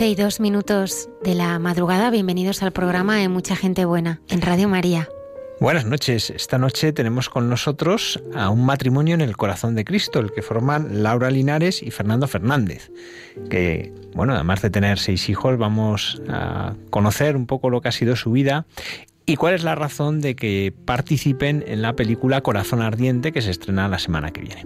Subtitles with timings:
[0.00, 2.08] 12 y 2 minutos de la madrugada.
[2.08, 5.06] Bienvenidos al programa de Mucha Gente Buena en Radio María.
[5.60, 6.30] Buenas noches.
[6.30, 10.40] Esta noche tenemos con nosotros a un matrimonio en el corazón de Cristo, el que
[10.40, 12.90] forman Laura Linares y Fernando Fernández.
[13.50, 17.92] Que, bueno, además de tener seis hijos, vamos a conocer un poco lo que ha
[17.92, 18.64] sido su vida
[19.26, 23.50] y cuál es la razón de que participen en la película Corazón Ardiente que se
[23.50, 24.64] estrena la semana que viene.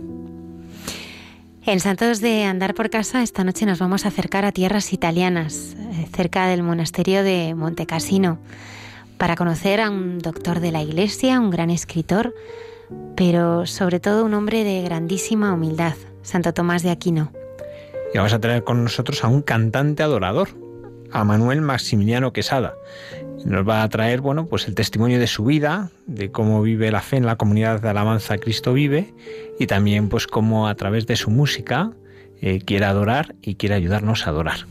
[1.66, 5.74] En Santos de Andar por Casa, esta noche nos vamos a acercar a tierras italianas,
[5.78, 8.38] eh, cerca del monasterio de Montecassino,
[9.16, 12.34] para conocer a un doctor de la Iglesia, un gran escritor,
[13.16, 17.32] pero sobre todo un hombre de grandísima humildad, Santo Tomás de Aquino.
[18.12, 20.50] Y vamos a tener con nosotros a un cantante adorador,
[21.12, 22.74] a Manuel Maximiliano Quesada.
[23.44, 27.02] Nos va a traer, bueno, pues el testimonio de su vida, de cómo vive la
[27.02, 29.12] fe en la comunidad de alabanza Cristo vive
[29.58, 31.92] y también pues cómo a través de su música
[32.40, 34.66] eh, quiere adorar y quiere ayudarnos a adorar.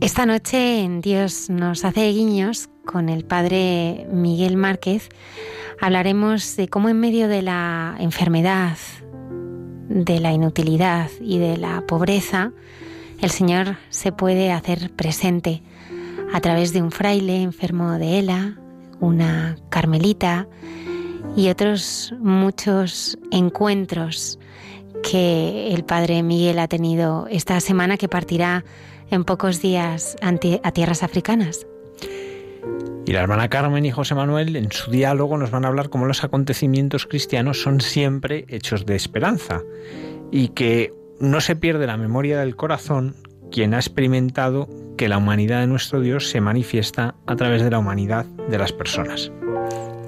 [0.00, 5.10] Esta noche en Dios nos hace guiños con el padre Miguel Márquez.
[5.78, 8.78] Hablaremos de cómo en medio de la enfermedad,
[9.88, 12.52] de la inutilidad y de la pobreza,
[13.20, 15.62] el Señor se puede hacer presente
[16.32, 18.58] a través de un fraile enfermo de ELA,
[19.00, 20.46] una carmelita
[21.36, 24.38] y otros muchos encuentros
[25.02, 28.64] que el Padre Miguel ha tenido esta semana que partirá
[29.10, 31.66] en pocos días a tierras africanas.
[33.06, 36.06] Y la hermana Carmen y José Manuel en su diálogo nos van a hablar cómo
[36.06, 39.62] los acontecimientos cristianos son siempre hechos de esperanza
[40.30, 43.14] y que no se pierde la memoria del corazón
[43.50, 47.78] quien ha experimentado que la humanidad de nuestro Dios se manifiesta a través de la
[47.78, 49.30] humanidad de las personas.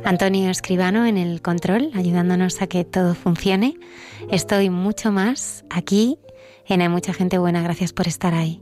[0.04, 3.74] Antonio Escribano en el control, ayudándonos a que todo funcione.
[4.30, 6.18] Estoy mucho más aquí
[6.66, 7.62] en Hay mucha gente buena.
[7.62, 8.60] Gracias por estar ahí.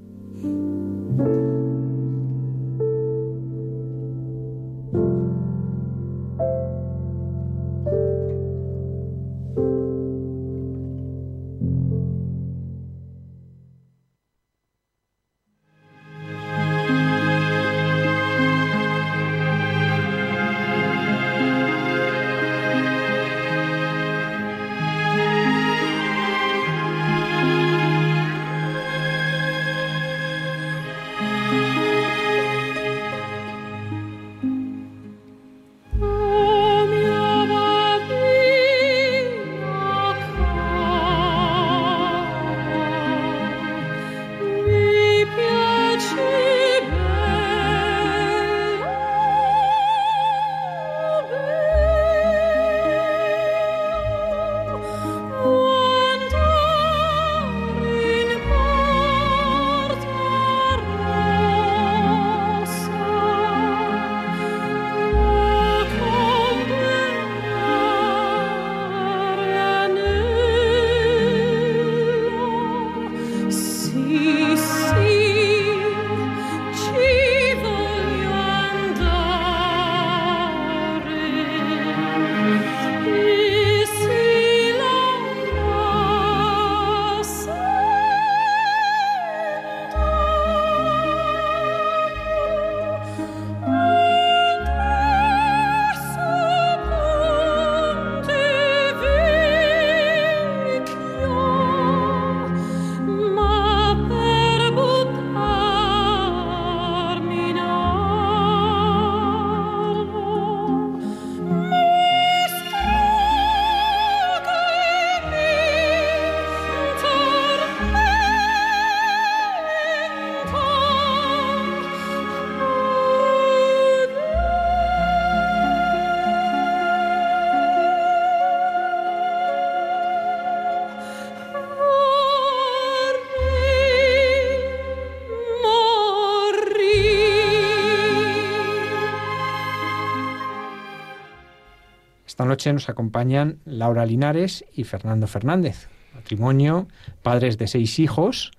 [142.51, 146.89] Noche nos acompañan Laura Linares y Fernando Fernández, matrimonio,
[147.23, 148.51] padres de seis hijos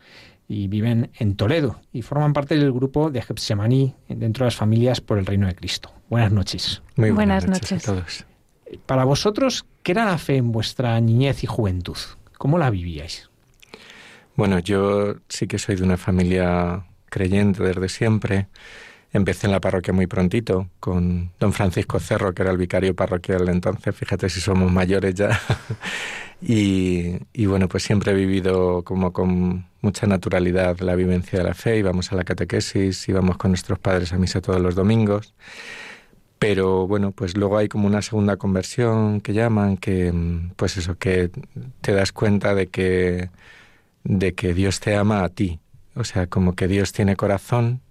[0.47, 5.01] y viven en Toledo y forman parte del grupo de Getsemaní dentro de las familias
[5.01, 5.91] por el reino de Cristo.
[6.09, 6.81] Buenas noches.
[6.95, 7.87] Muy buenas, noches.
[7.87, 8.25] a todos.
[8.85, 11.97] Para vosotros, ¿qué era la fe en vuestra niñez y juventud?
[12.37, 13.29] ¿Cómo la vivíais?
[14.37, 18.47] Bueno, yo sí que soy de una familia creyente desde siempre.
[19.13, 23.49] Empecé en la parroquia muy prontito con don Francisco Cerro, que era el vicario parroquial
[23.49, 25.37] entonces, fíjate si somos mayores ya.
[26.41, 31.53] y, y, bueno, pues siempre he vivido como con mucha naturalidad la vivencia de la
[31.53, 35.33] fe, íbamos a la catequesis, íbamos con nuestros padres a misa todos los domingos.
[36.39, 40.11] Pero bueno, pues luego hay como una segunda conversión que llaman, que
[40.55, 41.29] pues eso, que
[41.81, 43.29] te das cuenta de que,
[44.03, 45.59] de que Dios te ama a ti.
[45.95, 47.81] O sea, como que Dios tiene corazón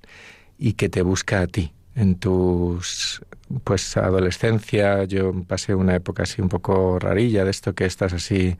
[0.61, 1.73] y que te busca a ti.
[1.97, 3.23] En tus
[3.65, 8.57] pues adolescencia yo pasé una época así un poco rarilla de esto que estás así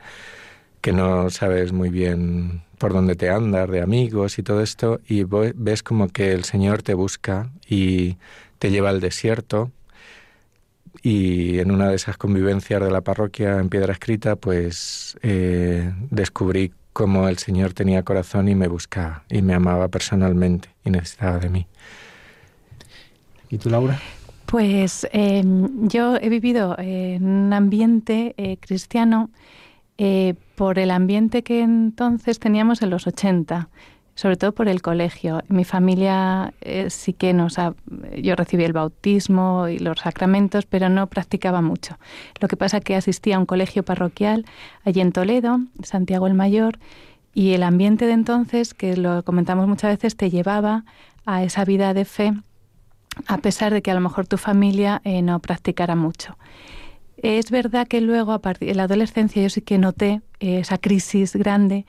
[0.81, 5.25] que no sabes muy bien por dónde te andas de amigos y todo esto y
[5.25, 8.17] ves como que el Señor te busca y
[8.59, 9.71] te lleva al desierto
[11.03, 16.73] y en una de esas convivencias de la parroquia en piedra escrita pues eh, descubrí
[17.01, 21.49] cómo el Señor tenía corazón y me buscaba y me amaba personalmente y necesitaba de
[21.49, 21.67] mí.
[23.49, 23.99] ¿Y tú, Laura?
[24.45, 29.31] Pues em, yo he vivido en un ambiente eh, cristiano
[29.97, 33.71] eh, por el ambiente que entonces teníamos en los 80,
[34.21, 35.43] sobre todo por el colegio.
[35.49, 37.57] Mi familia eh, sí que nos
[38.19, 41.99] yo recibí el bautismo y los sacramentos, pero no practicaba mucho.
[42.39, 44.45] Lo que pasa que asistía a un colegio parroquial
[44.85, 46.79] allí en Toledo, Santiago el Mayor,
[47.33, 50.85] y el ambiente de entonces, que lo comentamos muchas veces, te llevaba
[51.25, 52.35] a esa vida de fe
[53.27, 56.37] a pesar de que a lo mejor tu familia eh, no practicara mucho.
[57.17, 60.77] Es verdad que luego, a partir de la adolescencia, yo sí que noté eh, esa
[60.77, 61.87] crisis grande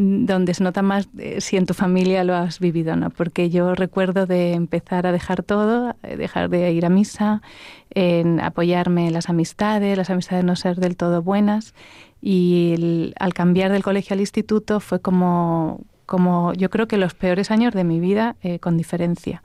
[0.00, 3.74] donde se nota más eh, si en tu familia lo has vivido no, porque yo
[3.74, 7.42] recuerdo de empezar a dejar todo, dejar de ir a misa,
[7.90, 11.74] en apoyarme en las amistades, las amistades no ser del todo buenas,
[12.22, 17.50] y al cambiar del colegio al instituto fue como, como yo creo que los peores
[17.50, 19.42] años de mi vida con diferencia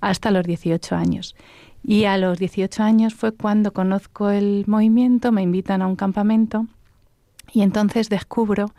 [0.00, 1.36] hasta los 18 años.
[1.82, 6.66] Y a los 18 años fue cuando conozco el movimiento, me invitan a un campamento
[7.52, 8.72] y entonces descubro,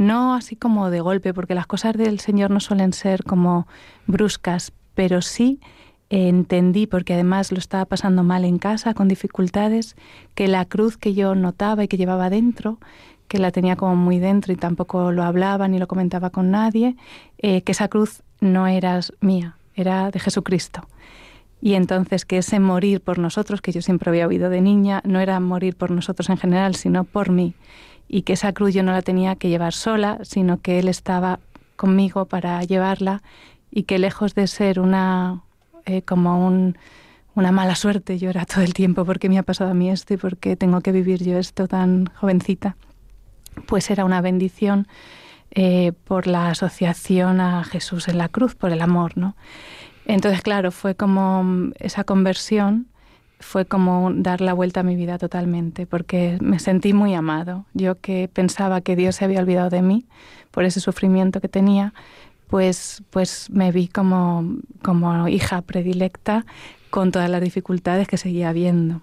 [0.00, 3.68] no así como de golpe, porque las cosas del Señor no suelen ser como
[4.06, 5.60] bruscas, pero sí
[6.08, 9.96] entendí, porque además lo estaba pasando mal en casa, con dificultades,
[10.34, 12.78] que la cruz que yo notaba y que llevaba dentro,
[13.28, 16.96] que la tenía como muy dentro y tampoco lo hablaba ni lo comentaba con nadie,
[17.36, 20.88] eh, que esa cruz no era mía, era de Jesucristo.
[21.60, 25.20] Y entonces que ese morir por nosotros, que yo siempre había oído de niña, no
[25.20, 27.54] era morir por nosotros en general, sino por mí.
[28.12, 31.38] Y que esa cruz yo no la tenía que llevar sola, sino que Él estaba
[31.76, 33.22] conmigo para llevarla
[33.70, 35.42] y que lejos de ser una
[35.86, 36.76] eh, como un,
[37.34, 40.14] una mala suerte, yo era todo el tiempo porque me ha pasado a mí esto
[40.14, 42.76] y porque tengo que vivir yo esto tan jovencita,
[43.66, 44.88] pues era una bendición
[45.52, 49.36] eh, por la asociación a Jesús en la cruz, por el amor, ¿no?
[50.06, 52.86] Entonces, claro, fue como mm, esa conversión,
[53.40, 57.64] fue como dar la vuelta a mi vida totalmente, porque me sentí muy amado.
[57.74, 60.04] Yo que pensaba que Dios se había olvidado de mí
[60.50, 61.94] por ese sufrimiento que tenía,
[62.48, 64.44] pues, pues me vi como,
[64.82, 66.44] como hija predilecta
[66.90, 69.00] con todas las dificultades que seguía viendo.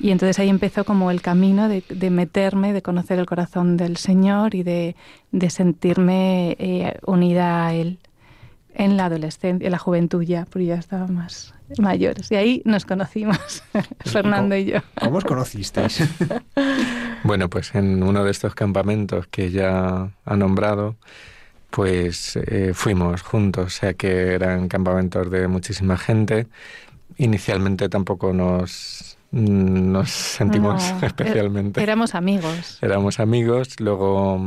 [0.00, 4.54] Y entonces ahí empezó como el camino de, meterme, de conocer el corazón del Señor
[4.54, 4.96] y de,
[5.48, 8.00] sentirme eh, unida a Él
[8.74, 12.30] en la adolescencia, en la juventud ya, porque ya estaba más mayores.
[12.30, 13.62] Y ahí nos conocimos,
[14.04, 14.78] Fernando y yo.
[15.00, 16.02] ¿Cómo os conocisteis?
[17.24, 20.96] bueno, pues en uno de estos campamentos que ya ha nombrado,
[21.70, 26.46] pues eh, fuimos juntos, o sea que eran campamentos de muchísima gente.
[27.16, 31.82] Inicialmente tampoco nos nos sentimos e- especialmente.
[31.82, 32.78] Éramos amigos.
[32.82, 34.40] Éramos amigos, luego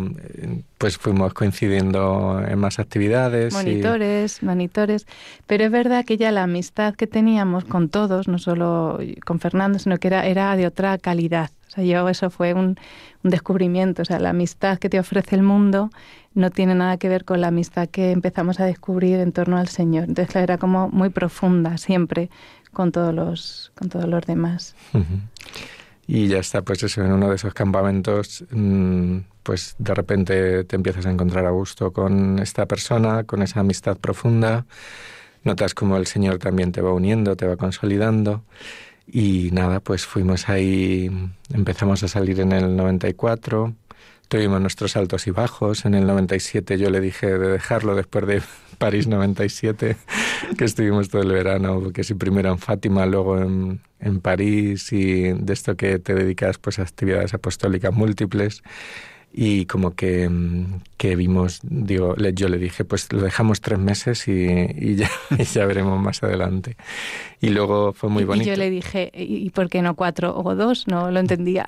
[0.77, 3.54] pues fuimos coincidiendo en más actividades.
[3.54, 5.08] Monitores, monitores.
[5.48, 9.80] Pero es verdad que ya la amistad que teníamos con todos, no solo con Fernando,
[9.80, 11.50] sino que era, era de otra calidad.
[11.68, 12.77] O sea, yo eso fue un,
[13.24, 14.04] un descubrimiento.
[14.04, 15.89] O sea, la amistad que te ofrece el mundo
[16.36, 19.68] no tiene nada que ver con la amistad que empezamos a descubrir en torno al
[19.68, 20.06] Señor.
[20.08, 22.30] Entonces, era como muy profunda siempre
[22.75, 24.75] con todos los, con todos los demás.
[26.05, 30.75] Y ya está, pues eso, en uno de esos campamentos, mm, pues de repente te
[30.75, 34.67] empiezas a encontrar a gusto con esta persona, con esa amistad profunda,
[35.44, 38.44] notas como el Señor también te va uniendo, te va consolidando.
[39.08, 41.10] Y nada, pues fuimos ahí,
[41.53, 43.74] empezamos a salir en el 94,
[44.27, 45.86] tuvimos nuestros altos y bajos.
[45.86, 48.41] En el 97 yo le dije de dejarlo después de
[48.75, 49.98] París 97,
[50.58, 55.34] que estuvimos todo el verano, que si primero en Fátima, luego en, en París y
[55.34, 58.62] de esto que te dedicas pues a actividades apostólicas múltiples
[59.38, 64.30] y como que, mm, que vimos, digo, yo le dije, pues lo dejamos tres meses
[64.30, 65.10] y, y, ya,
[65.54, 66.77] ya, veremos más adelante.
[67.42, 68.46] Y luego fue muy bonito.
[68.48, 70.88] Y yo le dije, ¿y por qué no cuatro o dos?
[70.88, 71.65] No lo entendía.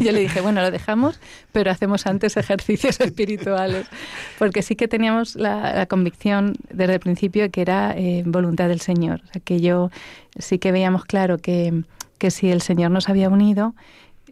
[0.00, 1.20] Y yo le dije, bueno, lo dejamos,
[1.52, 3.86] pero hacemos antes ejercicios espirituales,
[4.36, 8.80] porque sí que teníamos la, la convicción desde el principio que era eh, voluntad del
[8.80, 9.20] Señor.
[9.22, 9.92] O sea, que yo
[10.36, 11.84] sí que veíamos claro que,
[12.18, 13.72] que si el Señor nos había unido,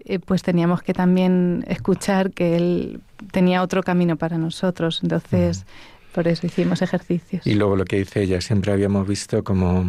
[0.04, 5.00] eh, pues teníamos que también escuchar que él tenía otro camino para nosotros.
[5.02, 5.64] Entonces,
[6.12, 7.46] por eso hicimos ejercicios.
[7.46, 9.84] Y luego lo que dice ella, siempre habíamos visto como,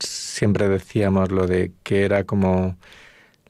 [0.00, 2.76] siempre decíamos lo de que era como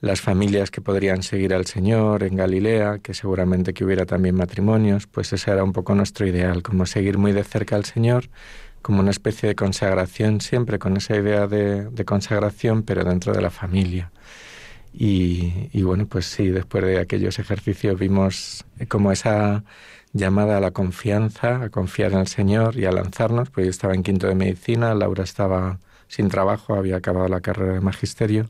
[0.00, 5.06] las familias que podrían seguir al Señor en Galilea, que seguramente que hubiera también matrimonios,
[5.06, 8.28] pues ese era un poco nuestro ideal, como seguir muy de cerca al Señor,
[8.80, 13.42] como una especie de consagración, siempre con esa idea de, de consagración, pero dentro de
[13.42, 14.12] la familia.
[15.00, 19.62] Y, bueno, pues sí, después de aquellos ejercicios vimos como esa
[20.12, 23.94] llamada a la confianza, a confiar en el Señor y a lanzarnos, pues yo estaba
[23.94, 25.78] en quinto de medicina, Laura estaba
[26.08, 28.48] sin trabajo, había acabado la carrera de magisterio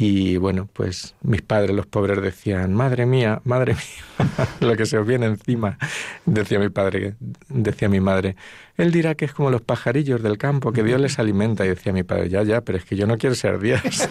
[0.00, 4.96] y bueno, pues mis padres, los pobres, decían, madre mía, madre mía, lo que se
[4.96, 5.76] os viene encima.
[6.24, 7.16] Decía mi padre,
[7.48, 8.36] decía mi madre,
[8.76, 11.66] él dirá que es como los pajarillos del campo, que Dios les alimenta.
[11.66, 13.82] Y decía mi padre, ya, ya, pero es que yo no quiero ser Dios.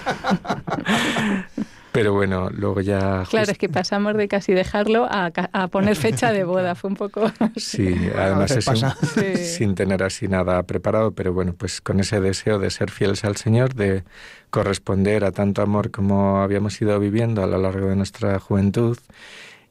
[1.92, 3.24] Pero bueno, luego ya...
[3.30, 6.96] Claro, es que pasamos de casi dejarlo a, a, poner fecha de boda, fue un
[6.96, 7.32] poco...
[7.56, 8.76] Sí, además es sin,
[9.14, 9.38] sí.
[9.44, 13.38] sin, tener así nada preparado, pero bueno, pues con ese deseo de ser fieles al
[13.38, 14.04] Señor, de
[14.50, 18.98] corresponder a tanto amor como habíamos ido viviendo a lo largo de nuestra juventud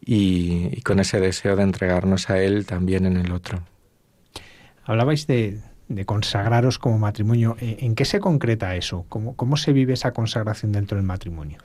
[0.00, 3.62] y, y con ese deseo de entregarnos a Él también en el otro.
[4.84, 7.56] Hablabais de, de consagraros como matrimonio.
[7.60, 9.04] ¿En qué se concreta eso?
[9.08, 11.58] ¿Cómo, ¿Cómo se vive esa consagración dentro del matrimonio?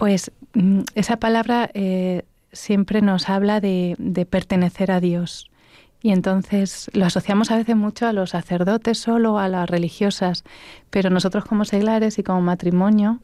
[0.00, 5.50] Pues mm, esa palabra eh, siempre nos habla de, de, pertenecer a Dios.
[6.00, 10.44] Y entonces lo asociamos a veces mucho a los sacerdotes solo, a las religiosas,
[10.88, 13.20] pero nosotros como seglares y como matrimonio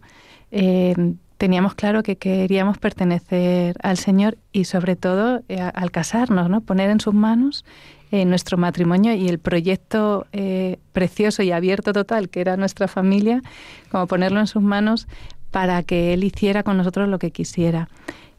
[0.50, 0.94] eh,
[1.38, 6.60] teníamos claro que queríamos pertenecer al Señor y sobre todo eh, al casarnos, ¿no?
[6.60, 7.64] poner en sus manos
[8.10, 13.42] eh, nuestro matrimonio y el proyecto eh, precioso y abierto total que era nuestra familia,
[13.90, 15.08] como ponerlo en sus manos
[15.56, 17.88] para que Él hiciera con nosotros lo que quisiera.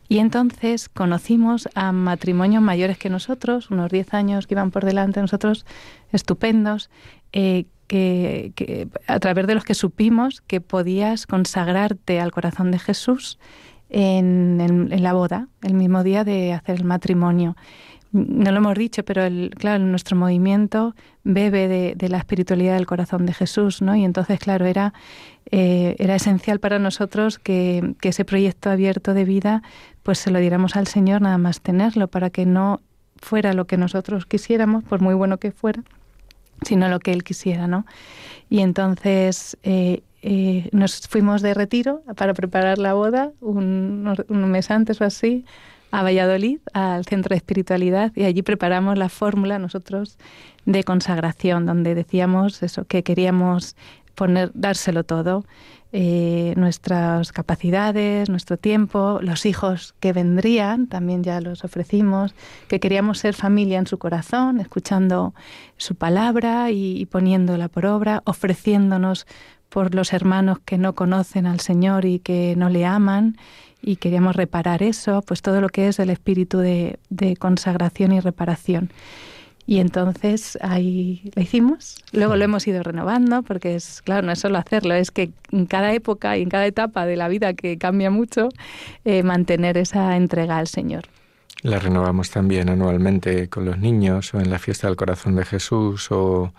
[0.08, 5.20] Y entonces conocimos a matrimonios mayores que nosotros, unos 10 años que iban por delante
[5.20, 5.66] de nosotros,
[6.12, 6.92] estupendos,
[7.34, 13.40] eh, que, a través de los que supimos que podías consagrarte al corazón de Jesús
[13.90, 17.56] en la boda, el mismo día de hacer el matrimonio
[18.18, 23.26] no lo hemos dicho, pero el, claro, nuestro movimiento bebe de, la espiritualidad del corazón
[23.26, 23.96] de Jesús, ¿no?
[23.96, 24.94] Y entonces, claro, era,
[25.52, 29.62] eh, era esencial para nosotros que, que, ese proyecto abierto de vida,
[30.04, 32.82] pues se lo diéramos al Señor nada más tenerlo, para que no
[33.18, 35.84] fuera lo que nosotros quisiéramos, por muy bueno que fuera,
[36.64, 37.86] sino lo que Él quisiera, ¿no?
[38.50, 44.72] Y entonces eh, eh, nos fuimos de retiro para preparar la boda, un, un mes
[44.72, 45.46] antes o así,
[45.92, 50.18] a Valladolid, al Centro de Espiritualidad, y allí preparamos la fórmula nosotros
[50.66, 53.76] de consagración, donde decíamos eso, que queríamos
[54.16, 55.46] poner, dárselo todo,
[55.94, 62.36] eh, nuestras capacidades, nuestro tiempo, los hijos que vendrían, también ya los ofrecimos,
[62.68, 65.34] que queríamos ser familia en su corazón, escuchando
[65.78, 69.28] su palabra y, y poniéndola por obra, ofreciéndonos
[69.70, 73.38] por los hermanos que no conocen al Señor y que no le aman
[73.82, 78.20] y queríamos reparar eso, pues todo lo que es el espíritu de, de consagración y
[78.20, 78.92] reparación.
[79.70, 82.02] Y entonces ahí lo hicimos.
[82.14, 85.66] Luego lo hemos ido renovando, porque es, claro, no es solo hacerlo, es que en
[85.66, 88.48] cada época y en cada etapa de la vida que cambia mucho,
[89.04, 91.04] eh, mantener esa entrega al Señor.
[91.64, 96.08] La renovamos también anualmente con los niños o en la fiesta del corazón de Jesús
[96.12, 96.54] o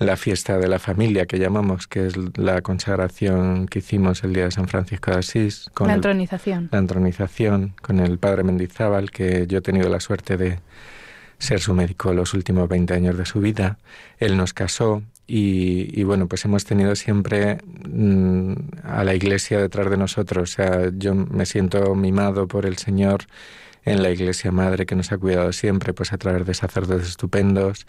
[0.00, 4.44] la fiesta de la familia que llamamos, que es la consagración que hicimos el día
[4.44, 5.70] de San Francisco de Asís.
[5.74, 6.64] Con la entronización.
[6.64, 10.58] El, la entronización con el padre Mendizábal, que yo he tenido la suerte de
[11.38, 13.78] ser su médico los últimos 20 años de su vida.
[14.18, 19.90] Él nos casó y, y bueno, pues hemos tenido siempre mmm, a la iglesia detrás
[19.90, 20.50] de nosotros.
[20.50, 23.26] O sea, yo me siento mimado por el Señor
[23.84, 27.86] en la iglesia madre que nos ha cuidado siempre, pues a través de sacerdotes estupendos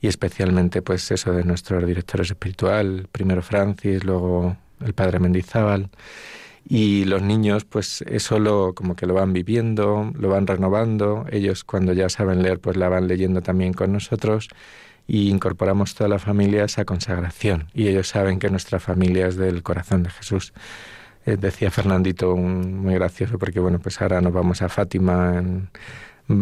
[0.00, 5.90] y especialmente pues eso de nuestros directores espiritual, primero Francis, luego el padre Mendizábal.
[6.68, 11.26] Y los niños, pues eso lo, como que lo van viviendo, lo van renovando.
[11.30, 14.48] Ellos cuando ya saben leer, pues la van leyendo también con nosotros
[15.06, 17.68] y incorporamos toda la familia a esa consagración.
[17.74, 20.52] Y ellos saben que nuestra familia es del corazón de Jesús.
[21.24, 25.68] Eh, decía Fernandito un, muy gracioso porque bueno, pues ahora nos vamos a Fátima en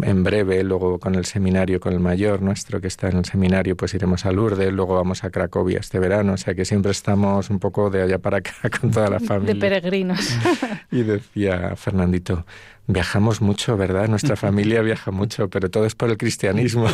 [0.03, 3.77] en breve, luego con el seminario, con el mayor nuestro que está en el seminario,
[3.77, 7.51] pues iremos a Lourdes, luego vamos a Cracovia este verano, o sea que siempre estamos
[7.51, 9.55] un poco de allá para acá con toda la familia.
[9.55, 10.39] De peregrinos.
[10.93, 12.45] Y decía Fernandito,
[12.87, 14.09] viajamos mucho, ¿verdad?
[14.09, 16.87] Nuestra familia viaja mucho, pero todo es por el cristianismo.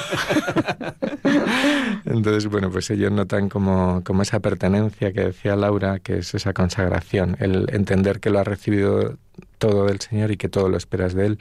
[2.04, 6.52] Entonces, bueno, pues ellos notan como, como esa pertenencia que decía Laura, que es esa
[6.52, 9.16] consagración, el entender que lo ha recibido
[9.58, 11.38] todo del Señor y que todo lo esperas de Él.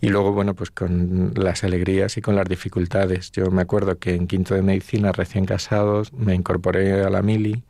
[0.00, 3.32] Y luego, bueno, pues con las alegrías y con las dificultades.
[3.32, 7.64] Yo me acuerdo que en quinto de medicina, recién casados, me incorporé a la mili,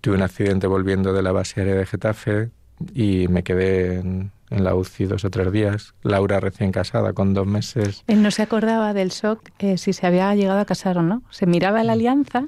[0.00, 2.50] tuve un accidente volviendo de la base aérea de Getafe
[2.94, 5.94] y me quedé en, la UCI dos o tres días.
[6.02, 8.02] Laura recién casada, con dos meses.
[8.06, 11.22] Él no se acordaba del shock eh, si se había llegado a casar o no.
[11.28, 12.46] Se miraba la alianza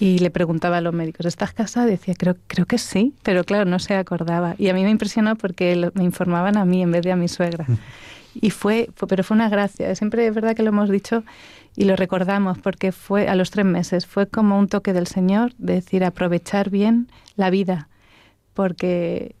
[0.00, 1.86] y le preguntaba a los médicos, ¿estás casada?
[1.86, 4.56] Decía, creo, creo que sí, pero claro, no se acordaba.
[4.58, 7.28] Y a mí me impresionó porque me informaban a mí en vez de a mi
[7.28, 7.66] suegra.
[8.34, 9.94] Y fue, pero fue una gracia.
[9.94, 11.24] Siempre es verdad que lo hemos dicho
[11.76, 15.52] y lo recordamos porque fue a los tres meses, fue como un toque del Señor
[15.58, 17.88] de decir aprovechar bien la vida,
[18.54, 19.34] porque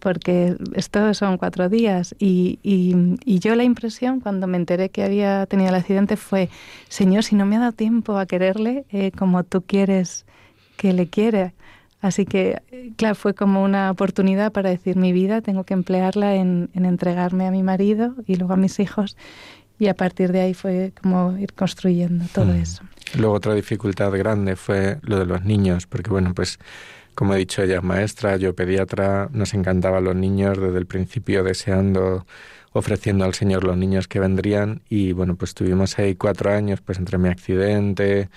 [0.00, 5.44] porque esto son cuatro días y, y, yo la impresión cuando me enteré que había
[5.46, 6.48] tenido el accidente fue,
[6.88, 10.24] Señor, si no me ha dado tiempo a quererle eh, como tú quieres
[10.76, 11.52] que le quiera.
[12.00, 12.62] Así que,
[12.96, 17.50] claro, fue como una oportunidad para decir mi vida, tengo que emplearla en, entregarme a
[17.50, 19.16] mi marido y luego a mis hijos.
[19.80, 22.60] Y a partir de ahí fue como ir construyendo todo mm.
[22.62, 22.82] eso.
[23.16, 26.58] Luego otra dificultad grande fue lo de los niños, porque bueno, pues
[27.14, 31.42] como he dicho, ella es maestra, yo pediatra, nos encantaban los niños desde el principio
[31.42, 32.26] deseando
[32.72, 36.98] ofreciendo al Señor los niños que vendrían y bueno, pues tuvimos ahí cuatro años, pues
[36.98, 38.28] entre mi accidente,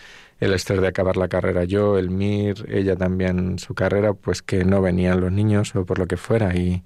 [0.42, 4.66] el estrés de acabar la carrera yo, el MIR, ella también su carrera, pues que
[4.66, 6.84] no venían los niños o por lo que fuera y,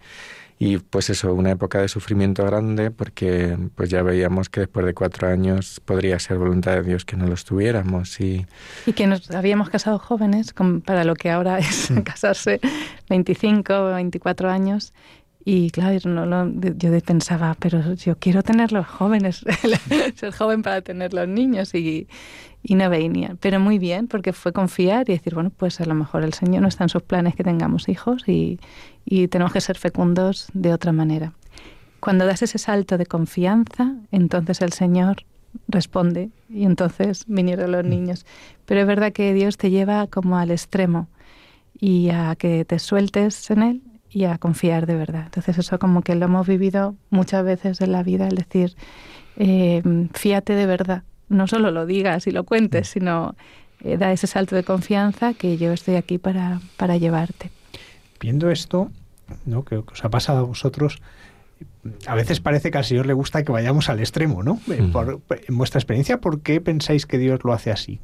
[0.59, 4.93] y pues eso, una época de sufrimiento grande porque pues ya veíamos que después de
[4.93, 8.45] cuatro años podría ser voluntad de Dios que no los tuviéramos y,
[8.85, 10.53] y que nos habíamos casado jóvenes
[10.85, 12.01] para lo que ahora es mm.
[12.03, 12.59] casarse
[13.09, 14.93] 25 o 24 años
[15.47, 19.45] y claro, no, yo pensaba, pero yo quiero tener los jóvenes,
[20.15, 22.07] ser joven para tener los niños y,
[22.63, 23.37] y no venía.
[23.39, 26.63] Pero muy bien, porque fue confiar y decir, bueno, pues a lo mejor el Señor
[26.63, 28.59] no está en sus planes que tengamos hijos y,
[29.05, 31.33] y tenemos que ser fecundos de otra manera.
[31.99, 35.25] Cuando das ese salto de confianza, entonces el Señor
[35.67, 37.89] responde y entonces vinieron los mm.
[37.89, 38.25] niños.
[38.65, 41.07] Pero es verdad que Dios te lleva como al extremo
[41.79, 43.81] y a que te sueltes en Él
[44.15, 45.23] y a confiar de verdad.
[45.25, 48.73] Entonces eso como que lo hemos vivido muchas veces en la vida, es decir,
[49.35, 51.03] eh, fíate de verdad.
[51.27, 52.91] No solo lo digas y lo cuentes, mm.
[52.93, 53.35] sino
[53.81, 57.51] eh, da ese salto de confianza que yo estoy aquí para, para llevarte.
[58.21, 58.89] Viendo esto,
[59.45, 59.65] ¿no?
[59.65, 61.01] que os ha pasado a vosotros,
[62.07, 64.61] a veces parece que al Señor le gusta que vayamos al extremo, ¿no?
[64.71, 64.95] Eh, mm.
[65.49, 67.99] en vuestra experiencia, ¿por qué pensáis que Dios lo hace así?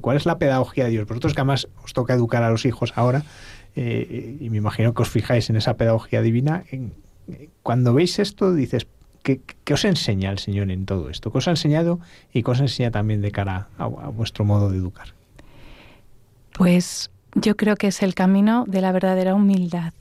[0.00, 1.06] ¿Cuál es la pedagogía de Dios?
[1.06, 3.22] Vosotros que además os toca educar a los hijos ahora,
[3.76, 6.64] eh, y me imagino que os fijáis en esa pedagogía divina,
[7.62, 8.86] cuando veis esto dices,
[9.22, 9.40] ¿qué,
[9.72, 11.30] os enseña el Señor en todo esto?
[11.30, 12.00] ¿Qué os ha enseñado
[12.32, 15.08] y qué os enseña también de cara a, a vuestro modo de educar?
[16.52, 19.92] Pues yo creo que es el camino de la verdadera humildad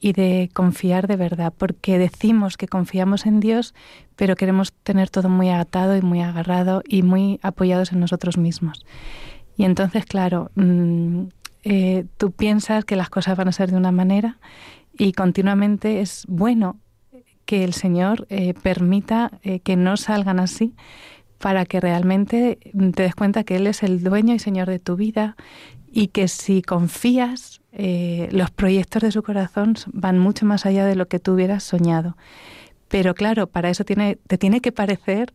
[0.00, 3.74] y de confiar de verdad, porque decimos que confiamos en Dios,
[4.16, 8.84] pero queremos tener todo muy atado y muy agarrado y muy apoyados en nosotros mismos.
[9.56, 11.24] Y entonces, claro, mm,
[11.64, 14.38] eh, tú piensas que las cosas van a ser de una manera
[14.96, 16.78] y continuamente es bueno
[17.46, 20.74] que el Señor eh, permita eh, que no salgan así
[21.38, 22.58] para que realmente
[22.94, 25.36] te des cuenta que Él es el dueño y Señor de tu vida
[25.90, 27.60] y que si confías,
[28.30, 32.16] los proyectos de su corazón van mucho más allá de lo que tú hubieras soñado.
[32.88, 35.32] Pero claro, para eso tiene, te tiene que parecer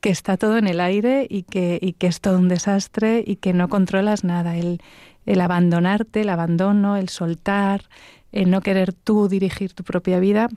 [0.00, 3.36] que está todo en el aire y que, y que es todo un desastre y
[3.36, 4.56] que no controlas nada.
[4.56, 4.80] El,
[5.26, 7.82] el abandonarte, el abandono, el soltar,
[8.32, 10.48] el no querer tú dirigir tu propia vida,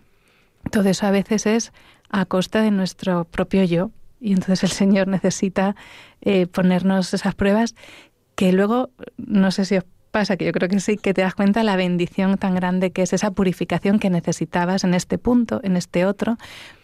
[0.71, 1.73] todo eso a veces es
[2.10, 3.91] a costa de nuestro propio yo.
[4.21, 5.75] Y entonces el Señor necesita
[6.21, 7.75] eh, ponernos esas pruebas
[8.36, 11.36] que luego, no sé si os pasa, que yo creo que sí, que te das
[11.36, 15.78] cuenta la bendición tan grande que es esa purificación que necesitabas en este punto, en
[15.78, 16.38] este otro,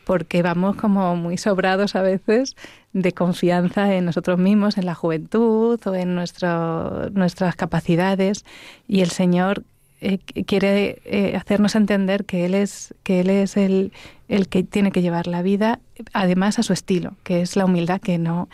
[0.05, 2.55] porque vamos como muy sobrados a veces
[2.93, 8.45] de confianza en nosotros mismos, en la juventud o en nuestro, nuestras capacidades.
[8.87, 9.63] Y el Señor
[10.01, 13.91] eh, quiere eh, hacernos entender que él es, que él es el,
[14.27, 15.79] el que tiene que llevar la vida,
[16.13, 18.47] además a su estilo, que es la humildad que no,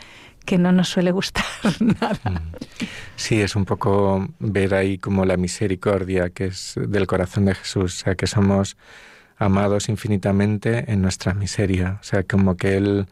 [0.44, 1.44] que no nos suele gustar
[1.80, 2.18] nada.
[2.30, 2.52] Mm.
[3.16, 8.00] Sí, es un poco ver ahí como la misericordia que es del corazón de Jesús,
[8.00, 8.76] o sea, que somos
[9.38, 13.06] amados infinitamente en nuestra miseria, o sea, como que Él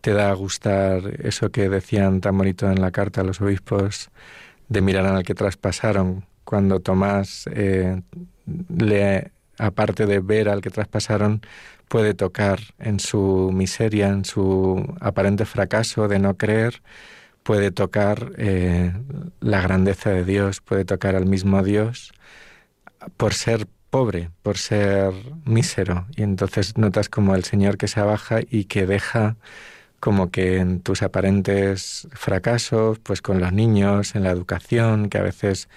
[0.00, 4.10] te da a gustar eso que decían tan bonito en la carta a los obispos,
[4.68, 8.02] de mirar al que traspasaron, cuando Tomás eh,
[8.68, 11.42] le, aparte de ver al que traspasaron,
[11.92, 16.80] puede tocar en su miseria, en su aparente fracaso de no creer,
[17.42, 18.94] puede tocar eh,
[19.40, 22.14] la grandeza de Dios, puede tocar al mismo Dios
[23.18, 25.12] por ser pobre, por ser
[25.44, 26.06] mísero.
[26.16, 29.36] Y entonces notas como el Señor que se abaja y que deja
[30.00, 35.22] como que en tus aparentes fracasos, pues con los niños, en la educación, que a
[35.22, 35.68] veces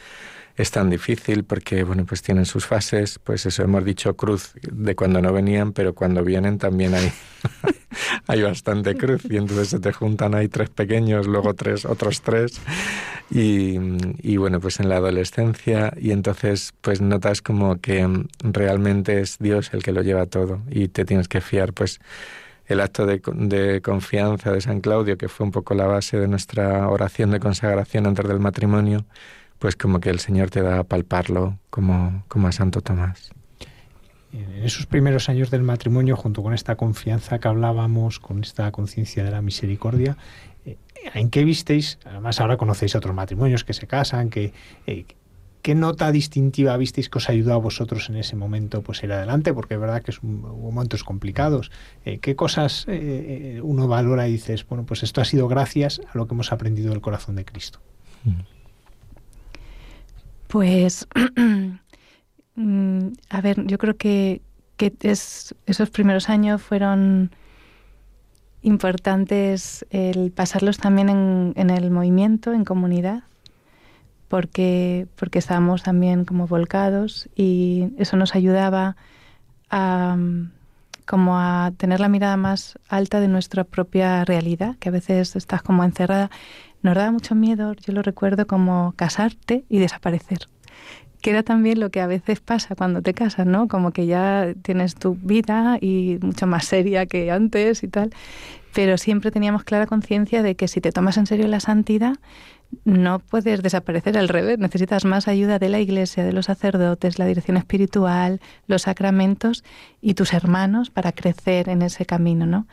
[0.55, 4.95] es tan difícil porque, bueno, pues tienen sus fases, pues eso hemos dicho cruz de
[4.95, 7.11] cuando no venían, pero cuando vienen también hay,
[8.27, 12.61] hay bastante cruz y entonces se te juntan ahí tres pequeños, luego tres, otros tres
[13.29, 13.77] y,
[14.21, 18.07] y bueno, pues en la adolescencia y entonces pues notas como que
[18.39, 21.99] realmente es Dios el que lo lleva todo y te tienes que fiar, pues
[22.67, 26.27] el acto de, de, confianza de San Claudio, que fue un poco la base de
[26.27, 29.05] nuestra oración de consagración antes del matrimonio,
[29.59, 33.31] pues como que el Señor te da a palparlo como, como a Santo Tomás.
[34.35, 39.23] En esos primeros años del matrimonio, junto con esta confianza que hablábamos, con esta conciencia
[39.23, 40.17] de la misericordia,
[40.65, 40.77] eh,
[41.13, 41.99] ¿en qué visteis?
[42.03, 44.51] Además, ahora conocéis otros matrimonios que se casan, que,
[44.87, 45.05] eh,
[45.61, 49.53] ¿qué nota distintiva visteis que os ayudó a vosotros en ese momento pues ir adelante?
[49.53, 51.71] Porque es verdad que es un, momentos complicados.
[52.03, 52.87] Eh, ¿Qué cosas
[53.61, 56.89] uno valora y dices, bueno, pues esto ha sido gracias a lo que hemos aprendido
[56.89, 57.79] del corazón de Cristo?
[58.25, 58.54] Mm.
[60.47, 61.07] Pues,
[62.55, 64.41] mm, a ver, yo creo que,
[64.77, 67.31] esos primeros años fueron
[68.61, 73.23] importantes el pasarlos también en, el movimiento, en comunidad,
[74.27, 78.97] porque, porque estábamos también como volcados y eso nos ayudaba
[79.69, 80.17] a,
[81.05, 85.61] como a tener la mirada más alta de nuestra propia realidad, que a veces estás
[85.61, 86.31] como encerrada
[86.85, 90.47] nos daba mucho miedo, yo lo recuerdo como casarte y desaparecer.
[91.21, 93.67] Que era también lo que a veces pasa cuando te casas, ¿no?
[93.67, 98.11] Como que ya tienes tu vida y mucho más seria que antes y tal.
[98.75, 102.17] Pero siempre teníamos clara conciencia de que si te tomas en serio la santidad,
[102.83, 107.25] no puedes desaparecer al revés, necesitas más ayuda de la iglesia, de los sacerdotes, la
[107.25, 109.63] dirección espiritual, los sacramentos
[110.01, 112.67] y tus hermanos para crecer en ese camino, ¿no?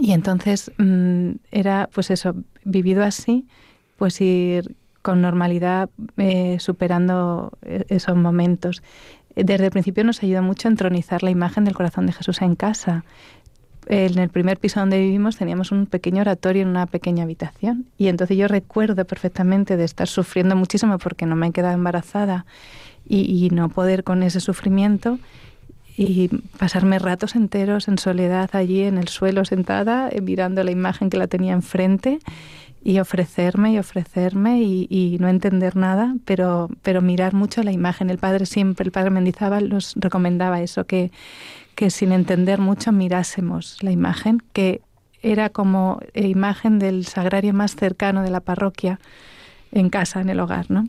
[0.00, 2.34] Y entonces mm, era, pues eso,
[2.64, 3.46] vivido así,
[3.96, 8.82] pues ir con normalidad eh, superando e-, esos momentos.
[9.34, 12.56] Desde el principio nos ayuda mucho a entronizar la imagen del corazón de Jesús en
[12.56, 13.04] casa.
[13.86, 18.08] En el primer piso donde vivimos teníamos un pequeño oratorio en una pequeña habitación y
[18.08, 22.44] entonces yo recuerdo perfectamente de estar sufriendo muchísimo porque no me he quedado embarazada
[23.06, 25.18] y no poder con ese sufrimiento
[25.98, 31.10] y pasarme ratos enteros en soledad allí en el suelo sentada, eh, mirando la imagen
[31.10, 32.20] que la tenía enfrente
[32.84, 38.10] y ofrecerme y ofrecerme y, no entender nada, pero, pero mirar mucho la imagen.
[38.10, 41.10] El padre siempre, el padre Mendizábal nos recomendaba eso, que,
[41.74, 44.82] que sin entender mucho mirásemos la imagen, que
[45.20, 49.00] era como eh, imagen del sagrario más cercano de la parroquia
[49.72, 50.88] en casa, en el hogar, ¿no?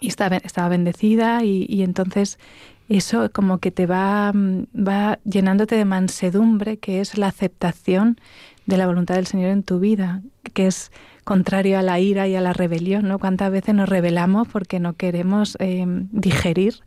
[0.00, 2.38] Y estaba, estaba bendecida y, y entonces
[2.88, 8.18] eso como que te va, mm, va llenándote de mansedumbre, que es la aceptación
[8.66, 10.90] de la voluntad del Señor en tu vida, que es
[11.24, 13.18] contrario a la ira y a la rebelión, ¿no?
[13.18, 16.80] Cuántas veces nos rebelamos porque no queremos em, digerir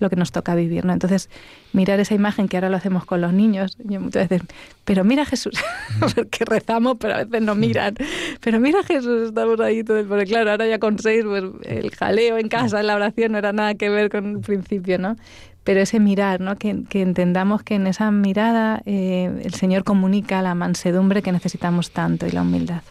[0.00, 0.92] lo que nos toca vivir, ¿no?
[0.92, 1.30] Entonces,
[1.72, 4.46] mirar esa imagen que ahora lo hacemos con los niños, yo muchas veces,
[4.84, 5.54] pero mira Jesús,
[6.14, 7.94] porque rezamos, pero a veces no miran,
[8.40, 12.38] pero mira Jesús, estamos ahí todo, porque claro, ahora ya con seis, pues el jaleo
[12.38, 15.16] en casa, la oración, no era nada que ver con el principio, ¿no?
[15.64, 16.56] Pero ese mirar, ¿no?
[16.56, 22.26] Que, entendamos que en esa mirada eh, el Señor comunica la mansedumbre que necesitamos tanto
[22.26, 22.82] y la humildad.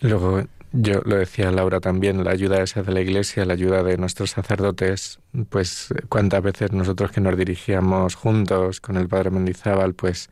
[0.00, 0.42] Luego,
[0.80, 4.30] yo lo decía Laura también, la ayuda esa de la Iglesia, la ayuda de nuestros
[4.30, 10.30] sacerdotes, pues cuántas veces nosotros que nos dirigíamos juntos con el Padre Mendizábal, pues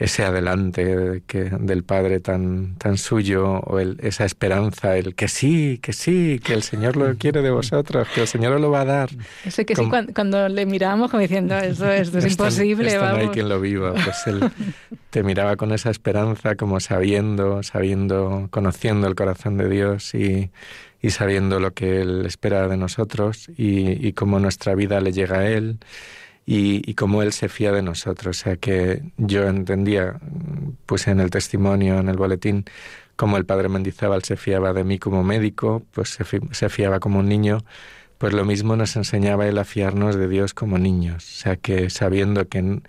[0.00, 5.78] ese adelante que, del Padre tan, tan suyo, o el, esa esperanza, el que sí,
[5.82, 8.84] que sí, que el Señor lo quiere de vosotros, que el Señor lo va a
[8.86, 9.10] dar.
[9.44, 9.82] Eso que sí,
[10.14, 12.88] cuando, le mirábamos como diciendo, eso, es imposible.
[12.88, 13.92] Esto no hay quien lo viva.
[13.92, 14.50] Pues él
[15.10, 20.50] te miraba con esa esperanza, como sabiendo, sabiendo, conociendo el corazón de Dios y,
[21.02, 25.40] y sabiendo lo que Él espera de nosotros y, y cómo nuestra vida le llega
[25.40, 25.78] a Él
[26.50, 28.40] y, y, cómo Él se fía de nosotros.
[28.40, 30.18] O sea que yo entendía,
[30.84, 32.64] pues en el testimonio, en el boletín,
[33.14, 37.20] como el padre Mendizábal se fiaba de mí como médico, pues se, se fiaba como
[37.20, 37.58] un niño,
[38.18, 41.24] pues lo mismo nos enseñaba Él a fiarnos de Dios como niños.
[41.24, 42.80] O sea que sabiendo que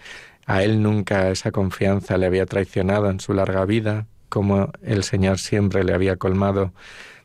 [0.47, 5.38] a Él nunca esa confianza le había traicionado en su larga vida, como el Señor
[5.38, 6.74] siempre le había colmado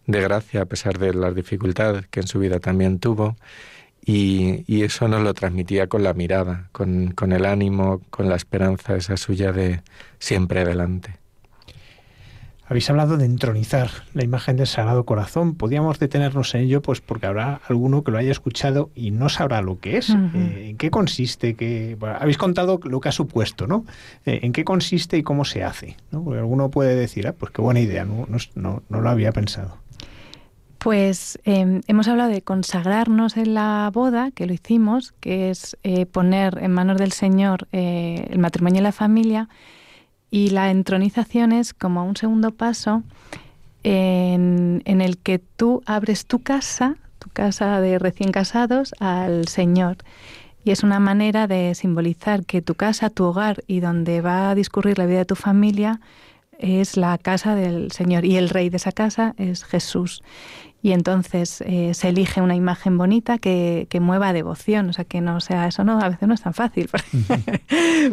[0.06, 3.36] de gracia a pesar de las dificultades que en su vida también tuvo.
[4.08, 8.36] Y, y eso nos lo transmitía con la mirada, con, con, el ánimo, con la
[8.36, 9.82] esperanza esa suya de
[10.20, 11.16] siempre adelante.
[12.68, 15.54] Habéis hablado de entronizar la imagen del Sagrado Corazón.
[15.54, 19.62] Podríamos detenernos en ello, pues porque habrá alguno que lo haya escuchado y no sabrá
[19.62, 20.10] lo que es.
[20.10, 20.30] Uh -huh.
[20.34, 21.54] eh, ¿En qué consiste?
[21.54, 23.84] Que, bueno, habéis contado lo que ha supuesto, ¿no?
[24.24, 25.96] Eh, ¿En qué consiste y cómo se hace?
[26.10, 26.24] ¿no?
[26.24, 29.30] Porque alguno puede decir, ah, pues qué buena idea, no, no, no, no lo había
[29.30, 29.78] pensado.
[30.86, 36.06] Pues eh, hemos hablado de consagrarnos en la boda, que lo hicimos, que es eh,
[36.06, 39.48] poner en manos del Señor eh, el matrimonio y la familia,
[40.30, 43.02] y la entronización es como un segundo paso
[43.82, 49.96] en, en el que tú abres tu casa, tu casa de recién casados, al Señor.
[50.62, 54.54] Y es una manera de simbolizar que tu casa, tu hogar y donde va a
[54.54, 55.98] discurrir la vida de tu familia
[56.58, 60.22] es la casa del Señor y el rey de esa casa es Jesús.
[60.86, 65.20] Y entonces eh, se elige una imagen bonita que, que, mueva devoción, o sea, que
[65.20, 67.60] no sea eso, no, a veces no es tan fácil, porque,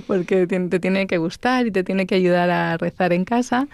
[0.08, 3.68] porque te, te tiene que gustar y te tiene que ayudar a rezar en casa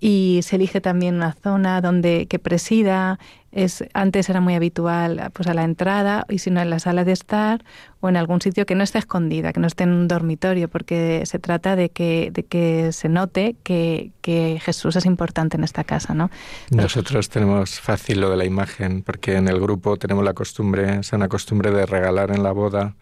[0.00, 3.18] y se elige también una zona donde que presida.
[3.52, 7.04] Es antes era muy habitual pues a la entrada y si no en la sala
[7.04, 7.64] de estar
[8.00, 11.22] o en algún sitio que no esté escondida que no esté en un dormitorio porque
[11.24, 15.84] se trata de que de que se note que, que Jesús es importante en esta
[15.84, 16.32] casa no
[16.70, 21.12] nosotros tenemos fácil lo de la imagen porque en el grupo tenemos la costumbre es
[21.12, 22.96] una costumbre de regalar en la boda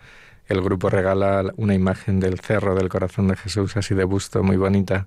[0.49, 4.57] el grupo regala una imagen del cerro del corazón de Jesús, así de busto, muy
[4.57, 5.07] bonita.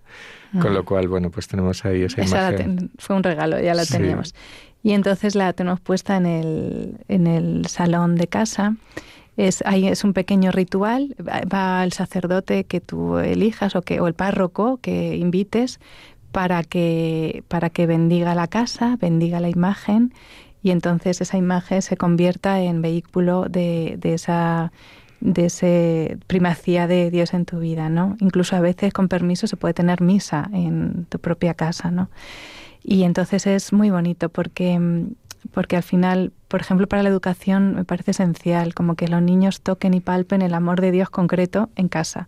[0.62, 2.92] Con lo cual, bueno, pues tenemos ahí esa, esa imagen.
[2.98, 3.94] fue un regalo, ya la sí.
[3.94, 4.34] teníamos.
[4.84, 8.76] Y entonces la tenemos puesta en el, en el salón de casa.
[9.36, 14.08] Es, ahí es un pequeño ritual, va el sacerdote que tú elijas o, que, o
[14.08, 15.80] el párroco que invites
[16.32, 20.14] para que, para que bendiga la casa, bendiga la imagen
[20.64, 24.72] y entonces esa imagen se convierta en vehículo de, de esa
[25.26, 28.16] de esa primacía de Dios en tu vida, ¿no?
[28.20, 32.10] Incluso a veces con permiso se puede tener misa en tu propia casa, ¿no?
[32.84, 34.80] Y entonces es muy bonito porque
[35.52, 39.62] porque al final, por ejemplo, para la educación me parece esencial como que los niños
[39.62, 42.28] toquen y palpen el amor de Dios concreto en casa.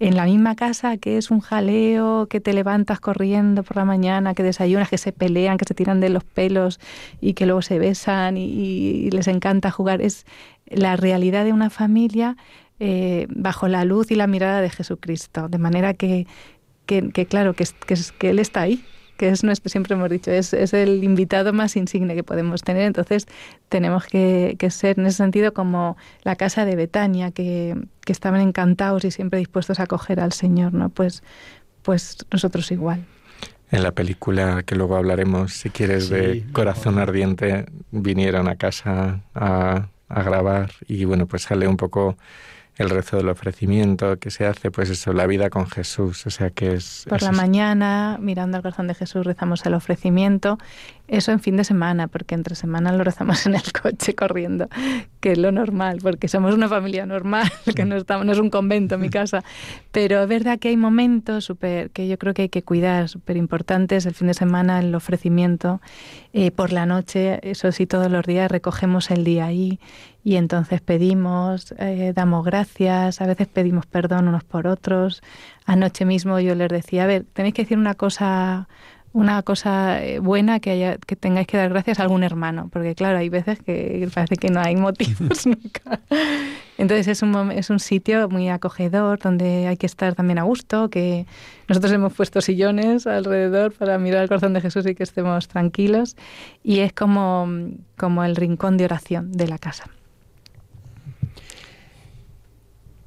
[0.00, 4.34] En la misma casa que es un jaleo, que te levantas corriendo por la mañana,
[4.34, 6.80] que desayunas, que se pelean, que se tiran de los pelos
[7.20, 10.02] y que luego se besan y, y les encanta jugar.
[10.02, 10.26] Es,
[10.66, 12.36] la realidad de una familia
[12.80, 15.48] eh, bajo la luz y la mirada de Jesucristo.
[15.48, 16.26] De manera que,
[16.86, 18.84] que, que claro, que, que, que, Él está ahí,
[19.16, 22.84] que es nuestro, siempre hemos dicho, es, es el invitado más insigne que podemos tener.
[22.84, 23.26] Entonces
[23.68, 28.40] tenemos que, que ser en ese sentido como la casa de Betania, que, que estaban
[28.40, 30.88] encantados y siempre dispuestos a acoger al Señor, ¿no?
[30.88, 31.22] Pues,
[31.82, 33.04] pues nosotros igual.
[33.70, 39.20] En la película que luego hablaremos, si quieres, sí, de Corazón Ardiente, vinieron a casa
[39.34, 42.16] a a grabar y bueno, pues sale un poco
[42.76, 46.50] el rezo del ofrecimiento que se hace, pues eso, la vida con Jesús, o sea
[46.50, 47.04] que es...
[47.08, 47.36] Por es la eso.
[47.36, 50.58] mañana, mirando al corazón de Jesús, rezamos el ofrecimiento,
[51.06, 54.68] eso en fin de semana, porque entre semana lo rezamos en el coche corriendo,
[55.20, 59.10] que es lo normal, porque somos una familia normal, que no, es un convento mi
[59.10, 59.44] casa,
[59.92, 63.36] pero es verdad que hay momentos super, que yo creo que hay que cuidar, súper
[63.36, 65.80] importantes, el fin de semana el ofrecimiento,
[66.32, 69.78] eh, por la noche, eso sí, todos los días recogemos el día ahí
[70.24, 75.22] y entonces pedimos, eh, damos gracias, a veces pedimos perdón unos por otros.
[75.66, 78.66] Anoche mismo yo les decía, a ver, tenéis que decir una cosa
[79.14, 82.96] una cosa eh, buena que haya que tengáis que dar gracias a algún hermano, porque
[82.96, 86.00] claro, hay veces que parece que no hay motivos nunca.
[86.76, 90.90] Entonces es un es un sitio muy acogedor donde hay que estar también a gusto,
[90.90, 91.26] que
[91.68, 96.16] nosotros hemos puesto sillones alrededor para mirar al corazón de Jesús y que estemos tranquilos
[96.64, 97.48] y es como
[97.96, 99.84] como el rincón de oración de la casa.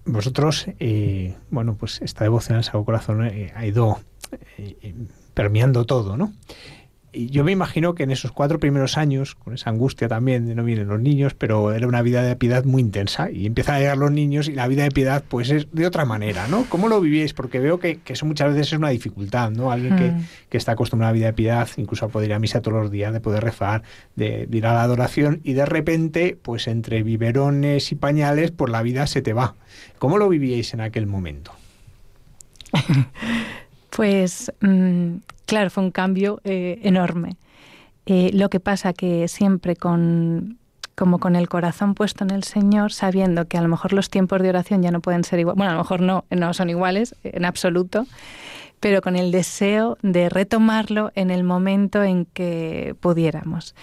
[0.05, 3.99] Vosotros, eh, bueno, pues esta devoción al Sagrado Corazón eh, ha ido
[4.57, 4.95] eh,
[5.37, 6.33] permeando todo, ¿no?
[7.13, 10.55] Y yo me imagino que en esos cuatro primeros años, con esa angustia también de
[10.55, 13.79] no vienen los niños, pero era una vida de piedad muy intensa y empiezan a
[13.79, 16.65] llegar los niños y la vida de piedad pues es de otra manera, ¿no?
[16.69, 17.33] ¿Cómo lo vivíais?
[17.33, 19.71] Porque veo que, eso muchas veces es una dificultad, ¿no?
[19.71, 20.25] Alguien que, mm.
[20.49, 22.81] que, está acostumbrado a la vida de piedad, incluso a poder ir a misa todos
[22.81, 23.83] los días, de poder rezar,
[24.15, 28.71] de, de ir a la adoración y de repente, pues entre biberones y pañales, pues
[28.71, 29.53] la vida se te va.
[29.99, 31.51] ¿Cómo lo vivíais en aquel momento?
[33.97, 35.15] Pues mm,
[35.47, 37.35] claro, fue un cambio eh, enorme.
[38.05, 40.59] Eh, lo que pasa que siempre con
[40.93, 44.39] como con el corazón puesto en el Señor, sabiendo que a lo mejor los tiempos
[44.41, 47.15] de oración ya no pueden ser iguales, bueno, a lo mejor no, no son iguales
[47.23, 48.05] en absoluto,
[48.79, 53.73] pero con el deseo de retomarlo en el momento en que pudiéramos.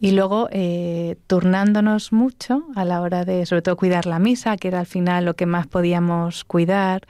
[0.00, 4.66] Y luego eh, turnándonos mucho a la hora de, sobre todo, cuidar la misa, que
[4.66, 7.02] era al final lo que más podíamos cuidar,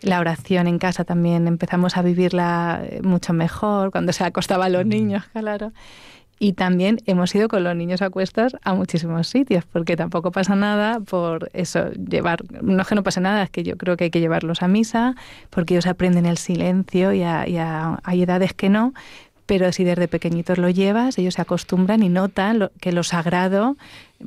[0.00, 4.86] la oración en casa también empezamos a vivirla eh, mucho mejor cuando se acostaban los
[4.86, 5.72] niños, claro.
[6.40, 10.54] Y también hemos ido con los niños a cuestas a muchísimos sitios, porque tampoco pasa
[10.54, 14.04] nada por eso, llevar, no es que no pase nada, es que yo creo que
[14.04, 15.16] hay que llevarlos a misa,
[15.50, 18.94] porque ellos aprenden el silencio y, hay edades que no,
[19.48, 23.78] pero si desde pequeñitos lo llevas, ellos se acostumbran y notan que lo sagrado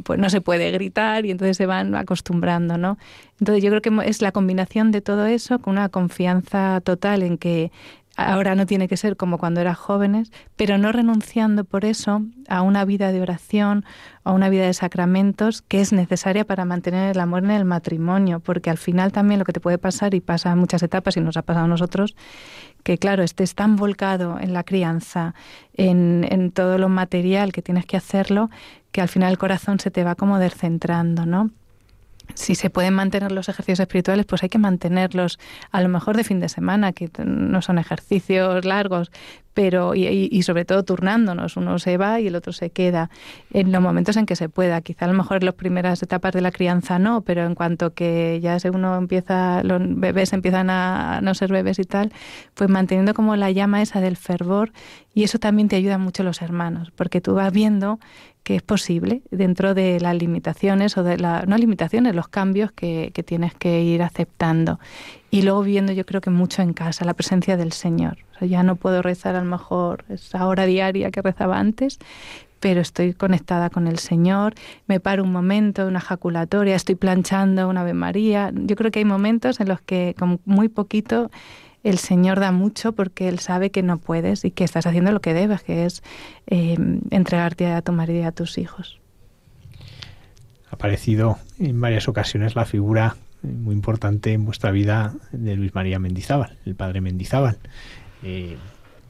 [0.03, 2.97] pues no se puede gritar y entonces se van acostumbrando, ¿no?
[3.39, 7.37] Entonces yo creo que es la combinación de todo eso con una confianza total en
[7.37, 7.71] que
[8.17, 12.61] ahora no tiene que ser como cuando eran jóvenes, pero no renunciando por eso a
[12.61, 13.85] una vida de oración,
[14.23, 18.39] a una vida de sacramentos que es necesaria para mantener el amor en el matrimonio,
[18.39, 21.21] porque al final también lo que te puede pasar, y pasa en muchas etapas y
[21.21, 22.15] nos ha pasado a nosotros,
[22.83, 25.33] que claro, estés tan volcado en la crianza,
[25.73, 28.49] en, en, todo lo material que tienes que hacerlo,
[28.91, 31.51] que al final el corazón se te va como descentrando, ¿no?
[32.35, 35.39] Si se pueden mantener los ejercicios espirituales, pues hay que mantenerlos
[35.71, 39.11] a lo mejor de fin de semana, que no son ejercicios largos,
[39.53, 43.09] pero y, sobre todo turnándonos, uno se va y el otro se queda
[43.51, 44.81] en los momentos en que se pueda.
[44.81, 47.93] Quizá a lo mejor en las primeras etapas de la crianza no, pero en cuanto
[47.93, 52.13] que ya se uno empieza, los bebés empiezan a no ser bebés y tal,
[52.53, 54.71] pues manteniendo como la llama esa del fervor
[55.13, 57.99] y eso también te ayuda mucho los hermanos, porque tú vas viendo
[58.43, 63.11] que es posible dentro de las limitaciones o de la, no limitaciones, los cambios que,
[63.13, 64.79] que tienes que ir aceptando.
[65.29, 68.17] Y luego viviendo yo creo que mucho en casa, la presencia del Señor.
[68.41, 71.99] Ya no puedo rezar a lo mejor esa hora diaria que rezaba antes,
[72.59, 74.53] pero estoy conectada con el Señor,
[74.87, 78.51] me paro un momento, una jaculatoria, estoy planchando una Ave María.
[78.53, 81.31] Yo creo que hay momentos en los que con muy poquito
[81.83, 85.21] el Señor da mucho porque Él sabe que no puedes y que estás haciendo lo
[85.21, 86.03] que debes, que es
[86.47, 86.77] eh,
[87.09, 88.99] entregarte a tu marido y a tus hijos.
[90.69, 95.73] Ha aparecido en varias ocasiones la figura eh, muy importante en vuestra vida de Luis
[95.73, 97.57] María Mendizábal, el padre Mendizábal.
[98.23, 98.57] Eh,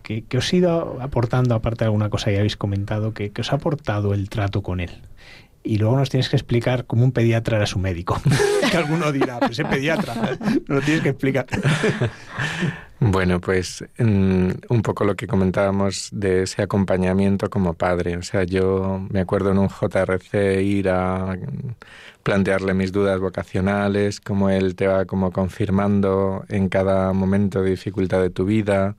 [0.04, 3.58] ¿qué, os ha ido aportando, aparte de alguna cosa que habéis comentado, qué os ha
[3.58, 4.92] aportado el trato con él?
[5.64, 8.20] Y luego nos tienes que explicar cómo un pediatra era su médico.
[8.72, 10.16] que alguno dirá, pues ese pediatra,
[10.68, 11.46] no lo tienes que explicar.
[13.00, 18.18] bueno, pues un poco lo que comentábamos de ese acompañamiento como padre.
[18.18, 21.38] O sea, yo me acuerdo en un JRC ir a
[22.24, 28.22] plantearle mis dudas vocacionales, cómo él te va como confirmando en cada momento de dificultad
[28.22, 28.96] de tu vida,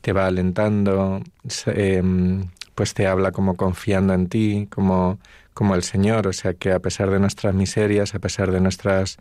[0.00, 1.22] te va alentando,
[1.66, 5.18] em, pues te habla como confiando en ti, como
[5.54, 9.18] como el Señor, o sea que a pesar de nuestras miserias, a pesar de nuestras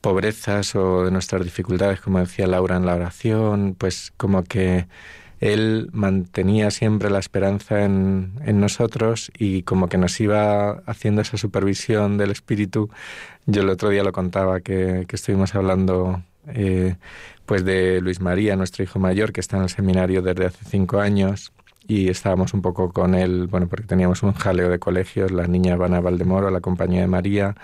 [0.00, 4.86] pobrezas o de nuestras dificultades, como decía Laura en la oración, pues como que
[5.40, 11.36] Él mantenía siempre la esperanza en, en nosotros y como que nos iba haciendo esa
[11.36, 12.90] supervisión del Espíritu.
[13.46, 16.96] Yo el otro día lo contaba que, que estuvimos hablando eh,
[17.46, 21.00] pues de Luis María, nuestro hijo mayor, que está en el seminario desde hace cinco
[21.00, 21.52] años
[21.88, 25.78] y estábamos un poco con él, bueno, porque teníamos un jaleo de colegios, las niñas
[25.78, 27.56] van a Valdemoro, a la compañía de María,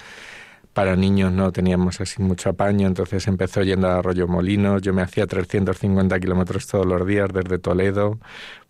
[0.72, 5.02] para niños no teníamos así mucho apaño, entonces empezó yendo a Arroyo Molinos, yo me
[5.02, 8.18] hacía 350 kilómetros todos los días desde Toledo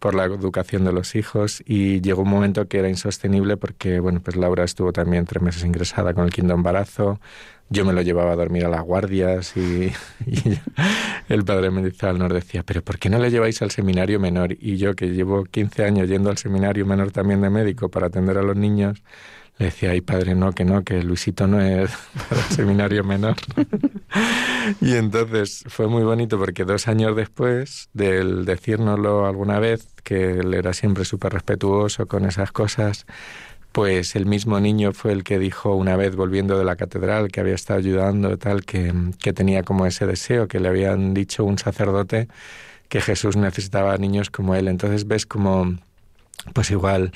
[0.01, 4.21] por la educación de los hijos y llegó un momento que era insostenible porque, bueno,
[4.21, 7.21] pues Laura estuvo también tres meses ingresada con el quinto embarazo,
[7.71, 9.91] yo me lo llevaba a dormir a las guardias y,
[11.29, 14.57] el padre Mendizábal nos decía, pero ¿por qué no le lleváis al seminario menor?
[14.61, 18.39] Y yo que llevo 15 años yendo al seminario menor también de médico para atender
[18.39, 19.03] a los niños,
[19.59, 21.91] le decía, ay padre, no, que no, que Luisito no es
[22.29, 23.37] para el seminario menor.
[24.81, 30.55] y entonces fue muy bonito porque dos años después del decírnoslo alguna vez, que él
[30.55, 33.07] era siempre súper respetuoso con esas cosas,
[33.75, 37.41] pues el mismo niño fue el que dijo una vez volviendo de la catedral que
[37.41, 41.59] había estado ayudando tal que, que tenía como ese deseo que le habían dicho un
[41.59, 42.29] sacerdote
[42.89, 44.69] que Jesús necesitaba niños como él.
[44.69, 45.77] Entonces ves como
[46.53, 47.11] pues igual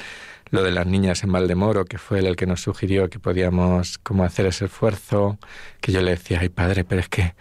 [0.50, 3.98] lo de las niñas en Valdemoro, que fue él el que nos sugirió que podíamos
[3.98, 5.38] como hacer ese esfuerzo,
[5.80, 7.34] que yo le decía, ay padre, pero es que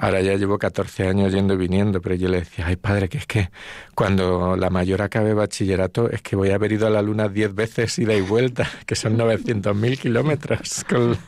[0.00, 3.18] ahora ya llevo 14 años yendo y viniendo, pero yo le decía, ay padre, que
[3.18, 3.50] es que
[3.94, 7.54] cuando la mayor acabe bachillerato es que voy a haber ido a la luna 10
[7.54, 11.18] veces ida y vuelta, que son 900.000 kilómetros con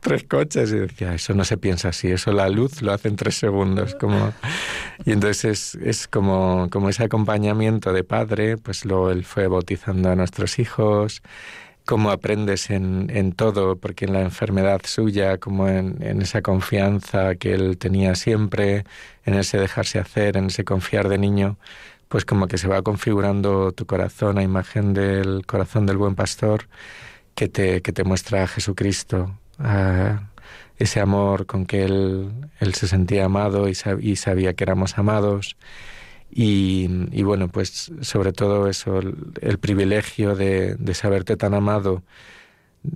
[0.00, 0.72] tres coches.
[0.72, 3.94] Y decía, eso no se piensa así, eso la luz lo hace en tres segundos.
[3.94, 4.32] Como...
[5.04, 10.10] Y entonces es, es como, como ese acompañamiento de padre, pues luego él fue bautizando
[10.10, 11.22] a nuestros hijos
[11.86, 17.78] cómo aprendes en, todo, porque en la enfermedad suya, como en, esa confianza que él
[17.78, 18.84] tenía siempre,
[19.24, 21.58] en ese dejarse hacer, en ese confiar de niño,
[22.08, 26.68] pues como que se va configurando tu corazón a imagen del corazón del buen pastor
[27.34, 29.38] que te, que te muestra a Jesucristo,
[30.78, 35.56] ese amor con que él, él se sentía amado y, y sabía que éramos amados
[36.30, 42.02] y, bueno, pues sobre todo eso, el, privilegio de, saberte tan amado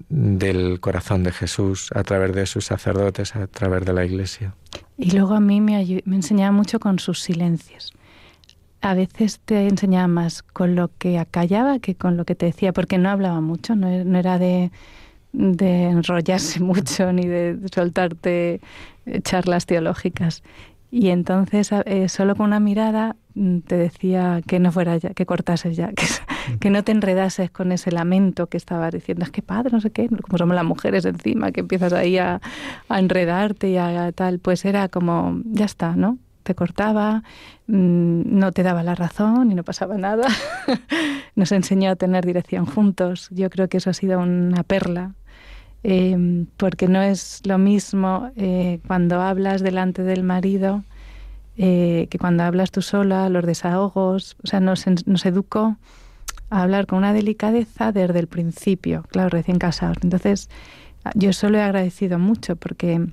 [0.09, 4.55] del corazón de Jesús a través de sus sacerdotes, a través de la iglesia.
[4.99, 7.93] Y luego a mí me, enseñaba mucho con sus silencios.
[8.83, 12.72] A veces te enseñaba más con lo que acallaba que con lo que te decía,
[12.72, 14.70] porque no hablaba mucho, no, no era de,
[15.33, 18.61] enrollarse mucho ni de soltarte
[19.22, 20.43] charlas teológicas.
[20.91, 23.16] Y entonces eh, solo con una mirada
[23.66, 25.93] te decía que no fuera ya, que cortases ya,
[26.61, 29.91] que, no te enredases con ese lamento que estabas diciendo, es que padre, no sé
[29.91, 32.41] qué, como somos las mujeres encima, que empiezas ahí a,
[32.89, 36.18] enredarte y a, tal, pues era como, ya está, ¿no?
[36.43, 37.22] Te cortaba,
[37.66, 40.26] mmm, no te daba la razón y no pasaba nada.
[41.37, 43.28] Nos enseñó a tener dirección juntos.
[43.31, 45.14] Yo creo que eso ha sido una perla
[45.83, 50.85] eh, porque no es lo mismo eh, cuando hablas delante del marido
[51.62, 55.76] eh, que cuando hablas tú sola, los desahogos, o sea, nos, nos educó
[56.48, 59.98] a hablar con una delicadeza desde el principio, claro, recién casados.
[60.02, 60.48] Entonces,
[61.14, 63.06] yo solo he agradecido mucho porque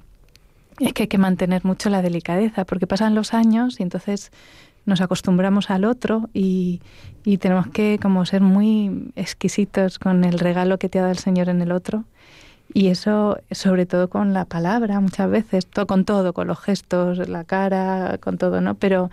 [0.79, 4.31] es que hay que mantener mucho la delicadeza, porque pasan los años y entonces
[4.85, 6.79] nos acostumbramos al otro y,
[7.25, 11.19] y tenemos que como ser muy exquisitos con el regalo que te ha dado el
[11.19, 12.05] Señor en el otro
[12.78, 17.28] y eso, sobre todo con la palabra, muchas veces, todo, con todo, con los gestos,
[17.28, 18.75] la cara, con todo, ¿no?
[18.75, 19.09] Pero,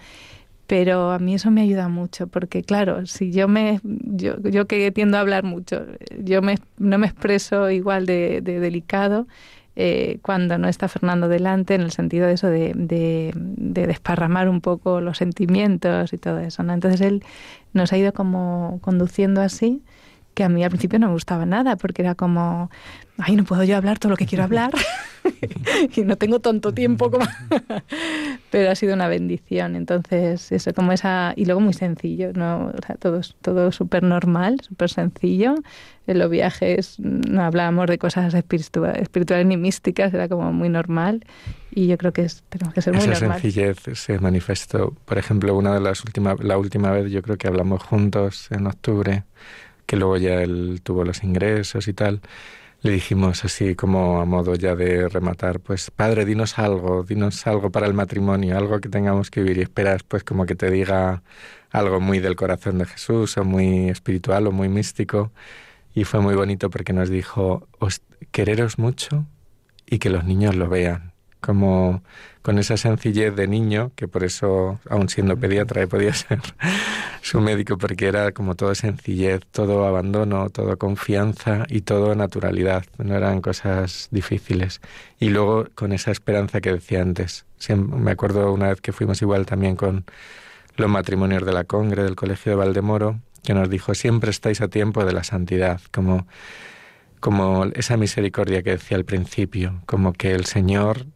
[0.66, 4.90] pero a mí eso me ayuda mucho, porque claro, si yo me, yo, yo que
[4.92, 5.86] tiendo a hablar mucho,
[6.22, 9.26] yo me, no me expreso igual de, de delicado
[9.76, 14.50] eh, cuando no está Fernando delante, en el sentido de eso, de, de, de, desparramar
[14.50, 16.74] un poco los sentimientos y todo eso, ¿no?
[16.74, 17.24] Entonces él
[17.72, 19.82] nos ha ido como conduciendo así
[20.34, 22.70] que a mí al principio no me gustaba nada, porque era como,
[23.18, 24.72] ay, no puedo yo hablar todo lo que quiero hablar
[25.96, 27.26] y no tengo tanto tiempo como...
[28.50, 31.32] Pero ha sido una bendición, entonces eso como esa...
[31.36, 32.66] Y luego muy sencillo, ¿no?
[32.66, 35.54] O sea, todo, todo súper normal, súper sencillo.
[36.06, 41.24] En los viajes no hablábamos de cosas espirituales, espirituales ni místicas, era como muy normal
[41.70, 43.40] y yo creo que es, tenemos que ser muy Esa normal.
[43.40, 47.48] sencillez se manifestó, por ejemplo, una de las últimas, la última vez yo creo que
[47.48, 49.24] hablamos juntos en octubre,
[49.86, 52.20] que luego ya él tuvo los ingresos y tal,
[52.84, 57.70] le dijimos así como a modo ya de rematar, pues padre, dinos algo, dinos algo
[57.70, 61.22] para el matrimonio, algo que tengamos que vivir y esperas pues como que te diga
[61.70, 65.32] algo muy del corazón de Jesús o muy espiritual o muy místico.
[65.94, 69.24] Y fue muy bonito porque nos dijo, os quereros mucho
[69.86, 72.02] y que los niños lo vean como
[72.44, 76.40] con esa sencillez de niño, que por eso, aun siendo pediatra, podía ser
[77.22, 83.14] su médico, porque era como todo sencillez, todo abandono, todo confianza y todo naturalidad, no
[83.16, 84.82] eran cosas difíciles.
[85.18, 89.46] Y luego con esa esperanza que decía antes, me acuerdo una vez que fuimos igual
[89.46, 90.04] también con
[90.76, 94.68] los matrimonios de la Congre, del Colegio de Valdemoro, que nos dijo, siempre estáis a
[94.68, 96.26] tiempo de la santidad, como
[97.20, 101.06] como esa misericordia que decía al principio, como que el Señor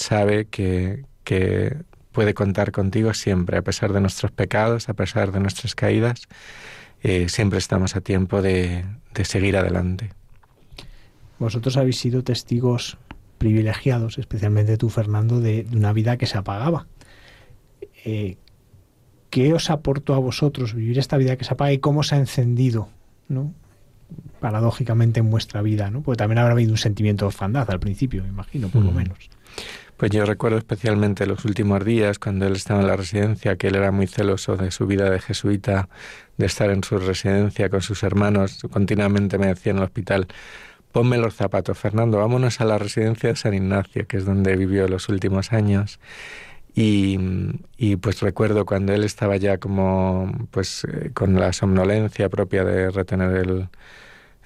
[0.00, 1.76] sabe que, que
[2.12, 6.28] puede contar contigo siempre, a pesar de nuestros pecados, a pesar de nuestras caídas,
[7.02, 8.84] eh, siempre estamos a tiempo de,
[9.14, 10.10] de, seguir adelante.
[11.38, 12.98] Vosotros habéis sido testigos
[13.38, 16.86] privilegiados, especialmente tú, Fernando, de, de una vida que se apagaba.
[18.04, 18.36] Eh,
[19.30, 22.18] ¿Qué os aportó a vosotros vivir esta vida que se apaga y cómo se ha
[22.18, 22.88] encendido,
[23.28, 23.54] ¿no?
[24.40, 26.02] paradójicamente en vuestra vida, ¿no?
[26.02, 28.86] Porque también habrá habido un sentimiento de orfandad al principio, me imagino, por mm.
[28.86, 29.30] lo menos.
[30.00, 33.76] Pues yo recuerdo especialmente los últimos días, cuando él estaba en la residencia, que él
[33.76, 35.90] era muy celoso de su vida de jesuita,
[36.38, 38.62] de estar en su residencia con sus hermanos.
[38.70, 40.26] Continuamente me decía en el hospital,
[40.90, 44.88] ponme los zapatos, Fernando, vámonos a la residencia de San Ignacio, que es donde vivió
[44.88, 46.00] los últimos años.
[46.74, 47.18] Y,
[47.76, 52.90] y, pues recuerdo cuando él estaba ya como pues eh, con la somnolencia propia de
[52.90, 53.68] retener el,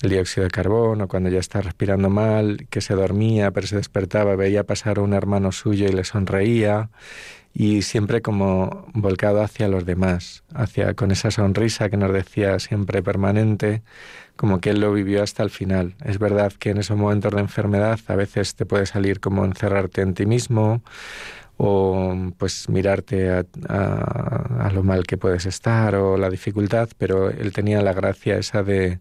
[0.02, 4.36] el dióxido de carbono, cuando ya está respirando mal, que se dormía, pero se despertaba,
[4.36, 6.90] veía pasar a un hermano suyo y le sonreía,
[7.54, 13.02] y siempre como volcado hacia los demás, hacia con esa sonrisa que nos decía siempre
[13.02, 13.82] permanente,
[14.36, 15.94] como que él lo vivió hasta el final.
[16.04, 20.02] Es verdad que en esos momentos de enfermedad a veces te puede salir como encerrarte
[20.02, 20.82] en ti mismo
[21.56, 27.52] o pues mirarte a, a lo mal que puedes estar o la dificultad, pero él
[27.52, 28.98] tenía la gracia esa de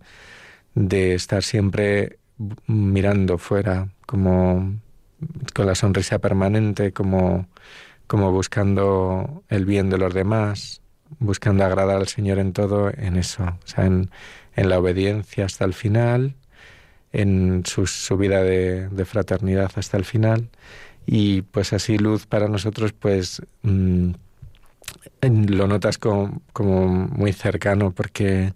[0.75, 2.19] de estar siempre
[2.67, 4.79] mirando fuera, como
[5.53, 7.47] con la sonrisa permanente, como,
[8.07, 10.81] como buscando el bien de los demás,
[11.19, 14.09] buscando agradar al Señor en todo, en eso, o sea, en,
[14.55, 16.35] en la obediencia hasta el final,
[17.11, 20.49] en su, su vida de, de, fraternidad hasta el final.
[21.05, 24.11] Y pues así luz para nosotros, pues mmm,
[25.21, 28.53] lo notas como, como muy cercano porque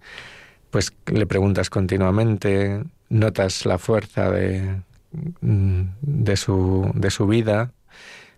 [0.70, 4.82] pues le preguntas continuamente, notas la fuerza de,
[5.41, 7.72] mm, de, su, de su vida,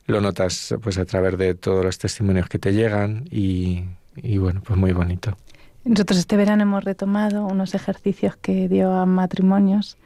[0.05, 3.83] lo notas pues a través de todos los testimonios que te llegan y,
[4.15, 5.37] y bueno, pues muy bonito.
[5.85, 9.97] Nosotros este verano hemos retomado unos ejercicios que dio a matrimonios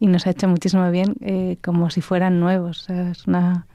[0.00, 2.88] y nos ha hecho muchísimo bien, eh, como si fueran nuevos.
[2.88, 3.66] Es una,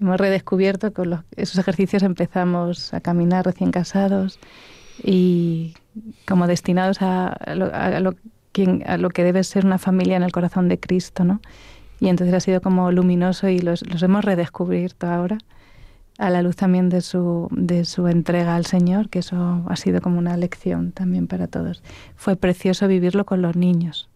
[0.00, 4.38] hemos redescubierto con los, esos ejercicios empezamos a caminar recién casados
[5.02, 5.74] y
[6.26, 8.14] como destinados a, lo,
[8.52, 11.40] que debe ser una familia en el corazón de Cristo, ¿no?
[12.00, 15.38] Y entonces ha sido como luminoso y los, hemos redescubierto ahora
[16.18, 20.00] a la luz también de su, de su entrega al Señor, que eso ha sido
[20.00, 21.82] como una lección también para todos.
[22.16, 24.08] Fue precioso vivirlo con los niños.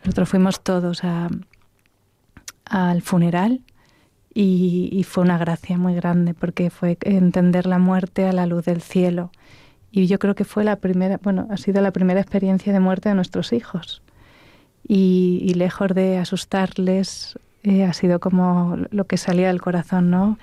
[0.00, 1.02] Nosotros fuimos todos
[2.64, 3.60] al funeral
[4.34, 8.64] y, y, fue una gracia muy grande porque fue entender la muerte a la luz
[8.64, 9.30] del cielo
[9.92, 13.10] y yo creo que fue la primera, bueno, ha sido la primera experiencia de muerte
[13.10, 14.02] de nuestros hijos.
[14.88, 20.38] Y, lejos de asustarles, eh, ha sido como lo que salía del corazón, ¿no?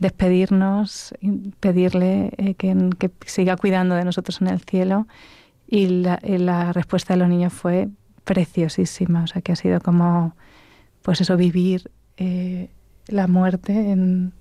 [0.00, 1.14] Despedirnos,
[1.60, 5.06] pedirle eh, que, que, siga cuidando de nosotros en el cielo.
[5.68, 7.88] Y la, y la, respuesta de los niños fue
[8.24, 10.34] preciosísima, o sea que ha sido como,
[11.02, 12.68] pues eso, vivir eh,
[13.06, 14.32] la muerte en,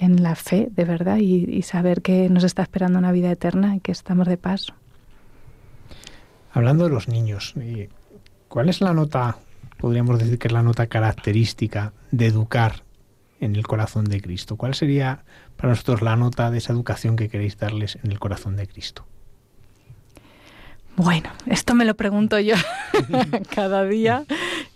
[0.00, 3.76] en la fe de verdad y, y, saber que nos está esperando una vida eterna
[3.76, 4.72] y que estamos de paso.
[6.52, 7.54] Hablando de los niños,
[8.48, 9.36] ¿cuál es la nota,
[9.78, 12.82] podríamos decir que es la nota característica de educar
[13.40, 14.56] en el corazón de Cristo?
[14.56, 15.22] ¿Cuál sería
[15.56, 19.04] para nosotros la nota de esa educación que queréis darles en el corazón de Cristo?
[20.96, 22.56] Bueno, esto me lo pregunto yo
[23.54, 24.24] cada día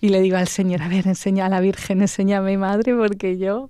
[0.01, 3.69] y le digo al Señor, a ver, enseña a la Virgen, enséñame madre, porque yo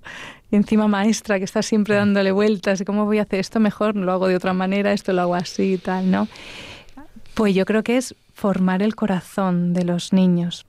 [0.55, 3.95] encima maestra que está siempre dándole vueltas, ¿cómo voy a hacer esto mejor?
[3.95, 6.27] Lo hago de otra manera, esto lo hago así y tal, ¿no?
[7.33, 10.65] Pues yo creo que es formar el corazón de los niños,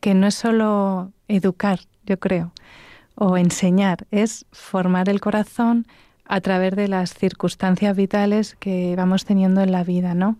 [0.00, 2.52] que no es solo educar, yo creo,
[3.14, 5.86] o enseñar, es formar el corazón
[6.24, 10.38] a través de las circunstancias vitales que vamos teniendo en la vida, ¿no?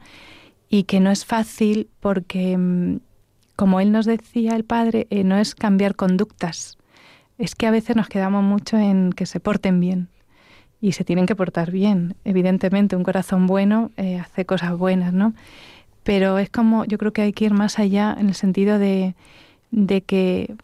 [0.68, 3.00] Y que no es fácil porque, mm,
[3.56, 6.78] como él nos decía el padre, eh, no es cambiar conductas,
[7.40, 10.08] es que a veces nos quedamos mucho en que se porten bien
[10.80, 12.14] y se tienen que portar bien.
[12.24, 15.32] Evidentemente, un corazón bueno eh, hace cosas buenas, ¿no?
[16.02, 19.14] Pero es como, yo creo que hay que ir más allá en el sentido de,
[19.70, 20.54] de que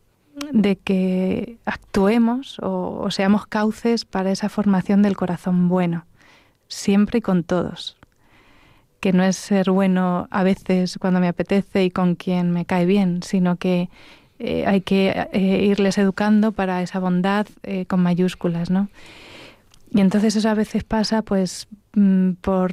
[0.52, 6.04] de que actuemos o, o seamos cauces para esa formación del corazón bueno,
[6.68, 7.96] siempre y con todos.
[9.00, 12.84] Que no es ser bueno a veces cuando me apetece y con quien me cae
[12.84, 13.88] bien, sino que
[14.38, 18.88] eh, hay que eh, irles educando para esa bondad eh, con mayúsculas, ¿no?
[19.90, 22.72] Y entonces eso a veces pasa pues mm, por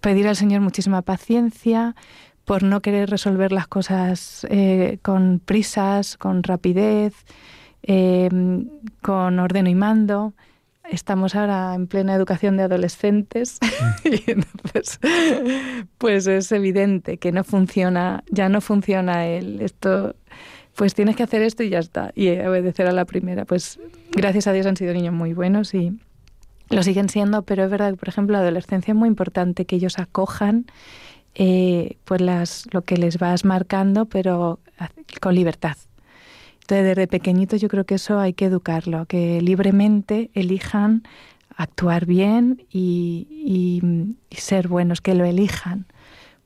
[0.00, 1.96] pedir al Señor muchísima paciencia,
[2.44, 4.46] por no querer resolver las cosas
[5.02, 7.12] con prisas, con rapidez,
[7.82, 10.34] con orden y mando.
[10.88, 14.08] Estamos ahora en plena educación de adolescentes mm.
[14.12, 15.00] y entonces
[15.98, 20.14] pues es evidente que no funciona, ya no funciona el esto
[20.76, 23.44] pues tienes que hacer esto y ya está, y obedecer a la primera.
[23.44, 23.80] Pues
[24.12, 25.98] gracias a Dios han sido niños muy buenos y
[26.68, 29.76] lo siguen siendo, pero es verdad que, por ejemplo, la adolescencia es muy importante que
[29.76, 30.66] ellos acojan
[31.34, 34.60] eh, pues las, lo que les vas marcando, pero
[35.20, 35.76] con libertad.
[36.60, 41.04] Entonces, desde pequeñitos yo creo que eso hay que educarlo, que libremente elijan
[41.56, 45.86] actuar bien y, y, y ser buenos, que lo elijan.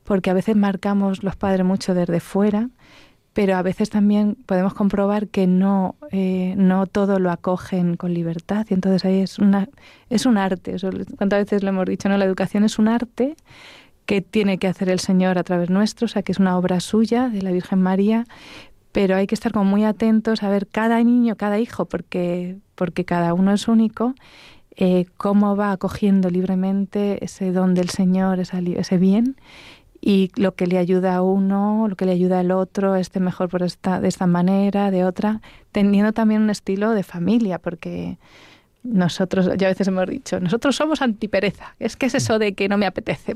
[0.03, 2.69] Porque a veces marcamos los padres mucho desde fuera
[3.33, 8.65] pero a veces también podemos comprobar que no, eh, no todo lo acogen con libertad
[8.69, 9.69] y entonces ahí es, una,
[10.09, 10.75] es un arte.
[11.17, 12.09] ¿Cuántas veces lo hemos dicho?
[12.09, 13.35] no La educación es un arte
[14.05, 16.81] que tiene que hacer el Señor a través nuestro, o sea, que es una obra
[16.81, 18.25] suya de la Virgen María,
[18.91, 23.05] pero hay que estar como muy atentos a ver cada niño, cada hijo, porque, porque
[23.05, 24.13] cada uno es único,
[24.75, 29.37] eh, cómo va acogiendo libremente ese don del Señor, ese bien,
[30.01, 33.49] y lo que le ayuda a uno, lo que le ayuda al otro, este mejor
[33.49, 35.41] por esta, de esta manera, de otra,
[35.71, 38.17] teniendo también un estilo de familia, porque
[38.83, 41.75] nosotros, ya a veces hemos dicho, nosotros somos antipereza.
[41.79, 43.35] Es que es eso de que no me apetece.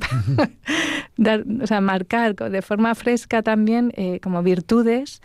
[1.18, 5.22] Dar, o sea, marcar de forma fresca también eh, como virtudes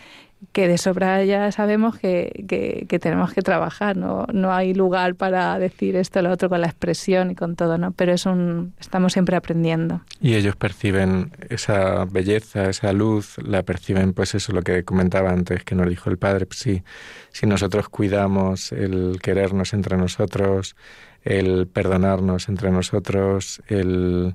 [0.53, 2.45] que de sobra ya sabemos que,
[2.89, 4.27] que, tenemos que trabajar, ¿no?
[4.33, 7.79] no hay lugar para decir esto o lo otro con la expresión y con todo,
[7.79, 7.93] ¿no?
[7.93, 10.01] Pero es un, estamos siempre aprendiendo.
[10.21, 15.63] Y ellos perciben esa belleza, esa luz, la perciben, pues eso lo que comentaba antes,
[15.63, 16.83] que nos dijo el Padre, pues sí,
[17.31, 20.75] si nosotros cuidamos el querernos entre nosotros,
[21.23, 24.35] el perdonarnos entre nosotros, el,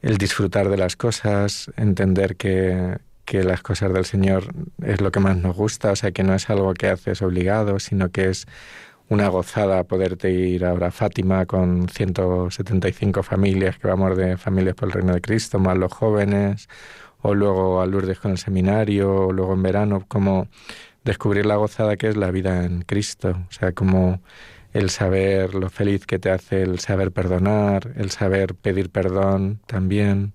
[0.00, 4.44] el disfrutar de las cosas, entender que, que las cosas del Señor
[4.82, 7.78] es lo que más nos gusta, o sea, que no es algo que haces obligado,
[7.78, 8.46] sino que es
[9.08, 14.88] una gozada poderte ir ahora a Fátima con 175 familias, que vamos de familias por
[14.88, 16.68] el Reino de Cristo, más los jóvenes,
[17.20, 20.48] o luego a Lourdes con el seminario, o luego en verano, como
[21.04, 24.22] descubrir la gozada que es la vida en Cristo, o sea, como
[24.72, 30.32] el saber lo feliz que te hace el saber perdonar, el saber pedir perdón también,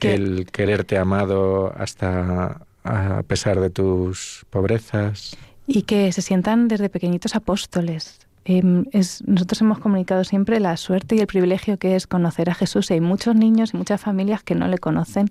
[0.00, 5.36] el quererte amado hasta a pesar de tus pobrezas.
[5.66, 8.20] Y que se sientan desde pequeñitos apóstoles.
[8.44, 12.54] Em, es, nosotros hemos comunicado siempre la suerte y el privilegio que es conocer a
[12.54, 12.90] Jesús.
[12.90, 15.28] Y hay muchos niños y muchas familias que no le conocen.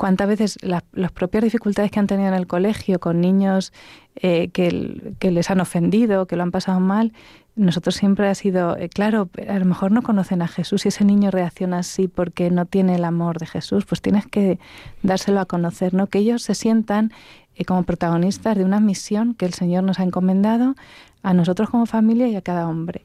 [0.00, 3.70] ¿Cuántas veces las propias dificultades que han tenido en el colegio con niños
[4.16, 7.12] eh, que, les han ofendido, que lo han pasado mal,
[7.54, 11.04] nosotros siempre ha sido, eh, claro, a lo mejor no conocen a Jesús y ese
[11.04, 14.58] niño reacciona así porque no tiene el amor de Jesús, pues tienes que
[15.02, 16.06] dárselo a conocer, ¿no?
[16.06, 17.12] Que ellos se sientan
[17.54, 20.76] eh, como protagonistas de una misión que el Señor nos ha encomendado
[21.22, 23.02] a nosotros como familia y a cada hombre.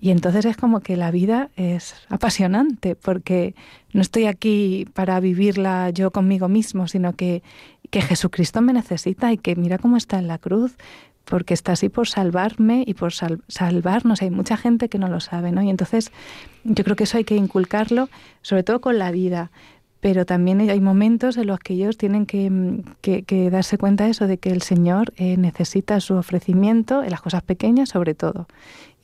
[0.00, 3.54] Y entonces es como que la vida es apasionante, porque
[3.92, 7.42] no estoy aquí para vivirla yo conmigo mismo, sino que,
[7.90, 10.76] que Jesucristo me necesita y que mira cómo está en la cruz,
[11.24, 14.22] porque está así por salvarme y por salvarnos.
[14.22, 15.62] Hay mucha gente que no lo sabe, ¿no?
[15.62, 16.12] Y entonces
[16.64, 18.08] yo creo que eso hay que inculcarlo,
[18.42, 19.50] sobre todo con la vida.
[20.00, 24.36] Pero también hay momentos en los que ellos tienen que, darse cuenta de eso, de
[24.36, 28.46] que el Señor eh, necesita su ofrecimiento en las cosas pequeñas, sobre todo.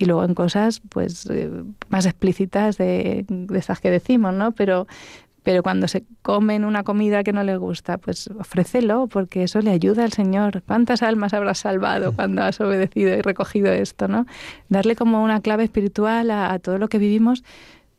[0.00, 1.50] Y luego en cosas pues eh,
[1.90, 4.52] más explícitas de, de esas que decimos, ¿no?
[4.52, 4.86] Pero,
[5.42, 9.70] pero cuando se comen una comida que no le gusta, pues ofrécelo, porque eso le
[9.70, 10.62] ayuda al Señor.
[10.66, 14.24] ¿Cuántas almas habrás salvado cuando has obedecido y recogido esto, no?
[14.70, 17.44] Darle como una clave espiritual a, todo lo que vivimos,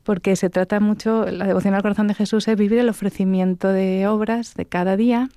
[0.02, 4.08] porque se trata mucho, la devoción al corazón de Jesús es vivir el ofrecimiento de
[4.08, 5.30] obras de cada día,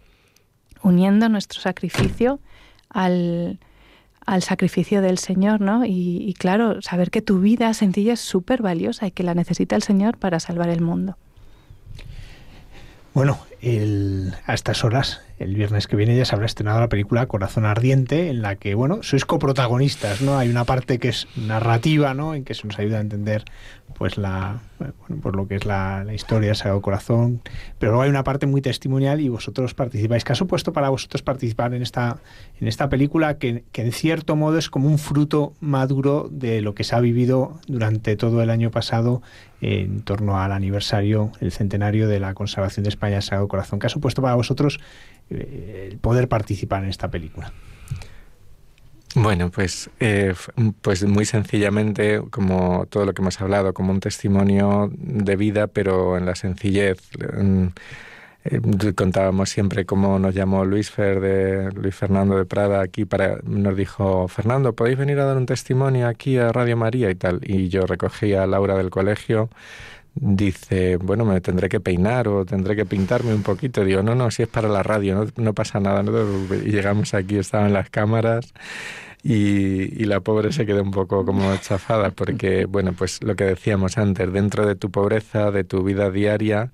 [0.83, 2.41] uniendo nuestro sacrificio
[2.89, 3.59] al,
[4.43, 5.85] sacrificio del Señor, ¿no?
[5.85, 9.77] Y, y claro, saber que tu vida sencilla es súper valiosa y que la necesita
[9.77, 11.17] el Señor para salvar el mundo.
[13.15, 13.39] Bueno,
[14.47, 18.29] a estas horas, el viernes que viene, ya se habrá estrenado la película Corazón Ardiente,
[18.29, 20.37] en la que, bueno, sois coprotagonistas, ¿no?
[20.37, 22.35] Hay una parte que es narrativa, ¿no?
[22.35, 23.45] En que se nos ayuda a entender,
[23.97, 27.41] pues, la, bueno, por lo que es la, historia Sagrado Corazón,
[27.79, 30.25] pero luego hay una parte muy testimonial y vosotros participáis.
[30.25, 32.19] ¿Qué ha supuesto para vosotros participar en esta,
[32.61, 36.75] en esta película que, que en cierto modo es como un fruto maduro de lo
[36.75, 39.23] que se ha vivido durante todo el año pasado
[39.65, 43.54] en torno al aniversario, el centenario de la conservación de España Sagrado Corazón.
[43.81, 44.81] ¿Qué ha supuesto para vosotros
[45.31, 47.53] eh, poder participar en esta película?
[49.17, 50.35] Bueno, pues, eh,
[50.83, 56.19] pues muy sencillamente, como todo lo que hemos hablado, como un testimonio de vida, pero
[56.19, 56.99] en la sencillez.
[58.47, 58.61] Eh,
[58.95, 63.75] contábamos siempre cómo nos llamó Luis Fer de Luis Fernando de Prada aquí para nos
[63.75, 67.71] dijo Fernando podéis venir a dar un testimonio aquí a Radio María y tal y
[67.71, 69.49] yo recogí a Laura del colegio
[70.15, 74.31] dice bueno me tendré que peinar o tendré que pintarme un poquito digo no no
[74.31, 76.05] si es para la radio no, no pasa nada
[76.65, 78.53] y llegamos aquí estaban las cámaras
[79.25, 83.97] y, la pobre se quedó un poco como chafada porque, bueno, pues lo que decíamos
[83.97, 86.71] antes, dentro de tu pobreza, de tu vida diaria,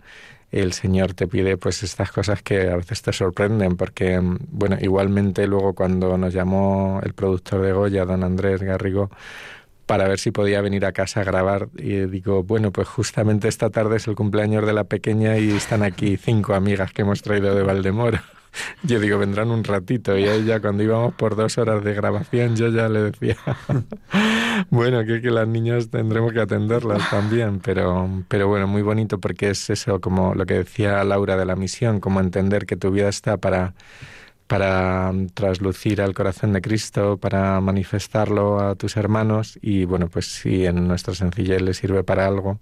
[0.51, 4.21] el Señor te pide pues estas cosas que a veces te sorprenden, porque,
[4.51, 9.11] bueno, igualmente luego cuando nos llamó el productor de Goya, don Andrés Garrigo,
[9.91, 11.69] para ver si podía venir a casa a grabar.
[11.77, 15.83] Y digo, bueno, pues justamente esta tarde es el cumpleaños de la pequeña y están
[15.83, 18.21] aquí cinco amigas que hemos traído de Valdemoro.
[18.85, 20.17] yo digo, vendrán un ratito.
[20.17, 23.37] Y ella, cuando íbamos por dos horas de grabación, yo ya le decía,
[24.71, 27.59] bueno, que, que las niñas tendremos que atenderlas también.
[27.59, 31.57] Pero, pero bueno, muy bonito porque es eso, como lo que decía Laura de la
[31.57, 33.75] misión, como entender que tu vida está para
[34.51, 40.67] para traslucir al corazón de Cristo, para manifestarlo a tus hermanos y bueno, pues si
[40.67, 42.59] en nuestra sencillez le sirve para algo,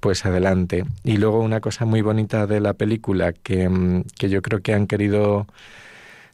[0.00, 0.86] pues adelante.
[1.04, 4.72] Y luego una cosa muy bonita de la película que, mm, que yo creo que
[4.72, 5.46] han querido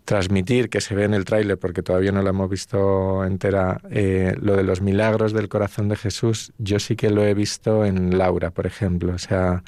[0.05, 4.37] transmitir, que se ve en el tráiler, porque todavía no la hemos visto entera, eh,
[4.41, 8.17] lo de los milagros del corazón de Jesús, yo sí que lo he visto en
[8.17, 9.13] Laura, por ejemplo.
[9.15, 9.65] O sea,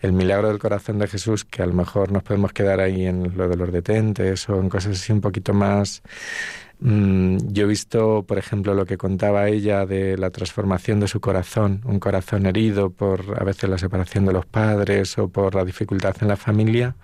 [0.00, 3.36] el milagro del corazón de Jesús, que a lo mejor nos podemos quedar ahí en
[3.36, 6.02] lo de los detentes o en cosas así un poquito más
[6.80, 11.20] Mm, yo he visto, por ejemplo, lo que contaba ella de la transformación de su
[11.20, 15.64] corazón, un corazón herido por a veces la separación de los padres o por la
[15.64, 16.94] dificultad en la familia,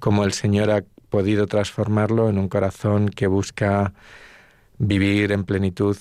[0.00, 3.92] como el Señor ha podido transformarlo en un corazón que busca
[4.84, 5.96] vivir en plenitud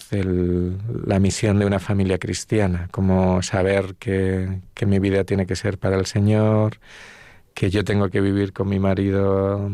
[1.05, 5.77] la misión de una familia cristiana, como saber que, que mi vida tiene que ser
[5.77, 6.79] para el Señor,
[7.53, 9.69] que yo tengo que vivir con mi marido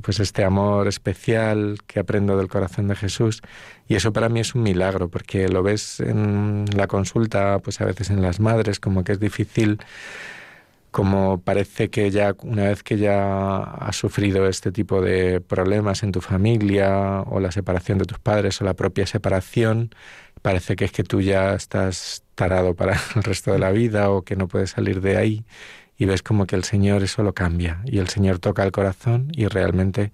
[0.00, 3.42] pues este amor especial que aprendo del corazón de Jesús.
[3.88, 7.84] Y eso para mí es un milagro porque lo ves en la consulta pues a
[7.84, 9.80] veces en las madres como que es difícil
[10.92, 16.12] como parece que ya una vez que ya has sufrido este tipo de problemas en
[16.12, 19.90] tu familia o la separación de tus padres o la propia separación
[20.42, 24.22] parece que es que tú ya estás tarado para el resto de la vida o
[24.22, 25.44] que no puedes salir de ahí
[25.96, 29.28] y ves como que el Señor eso lo cambia y el Señor toca el corazón
[29.32, 30.12] y realmente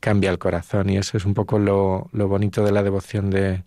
[0.00, 3.64] cambia el corazón y eso es un poco lo, lo bonito de la devoción de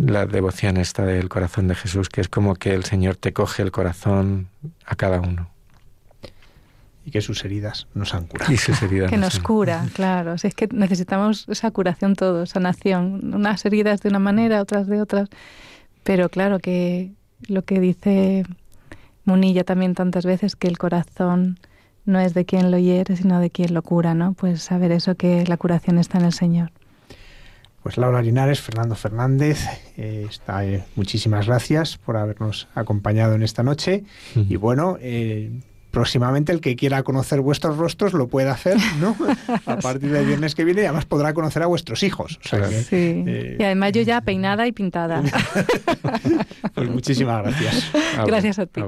[0.00, 3.62] la devoción esta del corazón de Jesús, que es como que el Señor te coge
[3.62, 4.48] el corazón
[4.84, 5.50] a cada uno.
[7.04, 8.52] Y que sus heridas nos han curado.
[8.52, 10.34] Y sus heridas que nos, cura, claro.
[10.34, 13.34] es que necesitamos esa curación todos, sanación.
[13.34, 15.30] Unas heridas de una manera, otras de otras.
[16.02, 17.12] Pero claro que
[17.46, 18.44] lo que dice
[19.24, 21.58] Munilla también tantas veces que el corazón
[22.04, 24.32] no es de quien lo hiere, sino de quien lo cura, ¿no?
[24.32, 26.72] Pues saber eso que la curación está en el Señor.
[27.82, 29.64] Pues Laura Linares, Fernando Fernández,
[29.96, 34.04] eh, está, eh, muchísimas gracias por habernos acompañado en esta noche.
[34.34, 35.50] Y bueno, eh,
[35.90, 39.16] próximamente el que quiera conocer vuestros rostros lo puede hacer, ¿no?
[39.66, 42.38] A partir del viernes que viene y además podrá conocer a vuestros hijos.
[42.42, 43.24] sí.
[43.26, 45.22] Eh, y además yo ya peinada y pintada.
[46.74, 47.90] pues muchísimas gracias.
[48.26, 48.80] gracias a ti.
[48.80, 48.86] A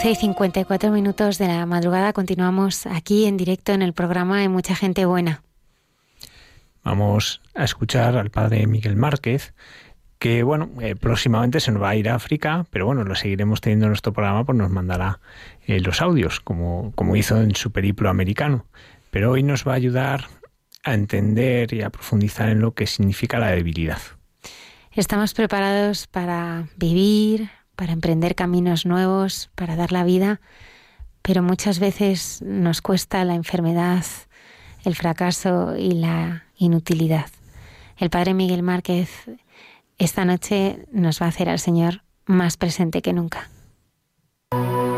[0.00, 4.48] 12 y 54 minutos de la madrugada continuamos aquí en directo en el programa de
[4.48, 5.42] Mucha Gente Buena.
[6.82, 9.52] Vamos a escuchar al padre Miguel Márquez,
[10.18, 13.60] que bueno, eh, próximamente se nos va a ir a África, pero bueno, lo seguiremos
[13.60, 15.20] teniendo en nuestro programa, pues nos mandará
[15.66, 18.64] eh, los audios, como, como hizo en su periplo americano.
[19.10, 20.28] Pero hoy nos va a ayudar
[20.82, 24.00] a entender y a profundizar en lo que significa la debilidad.
[24.92, 27.50] Estamos preparados para vivir,
[27.80, 30.42] para emprender caminos nuevos, para dar la vida,
[31.22, 34.04] pero muchas veces nos cuesta la enfermedad,
[34.84, 37.30] el fracaso y la inutilidad.
[37.96, 39.08] El Padre Miguel Márquez
[39.96, 43.48] esta noche nos va a hacer al Señor más presente que nunca.'"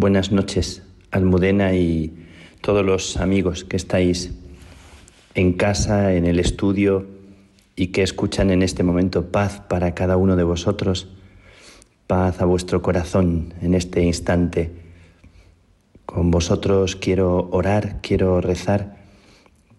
[0.00, 2.12] Buenas noches, Almudena y
[2.60, 4.32] todos los amigos que estáis
[5.34, 7.04] en casa, en el estudio
[7.74, 11.08] y que escuchan en este momento paz para cada uno de vosotros,
[12.06, 14.70] paz a vuestro corazón en este instante.
[16.06, 18.98] Con vosotros quiero orar, quiero rezar,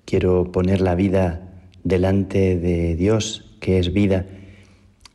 [0.04, 4.26] quiero poner la vida delante de Dios, que es vida,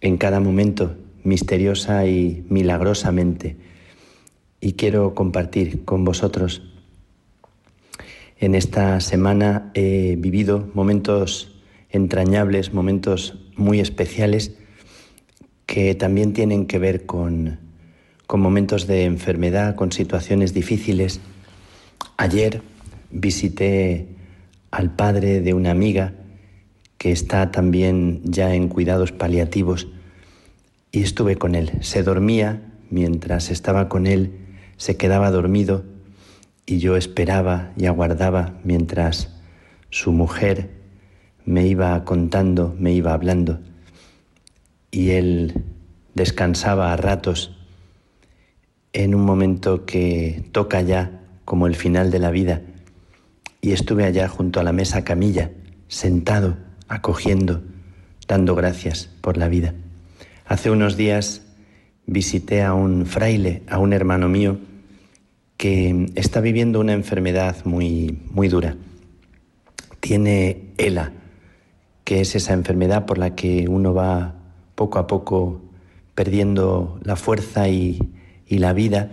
[0.00, 3.73] en cada momento, misteriosa y milagrosamente.
[4.64, 6.62] Y quiero compartir con vosotros
[8.38, 11.54] en esta semana he vivido momentos
[11.90, 14.56] entrañables, momentos muy especiales
[15.66, 17.58] que también tienen que ver con,
[18.26, 21.20] con momentos de enfermedad, con situaciones difíciles.
[22.16, 22.62] Ayer
[23.10, 24.08] visité
[24.70, 26.14] al padre de una amiga
[26.96, 29.88] que está también ya en cuidados paliativos
[30.90, 31.70] y estuve con él.
[31.82, 34.43] Se dormía mientras estaba con él,
[34.76, 35.84] se quedaba dormido
[36.66, 39.30] y yo esperaba y aguardaba mientras
[39.90, 40.70] su mujer
[41.44, 43.60] me iba contando, me iba hablando,
[44.90, 45.62] y él
[46.14, 47.56] descansaba a ratos
[48.92, 52.62] en un momento que toca ya como el final de la vida,
[53.60, 55.50] y estuve allá junto a la mesa camilla,
[55.88, 56.56] sentado,
[56.88, 57.62] acogiendo,
[58.26, 59.74] dando gracias por la vida.
[60.46, 61.43] Hace unos días
[62.06, 64.58] visité a un fraile, a un hermano mío,
[65.56, 68.76] que está viviendo una enfermedad muy, muy dura.
[70.00, 71.12] Tiene ELA,
[72.04, 74.34] que es esa enfermedad por la que uno va
[74.74, 75.62] poco a poco
[76.14, 77.98] perdiendo la fuerza y,
[78.48, 79.10] la vida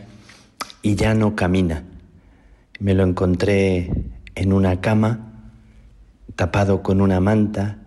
[0.84, 1.84] y ya no camina.
[2.80, 3.90] Me lo encontré
[4.36, 5.34] en una cama,
[6.36, 7.80] tapado con una manta,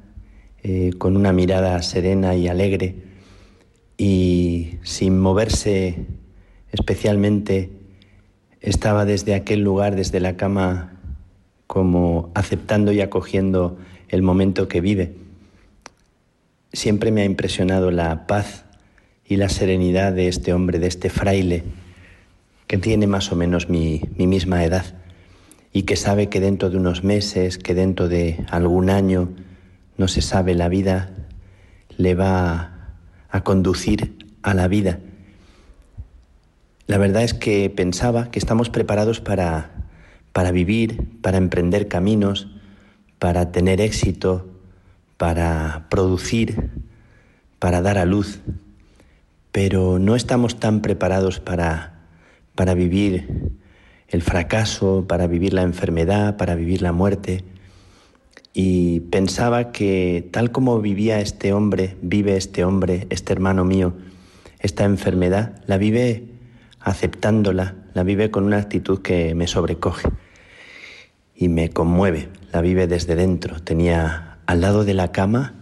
[0.64, 2.96] eh, con una mirada serena y alegre
[4.04, 6.04] y sin moverse
[6.72, 7.70] especialmente
[8.60, 11.00] estaba desde aquel lugar, desde la cama,
[11.66, 13.78] como aceptando y acogiendo
[14.10, 15.14] el momento que vive.
[16.70, 18.66] Siempre me ha impresionado la paz
[19.24, 21.64] y la serenidad de este hombre, de este fraile,
[22.66, 24.84] que tiene más o menos mi, misma edad
[25.72, 29.30] y que sabe que dentro de unos meses, que dentro de algún año,
[29.96, 31.14] no se sabe, la vida
[31.96, 32.73] le va
[33.34, 34.98] a conducir a la vida
[36.86, 39.70] la verdad es que pensaba que estamos preparados para,
[40.32, 42.48] para vivir, para emprender caminos,
[43.18, 44.46] para tener éxito,
[45.16, 46.70] para producir,
[47.58, 48.40] para dar a luz,
[49.50, 52.02] pero no estamos tan preparados para,
[52.54, 53.52] para vivir
[54.08, 57.44] el fracaso, para vivir la enfermedad, para vivir la muerte.
[58.56, 63.94] Y pensaba que tal como vivía este hombre, vive este hombre, este hermano mío,
[64.60, 66.28] esta enfermedad, la vive
[66.78, 70.08] aceptándola, la vive con una actitud que me sobrecoge
[71.34, 73.58] y me conmueve, la vive desde dentro.
[73.58, 75.54] Tenía al lado de la cama,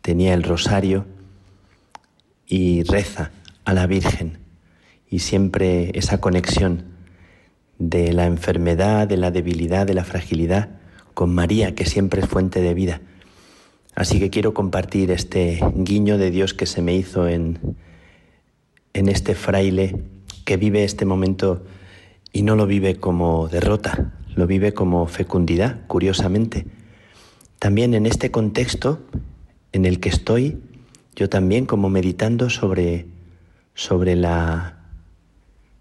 [0.00, 1.06] tenía el rosario
[2.48, 3.30] y reza
[3.64, 4.38] a la Virgen
[5.08, 6.82] y siempre esa conexión
[7.78, 10.81] de la enfermedad, de la debilidad, de la fragilidad
[11.14, 13.00] con María, que siempre es fuente de vida.
[13.94, 17.76] Así que quiero compartir este guiño de Dios que se me hizo en,
[18.94, 20.02] en este fraile
[20.44, 21.64] que vive este momento
[22.32, 26.66] y no lo vive como derrota, lo vive como fecundidad, curiosamente.
[27.58, 29.00] También en este contexto
[29.72, 30.60] en el que estoy,
[31.14, 33.06] yo también como meditando sobre,
[33.74, 34.78] sobre la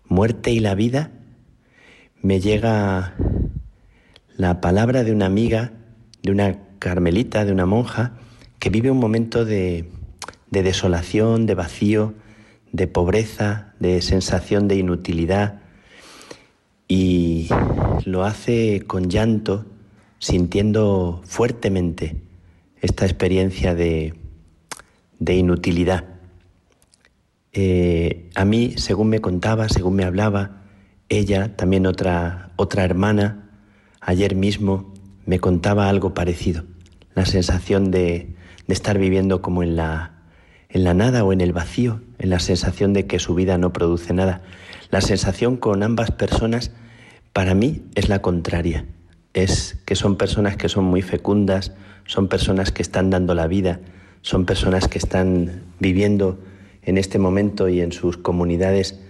[0.08, 1.12] muerte y la vida,
[2.22, 3.16] me llega
[4.42, 5.72] la palabra de una amiga,
[6.24, 8.14] de una carmelita, de una monja,
[8.58, 9.88] que vive un momento de,
[10.50, 12.16] de desolación, de vacío,
[12.72, 15.62] de pobreza, de sensación de inutilidad
[16.88, 17.50] y
[18.04, 19.68] lo hace con llanto,
[20.18, 22.16] sintiendo fuertemente
[22.82, 24.16] esta experiencia de,
[25.20, 26.06] inutilidad.
[27.54, 30.64] Eh, a mí, según me contaba, según me hablaba,
[31.10, 33.51] ella, también otra, otra hermana,
[34.02, 34.92] ayer mismo
[35.26, 36.66] me contaba algo parecido,
[37.14, 38.36] la sensación de,
[38.68, 40.14] estar viviendo como en la,
[40.74, 44.44] nada o en el vacío, en la sensación de que su vida no produce nada.
[44.90, 46.72] La sensación con ambas personas,
[47.34, 48.86] para mí, es la contraria.
[49.34, 51.74] Es que son personas que son muy fecundas,
[52.06, 53.82] son personas que están dando la vida,
[54.22, 56.40] son personas que están viviendo
[56.84, 59.02] en este momento y en sus comunidades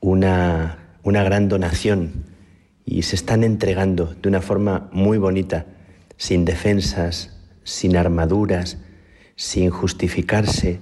[0.00, 2.35] una gran donación
[2.86, 5.66] y se están entregando de una forma muy bonita,
[6.16, 8.78] sin defensas, sin armaduras,
[9.34, 10.78] sin justificarse,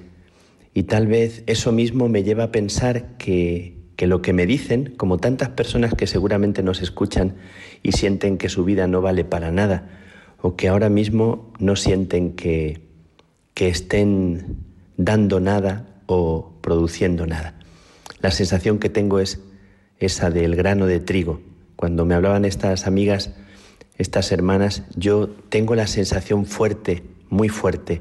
[0.74, 4.92] y tal vez eso mismo me lleva a pensar que, que lo que me dicen,
[4.96, 7.36] como tantas personas que seguramente nos escuchan
[7.82, 9.88] y sienten que su vida no vale para nada,
[10.42, 12.82] o que ahora mismo no sienten que,
[13.54, 14.58] que estén
[14.96, 17.54] dando nada o produciendo nada.
[18.20, 19.40] La sensación que tengo es
[19.98, 21.40] esa del grano de trigo.
[21.84, 23.34] Cuando me hablaban estas amigas,
[23.98, 28.00] estas hermanas, yo tengo la sensación fuerte, muy fuerte,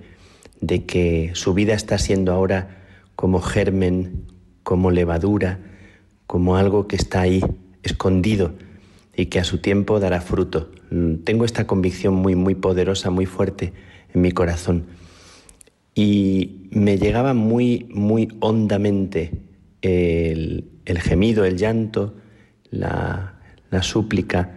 [0.61, 2.77] de que su vida está siendo ahora
[3.17, 4.23] como germen,
[4.63, 5.59] como levadura,
[6.27, 7.43] como algo que está ahí,
[7.83, 8.53] escondido,
[9.17, 10.71] y que a su tiempo dará fruto.
[11.25, 13.73] Tengo esta convicción muy, muy poderosa, muy fuerte
[14.13, 14.85] en mi corazón.
[15.93, 19.41] Y me llegaba muy, muy hondamente
[19.81, 20.69] el,
[21.01, 22.13] gemido, el llanto,
[22.71, 23.32] la,
[23.73, 24.51] la súplica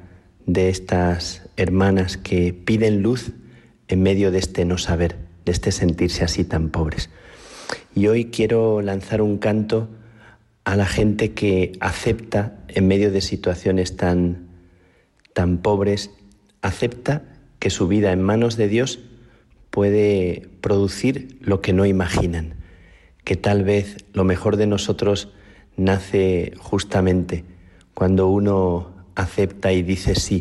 [0.44, 3.32] de estas hermanas que piden luz
[3.88, 7.08] en medio de este no saber, de este sentirse así tan pobres.
[7.94, 9.88] Y hoy quiero lanzar un canto
[10.64, 14.48] a la gente que acepta en medio de situaciones tan,
[15.32, 16.10] tan pobres,
[16.60, 17.22] acepta
[17.58, 19.00] que su vida en manos de Dios
[19.70, 22.56] puede producir lo que no imaginan,
[23.24, 25.32] que tal vez lo mejor de nosotros
[25.76, 27.44] nace justamente
[27.94, 30.40] cuando uno acepta y dice sí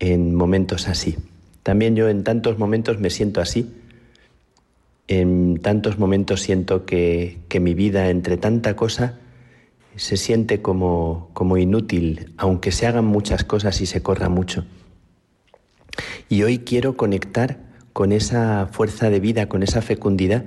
[0.00, 1.16] en momentos así.
[1.62, 3.72] También yo en tantos momentos me siento así.
[5.06, 9.18] En tantos momentos siento que, mi vida, entre tanta cosa,
[9.96, 14.64] se siente como, como inútil, aunque se hagan muchas cosas y se corra mucho.
[16.28, 17.58] Y hoy quiero conectar
[17.92, 20.44] con esa fuerza de vida, con esa fecundidad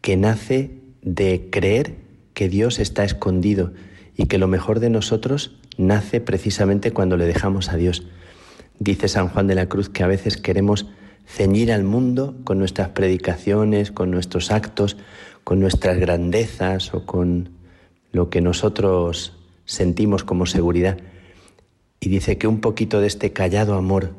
[0.00, 0.70] que nace
[1.02, 1.96] de creer
[2.32, 3.72] que Dios está escondido
[4.16, 8.06] y que lo mejor de nosotros nace precisamente cuando le dejamos a Dios.
[8.78, 10.86] Dice San Juan de la Cruz que a veces queremos
[11.26, 14.96] ceñir al mundo con nuestras predicaciones, con nuestros actos,
[15.44, 17.50] con nuestras grandezas o con
[18.12, 19.32] lo que nosotros
[19.64, 20.98] sentimos como seguridad.
[22.00, 24.12] Y dice que un poquito de este callado amor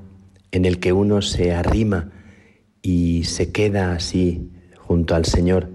[0.51, 2.11] en el que uno se arrima
[2.81, 5.69] y se queda así junto al Señor,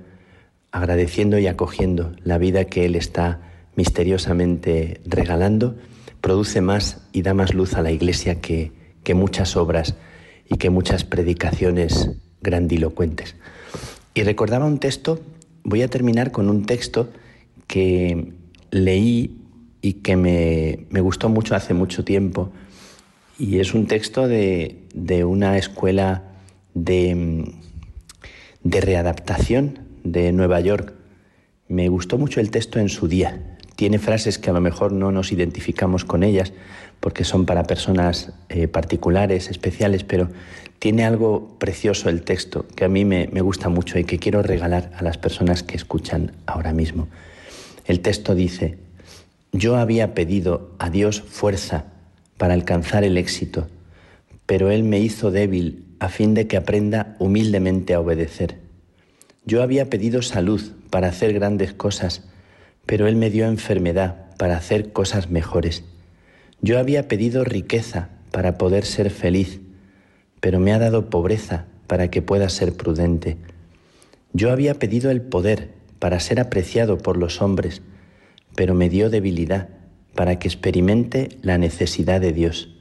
[0.71, 5.77] agradeciendo y acogiendo la vida que Él está misteriosamente regalando,
[6.21, 9.97] produce más y da más luz a la Iglesia que, que muchas obras
[10.49, 12.11] y que muchas predicaciones
[12.41, 13.37] grandilocuentes.
[14.15, 15.21] Y recordaba un texto,
[15.65, 17.11] voy a terminar con un texto
[17.67, 18.33] que
[18.71, 19.39] leí
[19.81, 22.53] y que me, me gustó mucho hace mucho tiempo,
[23.39, 26.23] y es un texto de, de una escuela
[26.75, 27.53] de,
[28.63, 30.95] de readaptación de Nueva York.
[31.67, 33.52] Me gustó mucho el texto en su día,
[33.83, 36.53] tiene frases que a lo mejor no nos identificamos con ellas
[37.01, 40.29] porque son para personas eh, particulares, especiales, pero
[40.79, 44.41] tiene algo precioso el texto que a mí me, me gusta mucho y que quiero
[44.41, 47.09] regalar a las personas que escuchan ahora mismo.
[47.85, 48.79] El texto dice,
[49.51, 51.87] yo había pedido a Dios fuerza
[52.39, 53.67] para alcanzar el éxito,
[54.47, 58.59] pero Él me hizo débil a fin de que aprenda humildemente a obedecer.
[59.45, 62.29] Yo había pedido salud para hacer grandes cosas,
[62.93, 65.83] pero Él me dio enfermedad para hacer cosas mejores.
[66.61, 69.63] Yo había pedido riqueza para poder ser feliz,
[70.41, 73.39] pero me ha dado pobreza para que pueda ser prudente.
[74.35, 75.71] Yo había pedido el poder
[76.01, 77.81] para ser apreciado por los hombres,
[78.57, 79.71] pero me dio debilidad
[80.15, 82.75] para que experimente la necesidad de Dios.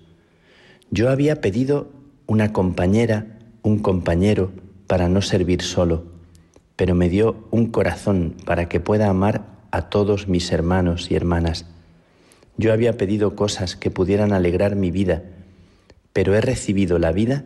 [0.89, 1.89] Yo había pedido
[2.27, 4.51] una compañera, un compañero,
[4.87, 6.03] para no servir solo,
[6.75, 11.65] pero me dio un corazón para que pueda amar a todos mis hermanos y hermanas.
[12.57, 15.23] Yo había pedido cosas que pudieran alegrar mi vida,
[16.13, 17.45] pero he recibido la vida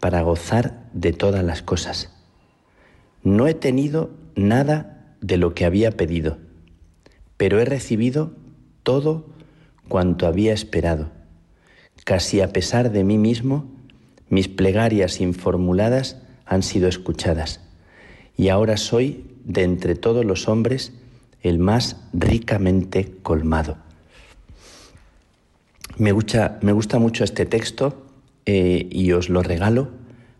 [0.00, 2.12] para gozar de todas las cosas.
[3.22, 6.38] No he tenido nada de lo que había pedido,
[7.36, 8.34] pero he recibido
[8.82, 9.26] todo
[9.88, 11.10] cuanto había esperado.
[12.04, 13.70] Casi a pesar de mí mismo,
[14.28, 17.60] mis plegarias informuladas han sido escuchadas,
[18.36, 20.92] y ahora soy, de entre todos los hombres,
[21.42, 23.76] el más ricamente colmado.
[25.98, 28.06] Me gusta, me gusta mucho este texto
[28.46, 29.90] eh, y os lo regalo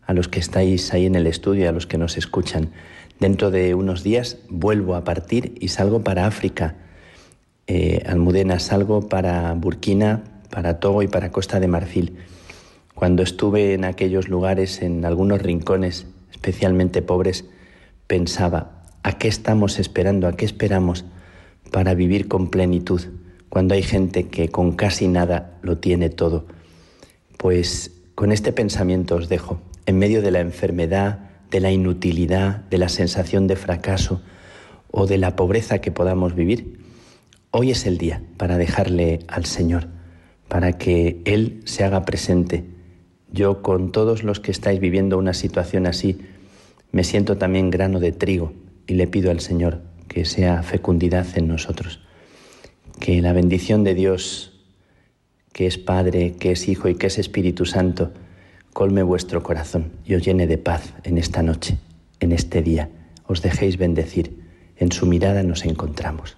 [0.07, 2.70] a los que estáis ahí en el estudio a los que nos escuchan.
[3.20, 6.76] Dentro de unos días vuelvo a partir y salgo para África.
[7.66, 12.16] Eh, Almudena, salgo para Burkina, para Togo y para Costa de Marfil.
[12.94, 17.44] Cuando estuve en aquellos lugares, en algunos rincones especialmente pobres,
[18.07, 18.72] pensaba,
[19.05, 20.28] ¿A qué estamos esperando?
[20.28, 21.05] ¿A qué esperamos
[21.72, 23.03] para vivir con plenitud
[23.48, 26.46] cuando hay gente que con casi nada lo tiene todo?
[27.36, 32.78] Pues con este pensamiento os dejo, en medio de la enfermedad, de la inutilidad, de
[32.78, 34.22] la sensación de fracaso
[34.92, 36.78] o de la pobreza que podamos vivir,
[37.50, 39.88] hoy es el día para dejarle al Señor,
[40.46, 42.64] para que Él se haga presente
[43.32, 46.20] Yo con todos los que estáis viviendo una situación así,
[46.92, 48.53] me siento también grano de trigo
[48.87, 52.01] y le pido al Señor que sea fecundidad en nosotros,
[53.01, 54.53] que la bendición de Dios,
[55.53, 58.12] que es Padre, que es Hijo y que es Espíritu Santo,
[58.72, 61.78] colme vuestro corazón y os llene de paz en esta noche,
[62.20, 62.91] en este día.
[63.26, 64.41] Os dejéis bendecir,
[64.76, 66.37] en su mirada nos encontramos.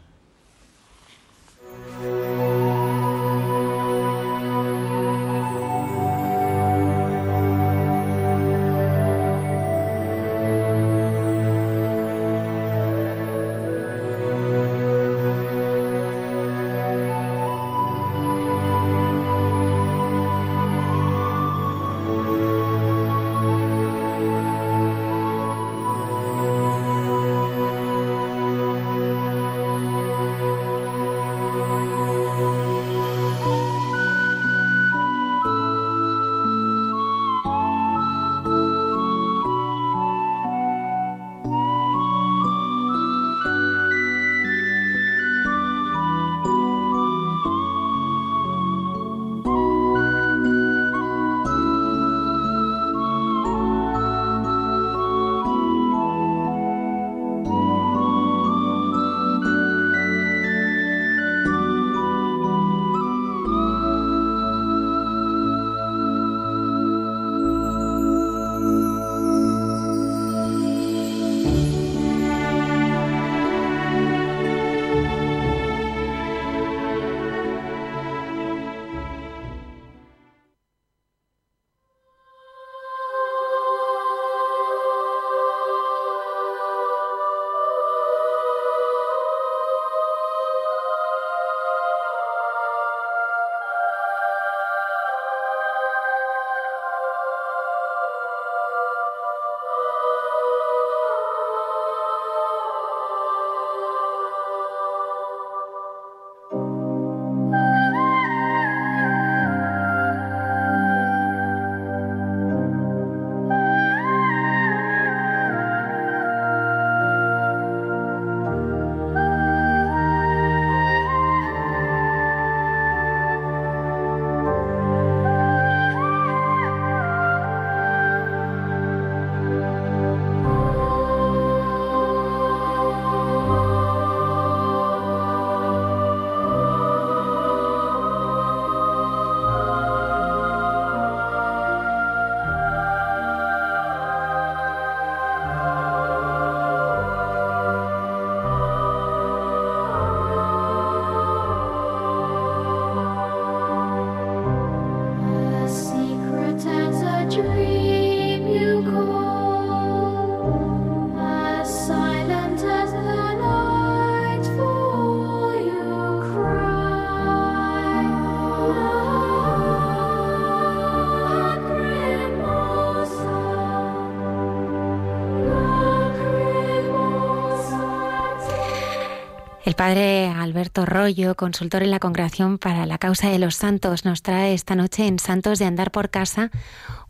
[179.74, 184.22] El padre Alberto Rollo, consultor en la Congregación para la Causa de los Santos, nos
[184.22, 186.52] trae esta noche en Santos de Andar por Casa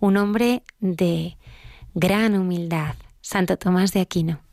[0.01, 1.37] un hombre de
[1.93, 4.44] gran humildad, Santo Tomás de Aquino.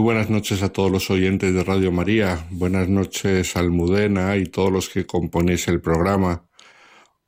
[0.00, 2.46] Buenas noches a todos los oyentes de Radio María.
[2.50, 6.46] Buenas noches Almudena y todos los que componéis el programa.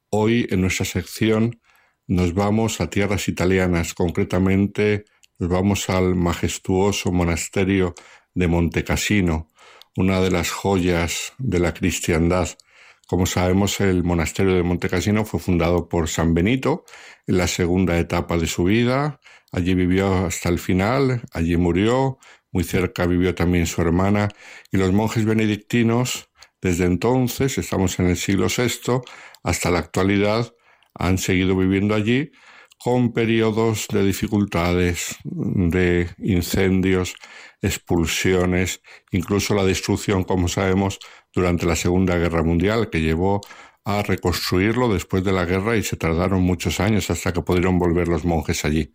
[0.08, 1.60] Hoy en nuestra sección
[2.06, 5.04] nos vamos a tierras italianas, concretamente
[5.38, 7.94] nos vamos al majestuoso monasterio
[8.34, 9.48] de Montecassino,
[9.96, 12.48] una de las joyas de la cristiandad.
[13.06, 16.84] Como sabemos, el monasterio de Montecassino fue fundado por San Benito
[17.26, 19.20] en la segunda etapa de su vida.
[19.52, 22.18] Allí vivió hasta el final, allí murió,
[22.54, 24.28] muy cerca vivió también su hermana
[24.72, 26.30] y los monjes benedictinos
[26.62, 29.02] Desde entonces, estamos en el siglo VI,
[29.42, 30.54] hasta la actualidad,
[30.94, 32.30] han seguido viviendo allí
[32.78, 37.16] con periodos de dificultades, de incendios,
[37.60, 40.98] expulsiones, incluso la destrucción, como sabemos,
[41.34, 43.42] durante la Segunda Guerra Mundial, que llevó
[43.84, 48.08] a reconstruirlo después de la guerra y se tardaron muchos años hasta que pudieron volver
[48.08, 48.92] los monjes allí.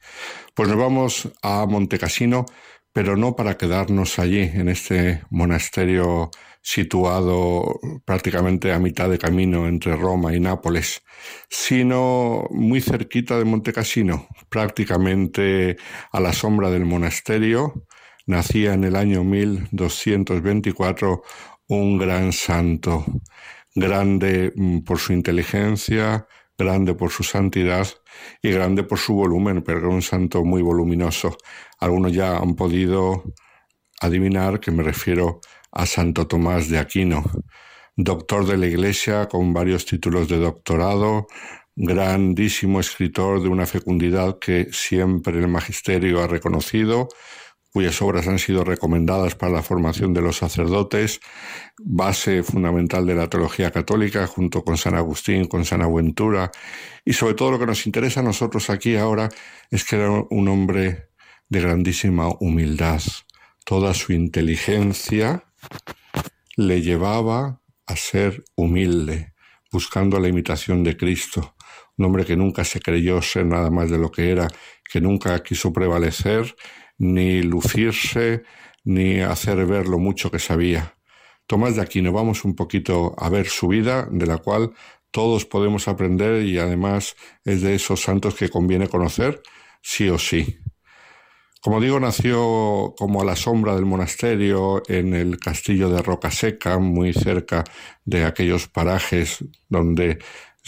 [0.55, 2.45] Pues nos vamos a Montecassino,
[2.93, 9.95] pero no para quedarnos allí, en este monasterio situado prácticamente a mitad de camino entre
[9.95, 11.03] Roma y Nápoles,
[11.49, 15.77] sino muy cerquita de Montecassino, prácticamente
[16.11, 17.85] a la sombra del monasterio,
[18.25, 21.23] nacía en el año 1224
[21.67, 23.05] un gran santo,
[23.75, 27.87] grande mm, por su inteligencia, grande por su santidad
[28.41, 31.37] y grande por su volumen, pero un santo muy voluminoso.
[31.79, 33.23] Algunos ya han podido
[34.01, 35.41] adivinar que me refiero
[35.71, 37.23] a Santo Tomás de Aquino,
[37.95, 41.27] doctor de la Iglesia con varios títulos de doctorado,
[41.75, 47.07] grandísimo escritor de una fecundidad que siempre el magisterio ha reconocido,
[47.71, 51.19] cuyas obras han sido recomendadas para la formación de los sacerdotes,
[51.77, 56.51] base fundamental de la teología católica, junto con San Agustín, con San Aventura,
[57.05, 59.29] y sobre todo lo que nos interesa a nosotros aquí ahora
[59.69, 61.09] es que era un hombre
[61.47, 63.01] de grandísima humildad.
[63.65, 65.43] Toda su inteligencia
[66.55, 69.33] le llevaba a ser humilde,
[69.71, 71.55] buscando la imitación de Cristo,
[71.97, 74.47] un hombre que nunca se creyó ser nada más de lo que era,
[74.89, 76.55] que nunca quiso prevalecer
[76.99, 78.43] ni lucirse,
[78.83, 80.95] ni hacer ver lo mucho que sabía.
[81.47, 84.71] Tomás de Aquino, vamos un poquito a ver su vida, de la cual
[85.11, 89.41] todos podemos aprender y además es de esos santos que conviene conocer,
[89.81, 90.59] sí o sí.
[91.61, 96.79] Como digo, nació como a la sombra del monasterio en el castillo de Roca Seca,
[96.79, 97.65] muy cerca
[98.05, 100.19] de aquellos parajes donde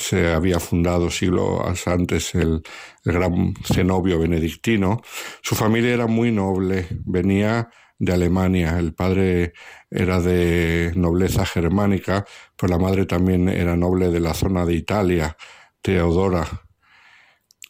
[0.02, 2.62] se había fundado siglos antes el,
[3.04, 5.02] gran cenobio benedictino.
[5.42, 8.78] Su familia era muy noble, venía de Alemania.
[8.78, 9.54] El padre
[9.90, 12.26] era de nobleza germánica,
[12.56, 15.38] pero la madre también era noble de la zona de Italia,
[15.82, 16.48] Teodora.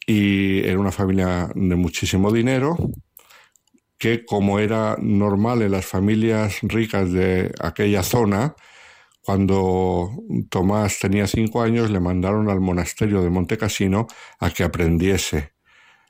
[0.06, 2.76] Y era una familia de muchísimo dinero,
[3.98, 8.54] que como era normal en las familias ricas de aquella zona,
[9.24, 10.10] cuando
[10.50, 14.08] Tomás tenía cinco años, le mandaron al monasterio de Montecassino
[14.40, 15.52] a que aprendiese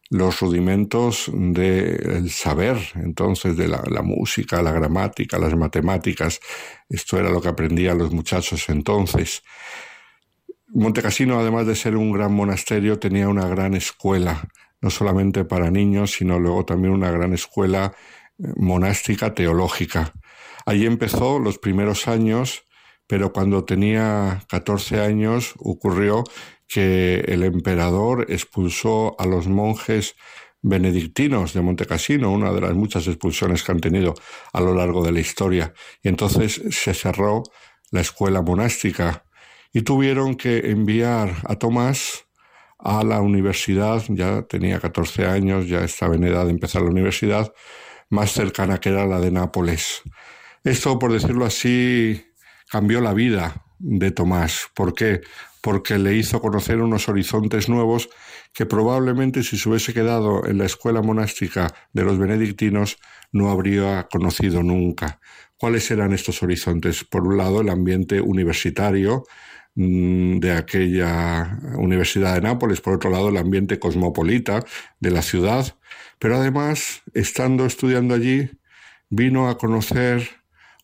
[0.08, 6.40] los rudimentos del saber, entonces de la, música, la gramática, las matemáticas.
[6.88, 9.42] Esto era lo que aprendían los muchachos entonces.
[10.68, 14.48] Montecassino, además de ser un gran monasterio, tenía una gran escuela,
[14.80, 17.94] no solamente para niños, sino luego también una gran escuela
[18.38, 20.14] eh, monástica teológica.
[20.64, 22.66] Allí empezó los primeros años
[23.12, 26.24] pero cuando tenía 14 años ocurrió
[26.66, 30.14] que el emperador expulsó a los monjes
[30.62, 34.14] benedictinos de Montecassino, una de las muchas expulsiones que han tenido
[34.54, 37.42] a lo largo de la historia, y entonces se cerró
[37.90, 39.26] la escuela monástica
[39.74, 42.24] y tuvieron que enviar a Tomás
[42.78, 47.52] a la universidad, ya tenía 14 años, ya estaba en edad de empezar la universidad,
[48.08, 50.00] más cercana que era la de Nápoles.
[50.64, 52.31] Esto, por decirlo así,
[52.72, 54.70] cambió la vida de Tomás.
[54.74, 55.20] ¿Por qué?
[55.60, 58.08] Porque le hizo conocer unos horizontes nuevos
[58.54, 62.96] que probablemente si se hubiese quedado en la escuela monástica de los benedictinos
[63.30, 65.20] no habría conocido nunca.
[65.58, 67.04] ¿Cuáles eran estos horizontes?
[67.04, 69.24] Por un lado, el ambiente universitario
[69.74, 74.64] mm, de aquella Universidad de Nápoles, por otro lado, el ambiente cosmopolita
[74.98, 75.76] de la ciudad,
[76.18, 78.50] pero además, estando estudiando allí,
[79.10, 80.26] vino a conocer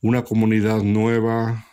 [0.03, 1.65] una comunidad nueva,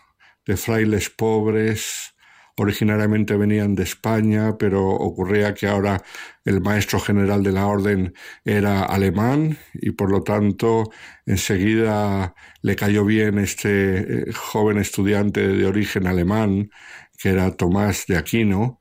[0.45, 2.15] de frailes pobres,
[2.57, 6.03] originariamente venían de España, pero ocurría que ahora
[6.45, 8.13] el maestro general de la orden
[8.45, 10.91] era alemán y por lo tanto
[11.25, 16.69] enseguida le cayó bien este eh, joven estudiante de origen alemán,
[17.17, 18.79] que era Tomás de Aquino,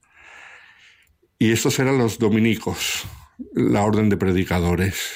[1.39, 3.05] y estos eran los dominicos,
[3.55, 5.11] la orden de predicadores.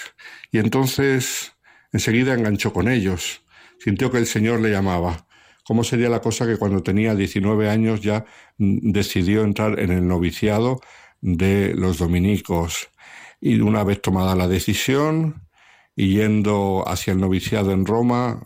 [0.50, 1.52] Y entonces
[1.92, 3.44] enseguida enganchó con ellos,
[3.78, 5.27] sintió que el Señor le llamaba
[5.68, 8.24] cómo sería la cosa que cuando tenía 19 años ya
[8.56, 10.80] mm, decidió entrar en el noviciado
[11.20, 12.88] de los dominicos.
[13.38, 15.46] Y una vez tomada la decisión,
[15.94, 18.42] y yendo hacia el noviciado en Roma,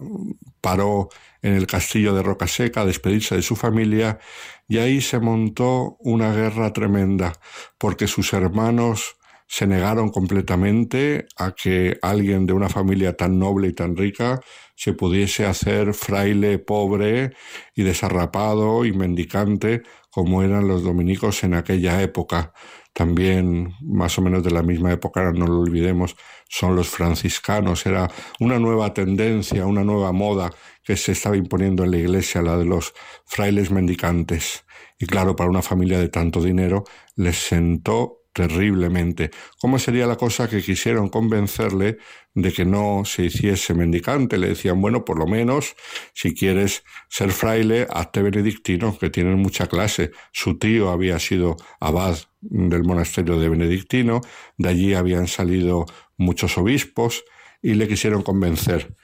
[0.61, 1.11] paró
[1.43, 4.19] en el castillo de Rocaseca a despedirse de su familia
[4.67, 7.35] y ahí se montó una guerra tremenda
[7.79, 9.17] porque sus hermanos
[9.47, 14.41] se negaron completamente a que alguien de una familia tan noble y tan rica
[14.83, 17.35] se pudiese hacer fraile pobre
[17.73, 22.53] y desarrapado y mendicante como eran los dominicos en aquella época.
[22.93, 26.17] También, más o menos de la misma época, no lo olvidemos,
[26.49, 27.87] son los franciscanos.
[27.87, 28.11] Era
[28.41, 30.51] una nueva tendencia, una nueva moda
[30.83, 32.93] que se estaba imponiendo en la iglesia, la de los
[33.25, 34.65] frailes mendicantes.
[34.99, 36.83] Y claro, para una familia de tanto dinero
[37.15, 39.31] les sentó terriblemente.
[39.61, 41.99] ¿Cómo sería la cosa que quisieron convencerle
[42.35, 44.39] de que no se hiciese mendicante?
[44.39, 45.75] Le decían, bueno, por lo menos,
[46.15, 50.11] si quieres ser fraile, hazte benedictino, que tienen mucha clase.
[50.33, 54.21] Su tío había sido abad del monasterio de benedictino,
[54.57, 55.87] de allí habían salido
[56.17, 57.25] muchos obispos
[57.63, 58.95] y le quisieron convencer.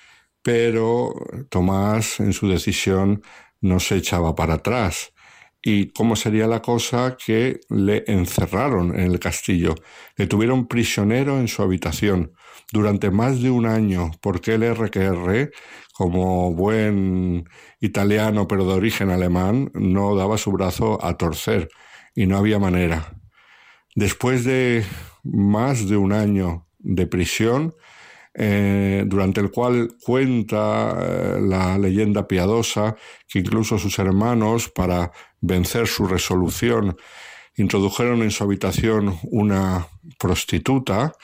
[0.43, 1.15] Pero
[1.49, 3.23] Tomás, en su decisión,
[3.61, 5.13] no se echaba para atrás
[5.63, 9.75] y cómo sería la cosa que le encerraron en el castillo,
[10.17, 12.33] le tuvieron prisionero en su habitación
[12.73, 15.51] durante más de un año, porque el RQR,
[15.93, 17.49] como buen
[17.81, 21.69] italiano pero de origen alemán, no daba su brazo a torcer
[22.15, 23.15] y no había manera.
[23.95, 24.85] Después de
[25.25, 27.75] más de un año de prisión,
[28.35, 32.95] eh, durante el cual cuenta eh, la leyenda piadosa
[33.27, 36.97] que incluso sus hermanos, para vencer su resolución,
[37.57, 39.89] introdujeron en su habitación una
[40.19, 41.15] prostituta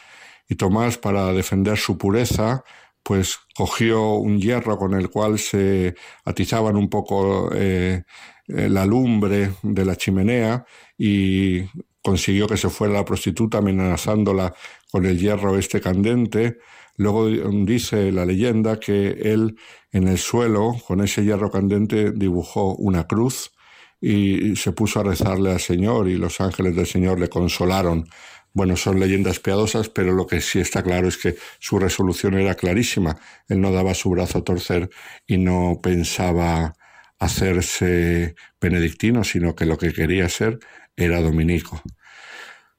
[0.48, 2.64] y Tomás, para defender su pureza,
[3.02, 5.94] pues cogió un hierro con el cual se
[6.24, 8.02] atizaban un poco eh,
[8.46, 10.64] la lumbre de la chimenea
[10.98, 11.62] y
[12.02, 14.54] consiguió que se fuera la prostituta amenazándola
[14.90, 16.58] con el hierro este candente.
[16.96, 19.56] Luego dice la leyenda que él
[19.92, 23.52] en el suelo, con ese hierro candente, dibujó una cruz
[24.00, 28.06] y se puso a rezarle al Señor y los ángeles del Señor le consolaron.
[28.54, 32.54] Bueno, son leyendas piadosas, pero lo que sí está claro es que su resolución era
[32.54, 33.18] clarísima.
[33.48, 34.90] Él no daba su brazo a torcer
[35.26, 36.74] y no pensaba
[37.18, 40.60] hacerse benedictino, sino que lo que quería ser
[40.96, 41.82] era dominico.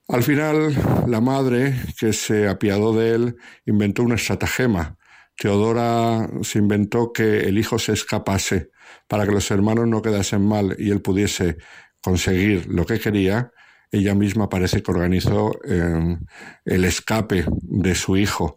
[0.08, 0.74] Al final,
[1.08, 3.36] la madre, que se apiadó de él,
[3.66, 4.98] inventó una estratagema.
[5.36, 8.70] Teodora se inventó que el hijo se escapase
[9.08, 11.58] para que los hermanos no quedasen mal y él pudiese
[12.02, 13.52] conseguir lo que quería.
[13.92, 16.18] Ella misma parece que organizó eh,
[16.66, 18.56] el escape de su hijo,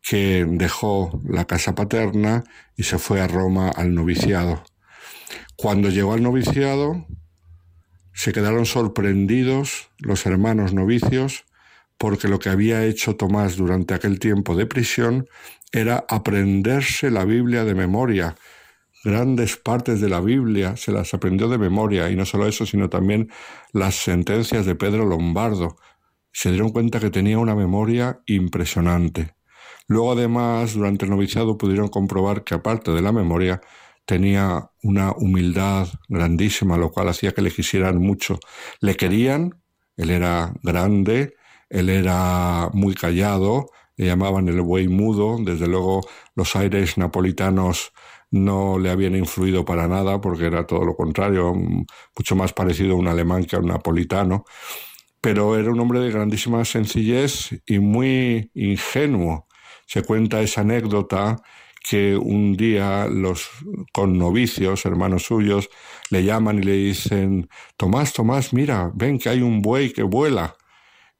[0.00, 2.42] que dejó la casa paterna
[2.76, 4.64] y se fue a Roma al noviciado.
[5.56, 7.06] Cuando llegó al noviciado,
[8.12, 11.44] se quedaron sorprendidos los hermanos novicios
[11.98, 15.28] porque lo que había hecho Tomás durante aquel tiempo de prisión
[15.70, 18.34] era aprenderse la Biblia de memoria.
[19.04, 22.88] Grandes partes de la Biblia se las aprendió de memoria y no solo eso, sino
[22.88, 23.30] también
[23.72, 25.76] las sentencias de Pedro Lombardo.
[26.32, 29.34] Se dieron cuenta que tenía una memoria impresionante.
[29.88, 33.60] Luego además, durante el noviciado pudieron comprobar que aparte de la memoria,
[34.04, 38.38] tenía una humildad grandísima, lo cual hacía que le quisieran mucho.
[38.80, 39.62] Le querían,
[39.96, 41.34] él era grande,
[41.70, 46.02] él era muy callado, le llamaban el buey mudo, desde luego
[46.34, 47.92] los aires napolitanos
[48.32, 52.98] no le habían influido para nada porque era todo lo contrario, mucho más parecido a
[52.98, 54.44] un alemán que a un napolitano,
[55.20, 59.46] pero era un hombre de grandísima sencillez y muy ingenuo.
[59.86, 61.36] Se cuenta esa anécdota
[61.88, 63.50] que un día los
[63.92, 65.68] connovicios, hermanos suyos,
[66.10, 70.56] le llaman y le dicen, Tomás, Tomás, mira, ven que hay un buey que vuela.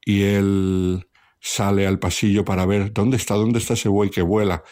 [0.05, 1.07] Y él
[1.39, 4.63] sale al pasillo para ver dónde está, dónde está ese buey que vuela.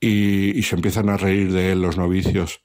[0.00, 2.60] Y, se empiezan a reír de él los novicios.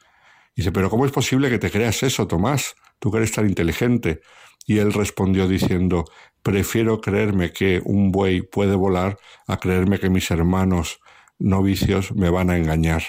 [0.56, 2.76] Dice, pero ¿cómo es posible que te creas eso, Tomás?
[3.00, 4.22] Tú que eres tan inteligente.
[4.68, 6.06] Y él respondió diciendo,
[6.44, 9.18] prefiero creerme que un buey puede volar
[9.48, 11.00] a creerme que mis hermanos
[11.40, 13.04] novicios me van a engañar,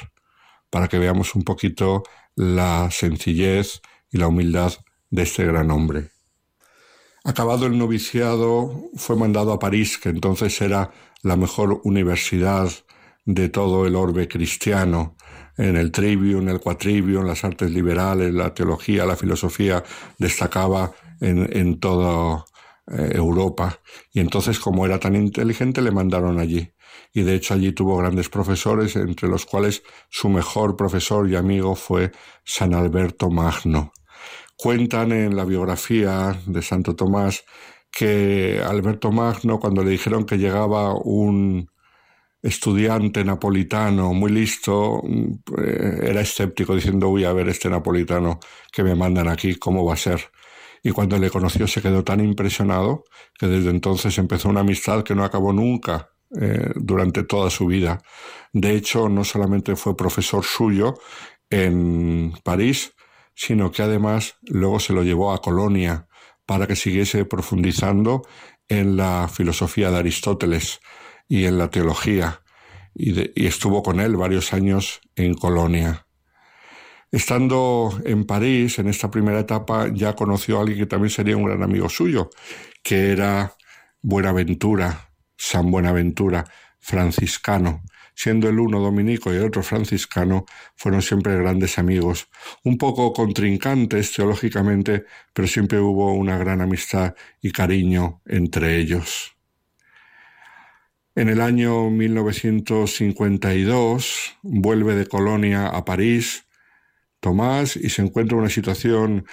[0.70, 2.02] para que veamos un poquito
[2.34, 4.72] la sencillez y la humildad
[5.10, 6.10] de este gran hombre.
[7.24, 10.90] Acabado el noviciado, fue mandado a París, que entonces era
[11.22, 12.70] la mejor universidad
[13.24, 15.16] de todo el orbe cristiano,
[15.56, 19.84] en el trivio, en el quatrivio, en las artes liberales, la teología, la filosofía,
[20.18, 22.44] destacaba en, en toda
[22.86, 23.78] eh, Europa.
[24.12, 26.72] Y entonces, como era tan inteligente, le mandaron allí
[27.12, 31.74] y de hecho allí tuvo grandes profesores, entre los cuales su mejor profesor y amigo
[31.74, 32.12] fue
[32.44, 33.92] San Alberto Magno.
[34.56, 37.44] Cuentan en la biografía de Santo Tomás
[37.90, 41.68] que Alberto Magno, cuando le dijeron que llegaba un
[42.42, 45.02] estudiante napolitano muy listo,
[45.64, 48.40] eh, era escéptico diciendo, voy a ver este napolitano
[48.72, 50.30] que me mandan aquí, ¿cómo va a ser?
[50.82, 53.04] Y cuando le conoció se quedó tan impresionado
[53.38, 56.10] que desde entonces empezó una amistad que no acabó nunca
[56.40, 58.02] eh, durante toda su vida.
[58.52, 60.94] De hecho, no solamente fue profesor suyo
[61.50, 62.94] en París,
[63.34, 66.08] sino que además luego se lo llevó a Colonia
[66.46, 68.22] para que siguiese profundizando
[68.68, 70.80] en la filosofía de Aristóteles
[71.28, 72.42] y en la teología,
[72.94, 76.06] y, estuvo con él varios años en Colonia.
[77.10, 81.44] Estando en París, en esta primera etapa, ya conoció a alguien que también sería un
[81.44, 82.30] gran amigo suyo,
[82.82, 83.54] que era
[84.00, 86.44] Buenaventura, San Buenaventura,
[86.80, 87.82] franciscano.
[88.14, 90.44] Siendo el uno dominico y el otro franciscano,
[90.76, 92.28] fueron siempre grandes amigos,
[92.64, 99.36] un poco contrincantes teológicamente, pero siempre hubo una gran amistad y cariño entre ellos.
[101.14, 106.46] En el año 1952 vuelve de Colonia a París
[107.20, 109.26] Tomás y se encuentra en una situación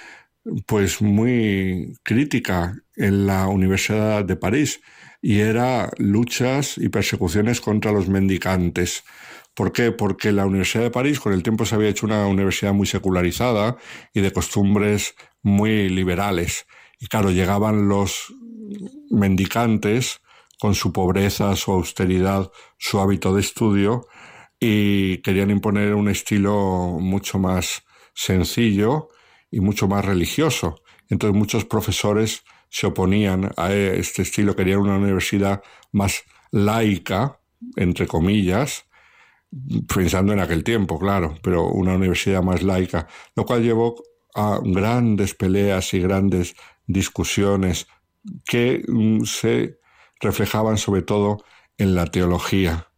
[0.66, 4.82] pues muy crítica en la Universidad de París
[5.22, 9.02] y era luchas y persecuciones contra los mendicantes.
[9.54, 9.90] ¿Por qué?
[9.90, 13.78] Porque la Universidad de París con el tiempo se había hecho una universidad muy secularizada
[14.12, 16.66] y de costumbres muy liberales.
[16.98, 18.34] Y claro, llegaban los
[19.10, 20.20] mendicantes
[20.60, 24.06] con su pobreza, su austeridad, su hábito de estudio,
[24.60, 27.82] y querían imponer un estilo mucho más
[28.14, 29.08] sencillo
[29.50, 30.82] y mucho más religioso.
[31.08, 35.62] Entonces muchos profesores se oponían a este estilo, querían una universidad
[35.92, 37.40] más laica,
[37.76, 38.84] entre comillas,
[39.92, 43.96] pensando en aquel tiempo, claro, pero una universidad más laica, lo cual llevó
[44.34, 46.54] a grandes peleas y grandes
[46.86, 47.88] discusiones
[48.44, 49.79] que mm, se
[50.20, 51.44] reflejaban sobre todo
[51.78, 52.88] en la teología.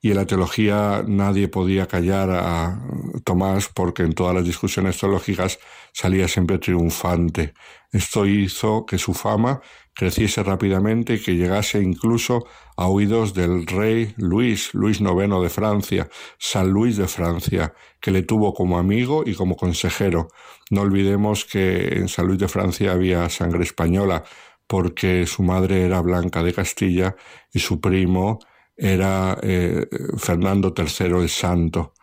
[0.00, 2.80] Y en la teología nadie podía callar a
[3.24, 5.58] Tomás porque en todas las discusiones teológicas
[5.92, 7.54] salía siempre triunfante.
[7.90, 9.62] Esto hizo que su fama
[9.94, 12.46] creciese rápidamente y que llegase incluso
[12.76, 16.08] a oídos del rey Luis, Luis IX de Francia,
[16.38, 20.28] San Luis de Francia, que le tuvo como amigo y como consejero.
[20.70, 24.24] No olvidemos que en San Luis de Francia había sangre española,
[24.66, 27.16] porque su madre era Blanca de Castilla
[27.52, 28.38] y su primo
[28.76, 29.86] era eh,
[30.18, 31.94] Fernando III el Santo.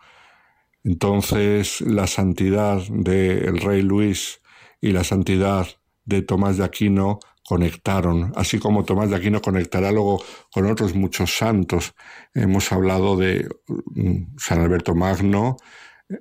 [0.82, 4.40] Entonces la santidad del rey Luis
[4.80, 5.66] y la santidad
[6.04, 10.22] de Tomás de Aquino conectaron, así como Tomás de Aquino conectará luego
[10.52, 11.94] con otros muchos santos.
[12.34, 13.48] Hemos hablado de
[13.94, 15.56] mm, San Alberto Magno,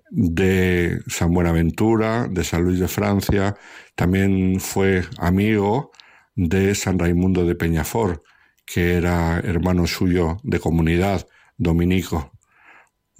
[0.10, 3.56] de San Buenaventura, de San Luis de Francia,
[3.96, 5.92] también fue amigo
[6.36, 8.24] de San Raimundo de Peñafort,
[8.66, 11.28] que era hermano suyo de comunidad,
[11.58, 12.32] dominico.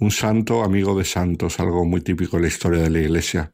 [0.00, 3.52] Un santo amigo de santos, algo muy típico en la historia de la Iglesia.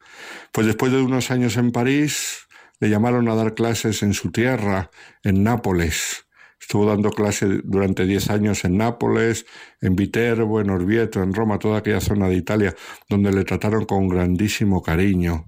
[0.53, 2.47] Pues después de unos años en París,
[2.81, 4.91] le llamaron a dar clases en su tierra,
[5.23, 6.27] en Nápoles.
[6.59, 9.45] Estuvo dando clases durante diez años en Nápoles,
[9.81, 12.75] en Viterbo, en Orvieto, en Roma, toda aquella zona de Italia,
[13.09, 15.47] donde le trataron con grandísimo cariño.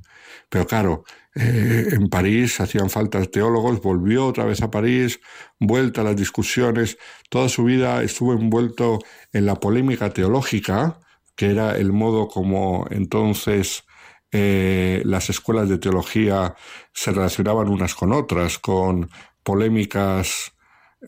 [0.49, 5.21] Pero claro, eh, en París hacían falta teólogos, volvió otra vez a París,
[5.59, 6.99] vuelta a las discusiones,
[7.31, 8.99] toda su vida estuvo envuelto
[9.33, 11.01] en la polémica teológica,
[11.35, 13.85] que era el modo como entonces
[14.31, 16.55] eh, las escuelas de teología
[16.93, 19.11] se relacionaban unas con otras, con
[19.43, 20.53] polémicas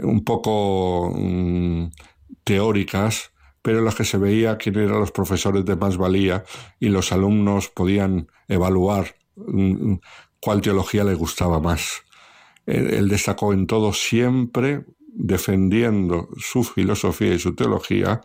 [0.00, 1.86] un poco mm,
[2.44, 3.32] teóricas,
[3.62, 6.44] pero en las que se veía quién eran los profesores de más valía
[6.80, 9.16] y los alumnos podían evaluar
[10.40, 12.02] cuál teología le gustaba más.
[12.66, 18.22] Él, destacó en todo siempre defendiendo su filosofía y su teología,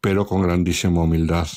[0.00, 1.48] pero con grandísima humildad.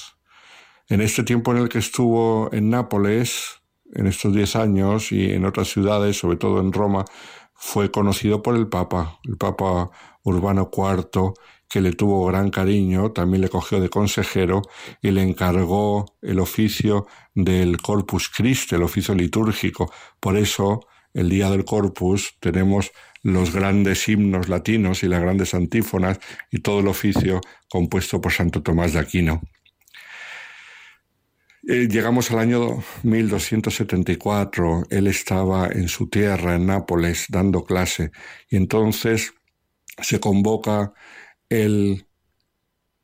[0.87, 3.61] En este tiempo en el que estuvo en Nápoles,
[3.93, 7.05] en estos diez años y en otras ciudades, sobre todo en Roma,
[7.53, 9.91] fue conocido por el Papa, el Papa
[10.23, 11.33] Urbano IV,
[11.72, 14.61] que le tuvo gran cariño, también le cogió de consejero
[15.02, 19.89] y le encargó el oficio del Corpus Christi, el oficio litúrgico.
[20.19, 22.91] Por eso, el día del Corpus tenemos
[23.23, 26.19] los grandes himnos latinos y las grandes antífonas
[26.52, 27.39] y todo el oficio
[27.69, 29.41] compuesto por Santo Tomás de Aquino.
[31.69, 38.11] Eh, llegamos al año 1274, él estaba en su tierra, en Nápoles, dando clase,
[38.49, 39.34] y entonces
[40.02, 40.93] se convoca
[41.51, 42.05] el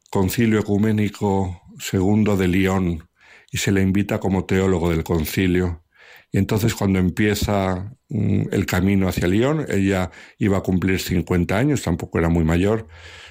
[0.10, 1.62] Concilio Ecuménico
[1.92, 3.10] II de Lyon
[3.52, 5.84] y se le invita como teólogo del concilio.
[6.32, 11.84] Y entonces cuando empieza mm, el camino hacia Lyon, ella iba a cumplir 50 años,
[11.84, 12.88] tampoco era muy mayor,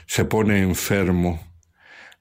[0.06, 1.40] se pone enfermo.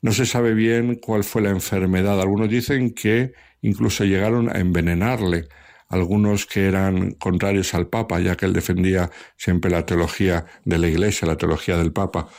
[0.02, 2.22] No se sabe bien cuál fue la enfermedad.
[2.22, 5.50] Algunos dicen que incluso llegaron a envenenarle,
[5.90, 10.88] algunos que eran contrarios al Papa, ya que él defendía siempre la teología de la
[10.88, 12.30] Iglesia, la teología del Papa.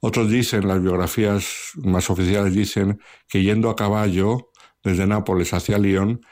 [0.00, 4.50] Otros dicen, las biografías más oficiales dicen que yendo a caballo
[4.82, 6.22] desde Nápoles hacia Lyon,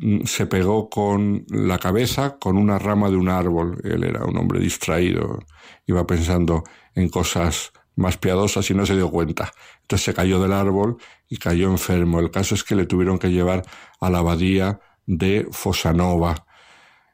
[0.00, 3.80] mm, se pegó con la cabeza con una rama de un árbol.
[3.84, 5.38] Él era un hombre distraído,
[5.86, 6.64] iba pensando
[6.94, 9.50] en cosas más piadosas y no se dio cuenta.
[9.82, 10.98] Entonces se cayó del árbol
[11.28, 12.20] y cayó enfermo.
[12.20, 13.62] El caso es que le tuvieron que llevar
[14.00, 16.46] a la abadía de Fosanova,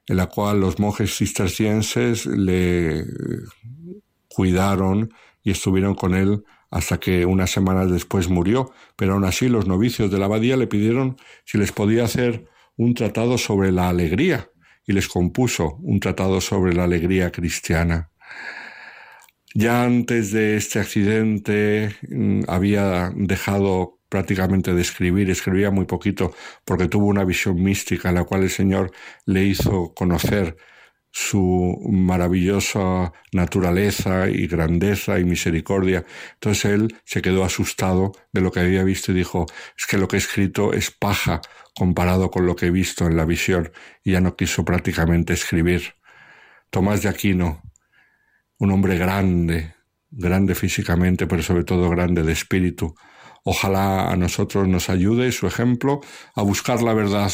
[0.07, 3.05] en la cual los monjes cistercienses le
[4.29, 5.13] cuidaron
[5.43, 10.11] y estuvieron con él hasta que unas semanas después murió, pero aún así los novicios
[10.11, 12.47] de la abadía le pidieron si les podía hacer
[12.77, 14.51] un tratado sobre la alegría
[14.87, 18.11] y les compuso un tratado sobre la alegría cristiana.
[19.55, 26.89] Ya antes de este accidente mm, había dejado prácticamente de escribir, escribía muy poquito porque
[26.89, 28.93] tuvo una visión mística en la cual el Señor
[29.27, 30.57] le hizo conocer
[31.13, 36.05] su maravillosa naturaleza y grandeza y misericordia.
[36.35, 39.47] Entonces él se quedó asustado de lo que había visto y dijo,
[39.79, 41.43] es que lo que he escrito es paja
[41.77, 43.71] comparado con lo que he visto en la visión
[44.03, 45.95] y ya no quiso prácticamente escribir.
[46.71, 47.63] Tomás de Aquino,
[48.59, 49.75] un hombre grande,
[50.11, 52.95] grande físicamente, pero sobre todo grande de espíritu.
[53.45, 56.01] Ojalá a nosotros nos ayude su ejemplo
[56.35, 57.33] a buscar la verdad,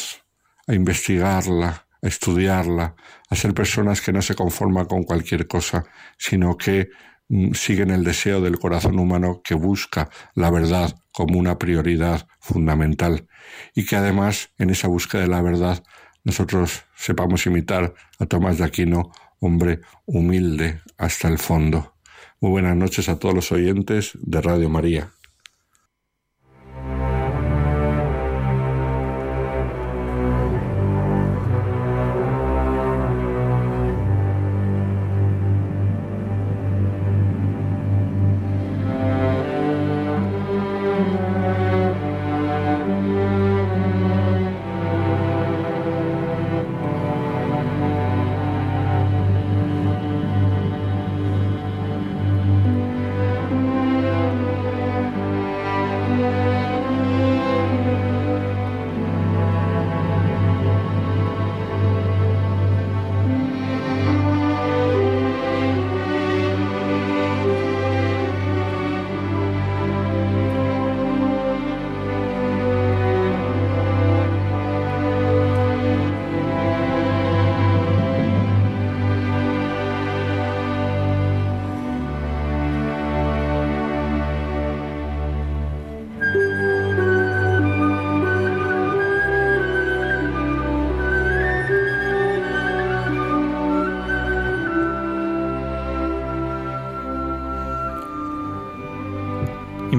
[0.66, 2.96] a investigarla, a estudiarla,
[3.28, 5.84] a ser personas que no se conforman con cualquier cosa,
[6.16, 6.90] sino que
[7.28, 13.28] mm, siguen el deseo del corazón humano que busca la verdad como una prioridad fundamental
[13.74, 15.82] y que además en esa búsqueda de la verdad
[16.24, 19.10] nosotros sepamos imitar a Tomás de Aquino,
[19.40, 21.94] hombre humilde hasta el fondo.
[22.40, 25.10] Muy buenas noches a todos los oyentes de Radio María.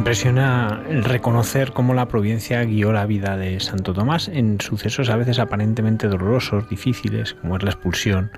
[0.10, 5.16] Impresiona el reconocer cómo la providencia guió la vida de Santo Tomás en sucesos a
[5.16, 8.32] veces aparentemente dolorosos, difíciles, como es la expulsión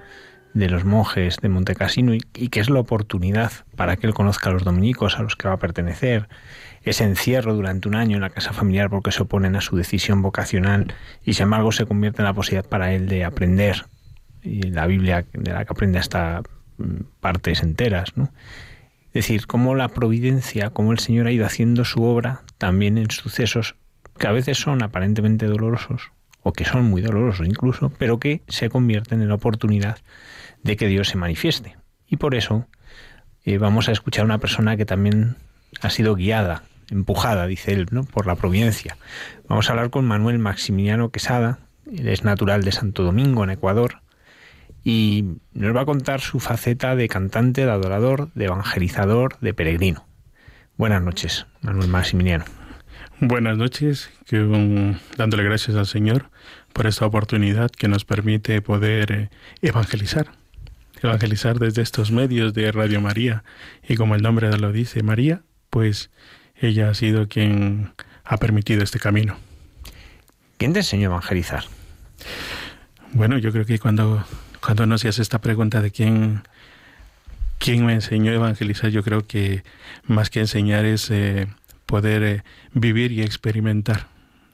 [0.54, 4.52] de los monjes de Montecassino y, que es la oportunidad para que él conozca a
[4.54, 6.28] los dominicos a los que va a pertenecer,
[6.84, 10.22] ese encierro durante un año en la casa familiar porque se oponen a su decisión
[10.22, 10.94] vocacional
[11.24, 13.86] y sin embargo se convierte en la posibilidad para él de aprender
[14.44, 16.42] y la Biblia de la que aprende hasta
[16.80, 18.30] mm, partes enteras, ¿no?
[19.14, 23.12] Es decir, cómo la providencia, cómo el Señor ha ido haciendo su obra también en
[23.12, 23.76] sucesos
[24.18, 26.12] que a veces son aparentemente dolorosos,
[26.44, 29.98] o que son muy dolorosos incluso, pero que se convierten en la oportunidad
[30.64, 31.76] de que Dios se manifieste.
[32.08, 32.68] Y por eso
[33.44, 35.36] eh, vamos a escuchar a una persona que también
[35.82, 38.04] ha sido guiada, empujada, dice él, ¿no?
[38.04, 38.98] por la providencia.
[39.48, 44.02] Vamos a hablar con Manuel Maximiliano Quesada, él es natural de Santo Domingo, en Ecuador,
[44.84, 50.06] y nos va a contar su faceta de cantante, de adorador, de evangelizador, de peregrino.
[50.78, 52.46] Buenas noches, Manuel Maximiliano.
[53.20, 54.38] Buenas noches, que,
[55.18, 56.32] dándole gracias al Señor
[56.74, 59.30] por esta oportunidad que nos permite poder eh,
[59.62, 60.32] evangelizar,
[61.04, 63.44] evangelizar desde estos medios de Radio María.
[63.88, 66.10] Y como el nombre lo dice, María, pues
[66.56, 67.94] ella ha sido quien
[68.24, 69.38] ha permitido este camino.
[70.58, 71.66] ¿Quién te enseñó a evangelizar?
[73.14, 74.26] Bueno, yo creo que cuando
[74.62, 76.44] cuando nos hacías esta pregunta de quién,
[77.58, 79.64] quién me enseñó a evangelizar, yo creo que
[80.06, 81.48] más que enseñar es eh,
[81.86, 82.44] poder eh,
[82.74, 84.08] vivir y experimentar.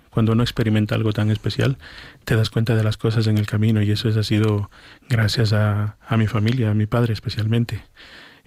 [0.10, 1.78] Cuando uno experimenta algo tan especial,
[2.26, 4.72] te das cuenta de las cosas en el camino y eso ha sido
[5.10, 7.84] gracias a, a mi familia, a mi padre especialmente.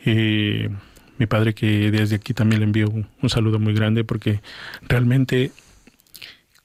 [0.04, 0.66] Y
[1.18, 4.40] mi padre que desde aquí también le envío un saludo muy grande porque
[4.88, 5.52] realmente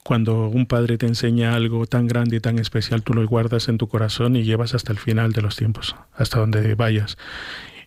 [0.06, 3.80] cuando un padre te enseña algo tan grande y tan especial, tú lo guardas en
[3.80, 7.18] tu corazón y llevas hasta el final de los tiempos, hasta donde vayas.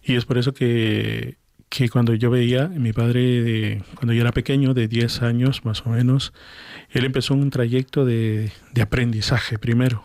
[0.02, 1.36] Y es por eso que,
[1.68, 5.90] que cuando yo veía, mi padre, cuando yo era pequeño, de 10 años más o
[5.90, 6.32] menos,
[6.90, 10.02] él empezó un trayecto de, de aprendizaje primero.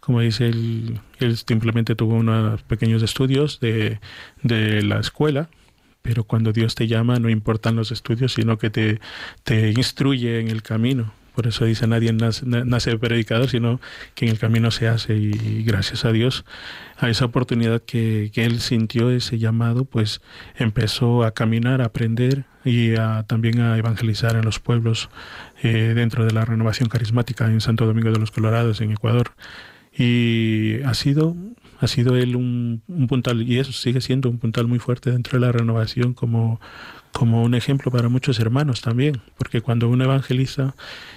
[0.00, 4.00] Como dice, él, él, simplemente tuvo unos pequeños estudios de,
[4.42, 5.50] de la escuela,
[6.00, 8.98] pero cuando Dios te llama no importan los estudios, sino que te,
[9.44, 11.17] te instruye en el camino.
[11.38, 13.80] Por eso dice, nadie nace, nace, predicador, sino
[14.16, 15.14] que en el camino se hace.
[15.14, 16.44] Y, gracias a Dios,
[16.96, 20.20] a esa oportunidad que, que, él sintió, ese llamado, pues
[20.56, 25.10] empezó a caminar, a aprender y a, también a evangelizar en los pueblos
[25.62, 29.30] eh, dentro de la renovación carismática en Santo Domingo de los Colorados, en Ecuador.
[29.96, 31.36] Y ha sido
[31.80, 35.38] ha sido él un, un, puntal, y eso sigue siendo un puntal muy fuerte dentro
[35.38, 36.60] de la renovación como,
[37.18, 40.76] como un ejemplo para muchos hermanos también, porque cuando uno evangeliza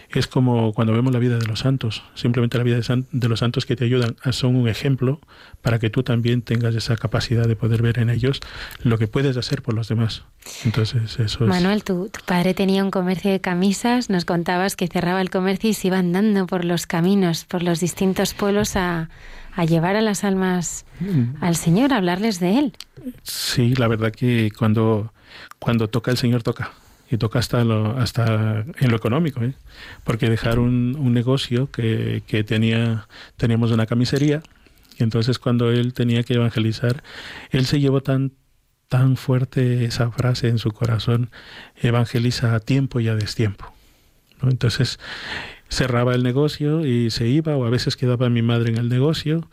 [0.10, 3.38] es como cuando vemos la vida de los santos, simplemente la vida de, de, los
[3.38, 5.20] santos que te ayudan son un ejemplo
[5.62, 8.40] para que tú también tengas esa capacidad de poder ver en ellos
[8.82, 10.24] lo que puedes hacer por los demás.
[10.66, 15.22] Entonces, eso Manuel, tu, tu, padre tenía un comercio de camisas, nos contabas que cerraba
[15.22, 19.10] el comercio y se iba andando por los caminos, por los distintos pueblos a,
[19.54, 21.44] a llevar a las almas mm.
[21.44, 22.74] al Señor, a hablarles de Él.
[23.22, 25.14] Sí, la verdad que cuando,
[25.60, 26.72] cuando toca el Señor toca
[27.10, 29.54] y toca hasta lo, hasta en lo económico, ¿eh?
[30.04, 34.42] porque dejar un, un negocio que, que, tenía teníamos una camisería
[34.98, 37.04] y entonces cuando él tenía que evangelizar,
[37.50, 38.32] él se llevó tan
[38.88, 41.30] tan fuerte esa frase en su corazón,
[41.82, 43.74] evangeliza a tiempo y a destiempo.
[44.42, 45.00] Entonces
[45.70, 49.50] cerraba el negocio y se iba o a veces quedaba mi madre en el negocio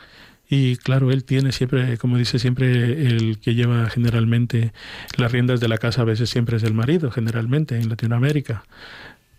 [0.49, 4.73] y claro, él tiene siempre, como dice siempre, el que lleva generalmente
[5.17, 8.65] las riendas de la casa a veces siempre es el marido, generalmente en Latinoamérica.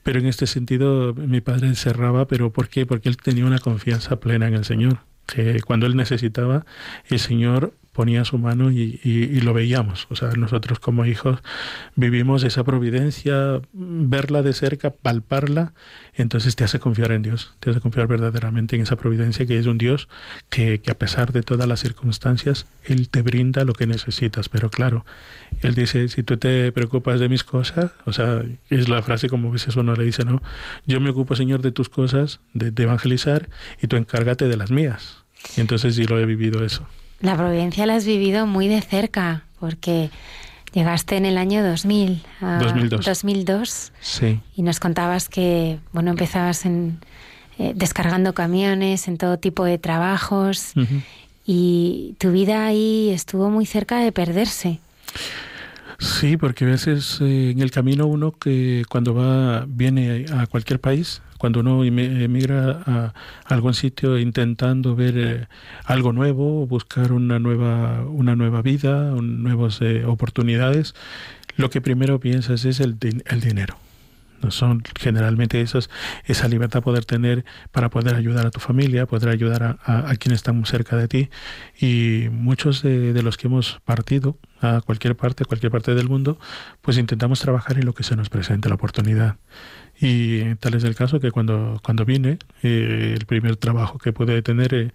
[0.03, 2.85] Pero en este sentido mi padre encerraba, pero ¿por qué?
[2.85, 6.65] Porque él tenía una confianza plena en el Señor, que cuando él necesitaba,
[7.09, 10.07] el Señor ponía su mano y, lo veíamos.
[10.09, 11.39] O sea, nosotros como hijos
[11.97, 15.73] vivimos esa providencia, verla de cerca, palparla,
[16.13, 19.65] entonces te hace confiar en Dios, te hace confiar verdaderamente en esa providencia que es
[19.65, 20.07] un Dios
[20.49, 24.47] que, que a pesar de todas las circunstancias, Él te brinda lo que necesitas.
[24.47, 25.05] Pero claro,
[25.61, 29.49] Él dice, si tú te preocupas de mis cosas, o sea, es la frase como
[29.49, 30.41] a veces uno le dice, ¿no?
[30.85, 33.49] Yo me ocupo, Señor, de tus cosas, de, de evangelizar,
[33.81, 35.25] y tú encárgate de las mías.
[35.57, 36.87] Y entonces sí lo he vivido eso.
[37.21, 40.09] La providencia la has vivido muy de cerca, porque
[40.73, 43.05] llegaste en el año 2000, a 2002.
[43.05, 44.39] 2002 sí.
[44.55, 46.99] y nos contabas que, bueno, empezabas en,
[47.57, 51.01] eh, descargando camiones, en todo tipo de trabajos, uh -huh.
[51.45, 54.79] y tu vida ahí estuvo muy cerca de perderse.
[55.99, 60.79] Sí, porque a veces eh, en el camino uno que cuando va viene a cualquier
[60.79, 63.13] país, cuando uno emigra a
[63.45, 65.47] algún sitio intentando ver eh,
[65.85, 70.93] algo nuevo, buscar una nueva una nueva vida, un, nuevas eh, oportunidades,
[71.55, 73.77] lo que primero piensas es el, el dinero.
[74.41, 75.89] No son generalmente esos,
[76.25, 80.15] esa libertad poder tener para poder ayudar a tu familia, poder ayudar a, a, a
[80.15, 81.29] quienes están muy cerca de ti.
[81.79, 86.37] Y muchos de, de, los que hemos partido a cualquier parte, cualquier parte del mundo,
[86.81, 89.37] pues intentamos trabajar en lo que se nos presente la oportunidad.
[90.01, 94.41] Y tal es el caso que cuando, cuando vine, eh, el primer trabajo que pude
[94.41, 94.91] tener, eh,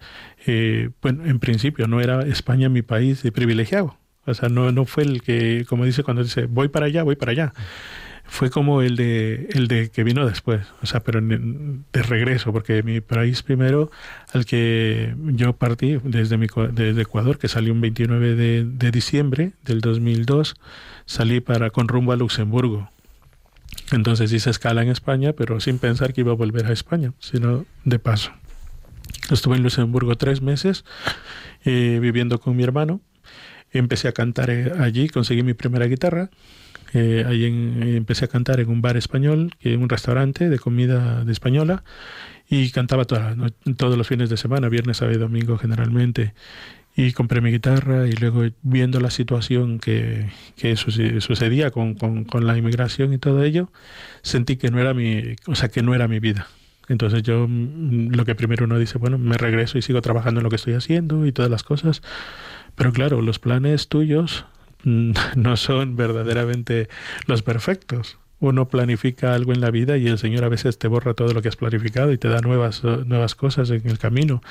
[0.47, 3.97] eh, bueno, en principio no era España mi país privilegiado.
[4.25, 7.15] O sea, no, no fue el que, como dice cuando dice, voy para allá, voy
[7.15, 7.53] para allá
[8.27, 12.83] fue como el de el de que vino después, o sea, pero de regreso, porque
[12.83, 13.91] mi país primero
[14.33, 19.53] al que yo partí desde mi desde Ecuador, que salió un 29 de, de diciembre
[19.63, 20.55] del 2002,
[21.05, 22.89] salí para con rumbo a Luxemburgo.
[23.91, 27.65] Entonces hice escala en España, pero sin pensar que iba a volver a España, sino
[27.83, 28.31] de paso.
[29.29, 30.85] Estuve en Luxemburgo tres meses
[31.63, 33.01] eh, viviendo con mi hermano.
[33.71, 36.29] Empecé a cantar allí, conseguí mi primera guitarra,
[36.93, 41.23] eh, ahí en, empecé a cantar en un bar español, en un restaurante de comida
[41.23, 41.83] de española,
[42.49, 46.33] y cantaba toda, no, todos los fines de semana, viernes, sábado y domingo generalmente.
[46.97, 52.47] Y compré mi guitarra y luego viendo la situación que, que sucedía con, con, con,
[52.47, 53.69] la inmigración y todo ello,
[54.21, 56.47] sentí que no era mi, o sea, que no era mi vida.
[56.87, 60.49] Entonces yo lo que primero uno dice, bueno, me regreso y sigo trabajando en lo
[60.49, 62.01] que estoy haciendo y todas las cosas.
[62.75, 64.45] Pero claro, los planes tuyos
[65.35, 66.87] no son verdaderamente
[67.25, 68.17] los perfectos.
[68.39, 71.41] Uno planifica algo en la vida y el Señor a veces te borra todo lo
[71.41, 74.43] que has planificado y te da nuevas, nuevas cosas en el camino,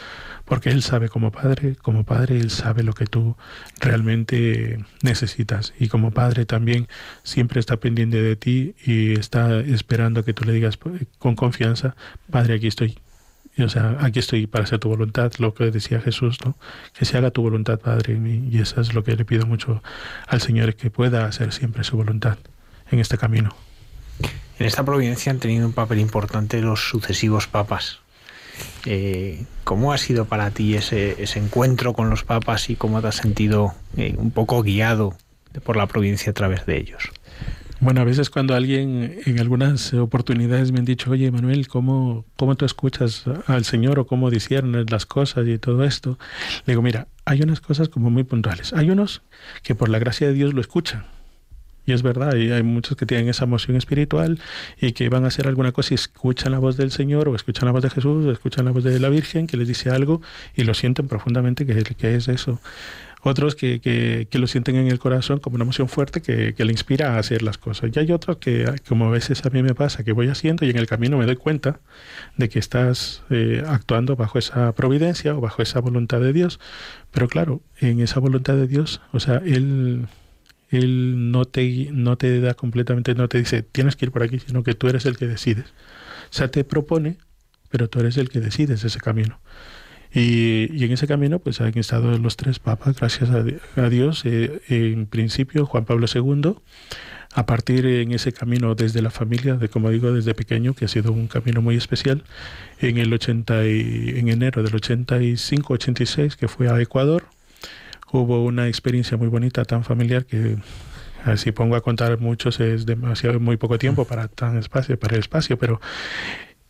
[0.47, 3.37] porque Él sabe como Padre, como Padre Él sabe lo que tú
[3.81, 6.89] realmente necesitas y como Padre también
[7.23, 10.79] siempre está pendiente de ti y está esperando que tú le digas
[11.19, 11.95] con confianza,
[12.31, 12.99] Padre, aquí estoy,
[13.63, 16.57] o sea, aquí estoy para hacer tu voluntad, lo que decía Jesús, ¿no?
[16.93, 19.83] Que se haga tu voluntad, Padre, y eso es lo que le pido mucho
[20.27, 22.39] al Señor, que pueda hacer siempre su voluntad
[22.91, 23.55] en este camino.
[24.59, 28.01] En esta providencia han tenido un papel importante los sucesivos papas.
[28.87, 33.09] Eh, ¿Cómo ha sido para ti ese, ese, encuentro con los papas y cómo te
[33.09, 35.17] has sentido eh, un poco guiado
[35.65, 37.11] por la providencia a través de ellos?
[37.85, 42.55] Bueno, a veces cuando alguien en algunas oportunidades me han dicho, oye Manuel, ¿cómo, cómo
[42.55, 46.19] tú escuchas al Señor o cómo disiernes las cosas y todo esto?
[46.65, 48.73] Le digo, mira, hay unas cosas como muy puntuales.
[48.73, 49.21] Hay unos
[49.63, 51.05] que por la gracia de Dios lo escuchan.
[51.85, 54.41] Y es verdad, y hay muchos que tienen esa emoción espiritual
[54.81, 57.67] y que van a hacer alguna cosa y escuchan la voz del Señor o escuchan
[57.67, 60.23] la voz de Jesús o escuchan la voz de la Virgen que les dice algo
[60.55, 62.63] y lo sienten profundamente que, que es eso
[63.25, 66.73] otros que, que, lo sienten en el corazón como una emoción fuerte que, que, le
[66.73, 67.91] inspira a hacer las cosas.
[67.93, 70.71] Y hay otros que, como a veces a mí me pasa, que voy haciendo y
[70.71, 71.81] en el camino me doy cuenta
[72.37, 76.61] de que estás eh, actuando bajo esa providencia o bajo esa voluntad de Dios.
[77.13, 80.07] Pero claro, en esa voluntad de Dios, o sea, Él,
[80.69, 84.39] él no, te, no te da completamente, no te dice, tienes que ir por aquí,
[84.39, 85.73] sino que tú eres el que decides.
[86.31, 87.17] O sea, te propone,
[87.71, 89.41] pero tú eres el que decides ese camino.
[90.15, 94.23] Y, en ese camino pues han estado los tres papas, gracias a, Dios.
[94.25, 96.55] Eh, en principio Juan Pablo II,
[97.35, 100.89] a partir en ese camino desde la familia, de como digo, desde pequeño, que ha
[100.89, 102.23] sido un camino muy especial,
[102.79, 107.25] en el 80 y, en enero del 85-86, que fue a Ecuador,
[108.13, 110.57] hubo una experiencia muy bonita, tan familiar que
[111.37, 115.21] si pongo a contar muchos es demasiado muy poco tiempo para tan espacio, para el
[115.21, 115.81] espacio, pero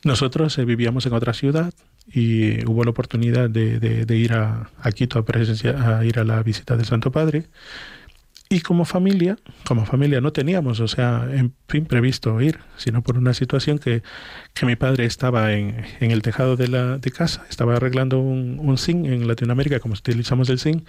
[0.05, 1.73] nosotros eh, vivíamos en otra ciudad,
[2.07, 6.25] y hubo la oportunidad de, de, ir a, a Quito a, presencia, a ir a
[6.25, 7.47] la visita del Santo Padre.
[8.51, 13.17] Y como familia, como familia no teníamos, o sea, en fin, previsto ir, sino por
[13.17, 14.03] una situación que,
[14.53, 18.61] que mi padre estaba en, en, el tejado de la de casa, estaba arreglando un,
[18.61, 20.87] un zinc en Latinoamérica, como utilizamos el zinc.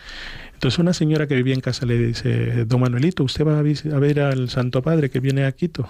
[0.55, 4.19] Entonces una señora que vivía en casa le dice, don Manuelito, ¿usted va a, ver
[4.19, 5.87] al Santo Padre que viene a Quito?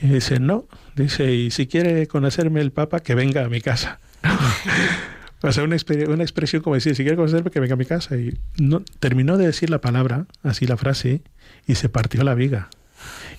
[0.00, 4.00] Y dice, no, dice, y si quiere conocerme el Papa, que venga a mi casa.
[5.42, 5.76] o sea, una,
[6.08, 8.16] una, expresión como decir, si quiere conocerme, que venga a mi casa.
[8.16, 11.22] Y no, terminó de decir la palabra, así la frase,
[11.66, 12.70] y se partió la viga.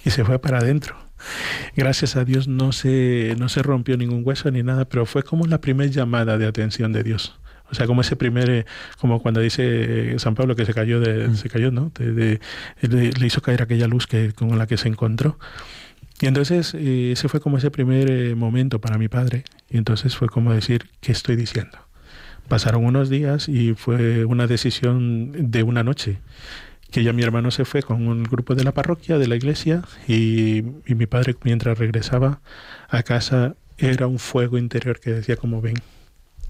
[0.06, 0.98] Y se fue para adentro.
[1.76, 5.46] Gracias a Dios no se, no se rompió ningún hueso ni nada, pero fue como
[5.48, 7.40] la primera llamada de atención de Dios.
[7.72, 8.66] O sea, como ese primer, eh,
[9.00, 11.36] como cuando dice San Pablo que se cayó, de, mm.
[11.36, 11.92] se cayó, ¿no?
[11.98, 12.40] De,
[12.82, 15.40] le hizo caer aquella luz que, con la que se encontró.
[16.20, 19.46] Y entonces eh, ese fue como ese primer eh, momento para mi padre.
[19.70, 21.78] Y entonces fue como decir, ¿qué estoy diciendo?
[22.48, 26.20] Pasaron unos días y fue una decisión de una noche
[26.92, 29.82] que ya mi hermano se fue con un grupo de la parroquia, de la iglesia,
[30.10, 32.42] y, y mi padre mientras regresaba
[32.90, 35.76] a casa era un fuego interior que decía como ven.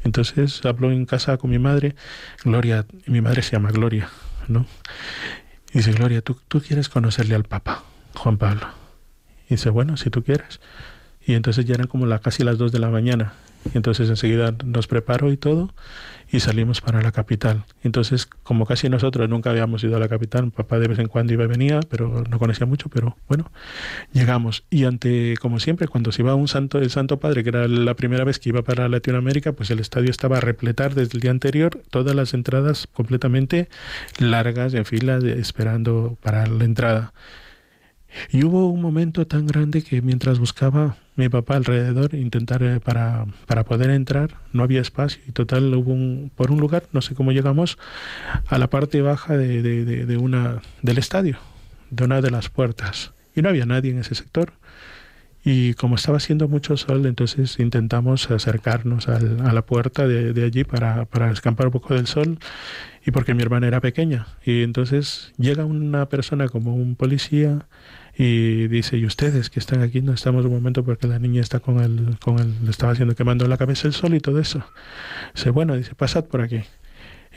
[0.03, 1.95] Entonces habló en casa con mi madre,
[2.43, 4.09] Gloria, mi madre se llama Gloria,
[4.47, 4.65] ¿no?
[5.73, 7.83] Y dice, Gloria, ¿tú, tú quieres conocerle al Papa,
[8.15, 8.67] Juan Pablo?
[9.47, 10.59] Y dice, bueno, si tú quieres.
[11.25, 13.33] Y entonces ya eran como la, casi las dos de la mañana.
[13.73, 15.73] Y entonces enseguida nos preparó y todo
[16.31, 17.65] y salimos para la capital.
[17.83, 21.33] Entonces, como casi nosotros nunca habíamos ido a la capital, papá de vez en cuando
[21.33, 23.51] iba y venía, pero no conocía mucho, pero bueno,
[24.13, 24.63] llegamos.
[24.69, 27.95] Y ante, como siempre, cuando se iba un santo, el Santo Padre, que era la
[27.95, 31.31] primera vez que iba para Latinoamérica, pues el estadio estaba a repletar desde el día
[31.31, 33.67] anterior, todas las entradas completamente
[34.17, 37.13] largas, en fila, esperando para la entrada.
[38.31, 43.25] Y hubo un momento tan grande que mientras buscaba mi papá alrededor, intentar eh, para,
[43.45, 45.21] para poder entrar, no había espacio.
[45.27, 47.77] Y total, hubo un, por un lugar, no sé cómo llegamos,
[48.47, 51.37] a la parte baja de, de, una, del estadio,
[51.89, 53.13] de una de las puertas.
[53.35, 54.53] Y no había nadie en ese sector.
[55.43, 60.63] Y como estaba haciendo mucho sol, entonces intentamos acercarnos a la puerta de, de, allí
[60.63, 62.37] para, para escampar un poco del sol
[63.03, 64.27] y porque mi hermana era pequeña.
[64.45, 67.65] Y entonces llega una persona como un policía
[68.17, 71.59] y dice, y ustedes que están aquí no estamos un momento porque la niña está
[71.59, 74.63] con el, con el, le estaba haciendo quemando la cabeza el sol y todo eso.
[75.33, 76.61] Dice, bueno, dice, pasad por aquí.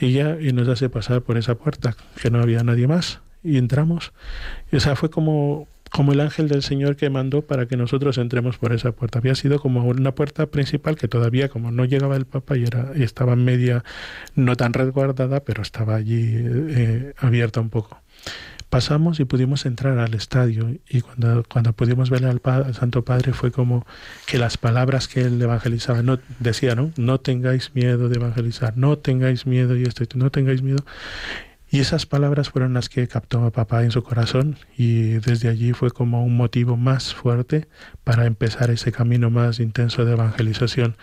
[0.00, 3.20] Y ya, y nos hace pasar por esa puerta, que no había nadie más.
[3.44, 4.12] Y entramos.
[4.72, 8.18] Y, o sea, fue como, como el ángel del Señor que mandó para que nosotros
[8.18, 9.20] entremos por esa puerta.
[9.20, 12.90] Había sido como una puerta principal que todavía, como no llegaba el Papa y, era,
[12.96, 13.84] y estaba media,
[14.34, 18.00] no tan resguardada, pero estaba allí eh, abierta un poco
[18.70, 22.40] pasamos y pudimos entrar al estadio y cuando, cuando pudimos ver al,
[22.74, 23.86] Santo Padre fue como
[24.26, 27.20] que las palabras que él evangelizaba, no, decía, ¿no?
[27.20, 30.84] Tengáis miedo de evangelizar, no tengáis miedo y esto, no tengáis miedo.
[31.70, 35.72] Y esas palabras fueron las que captó a papá en su corazón y desde allí
[35.72, 37.66] fue como un motivo más fuerte
[38.04, 40.96] para empezar ese camino más intenso de evangelización.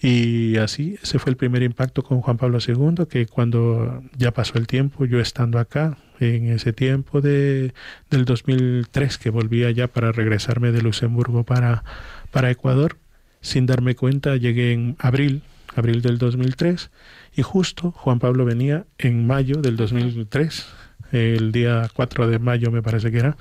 [0.00, 4.58] Y así, ese fue el primer impacto con Juan Pablo II, que cuando ya pasó
[4.58, 7.72] el tiempo, yo estando acá, en ese tiempo de,
[8.10, 11.84] del 2003, que volvía ya para regresarme de Luxemburgo para,
[12.30, 12.96] para Ecuador,
[13.40, 15.42] sin darme cuenta, llegué en abril,
[15.74, 16.90] abril del 2003,
[17.34, 20.66] y justo Juan Pablo venía en mayo del 2003,
[21.12, 23.36] el día 4 de mayo me parece que era,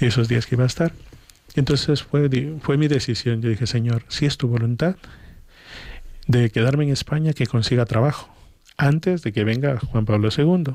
[0.00, 0.92] esos días que iba a estar.
[1.56, 2.28] Entonces fue,
[2.60, 4.96] fue mi decisión, yo dije, Señor, si es tu voluntad,
[6.30, 8.30] de quedarme en España que consiga trabajo
[8.76, 10.74] antes de que venga Juan Pablo II.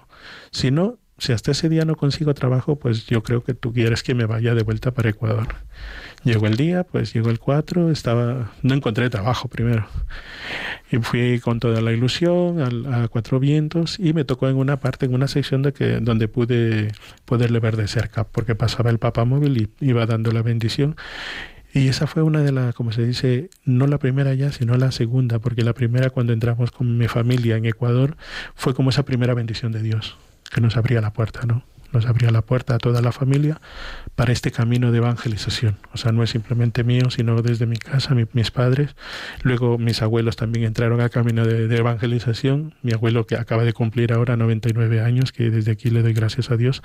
[0.52, 4.04] Si no, si hasta ese día no consigo trabajo, pues yo creo que tú quieres
[4.04, 5.48] que me vaya de vuelta para Ecuador.
[6.24, 9.88] Llegó el día, pues llegó el 4, estaba, no encontré trabajo primero.
[10.92, 12.60] Y fui con toda la ilusión
[12.94, 16.28] a, Cuatro Vientos y me tocó en una parte, en una sección de que, donde
[16.28, 16.92] pude
[17.24, 20.96] poderle ver de cerca, porque pasaba el papamóvil y iba dando la bendición.
[21.76, 24.94] Y esa fue una de las, como se dice, no la primera ya, sino la
[24.94, 28.16] segunda, porque la primera cuando entramos con mi familia en Ecuador
[28.56, 30.16] fue como esa primera bendición de Dios,
[30.54, 31.66] que nos abría la puerta, ¿no?
[31.92, 33.62] Nos abría la puerta a toda la familia
[34.16, 35.78] para este camino de evangelización.
[35.94, 38.96] O sea, no es simplemente mío, sino desde mi casa, mis padres.
[39.44, 42.74] Luego mis abuelos también entraron al camino de, evangelización.
[42.82, 46.52] Mi abuelo que acaba de cumplir ahora 99 años, que desde aquí le doy gracias
[46.52, 46.82] a Dios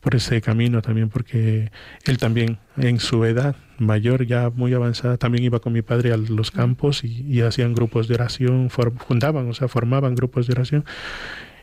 [0.00, 1.70] por ese camino también, porque
[2.06, 6.16] él también en su edad mayor, ya muy avanzada, también iba con mi padre a
[6.16, 10.84] los campos y, y hacían grupos de oración, fundaban, o sea, formaban grupos de oración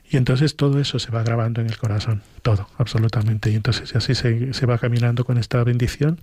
[0.09, 3.51] y entonces todo eso se va grabando en el corazón, todo, absolutamente.
[3.51, 6.19] Y entonces así se, se va caminando con esta bendición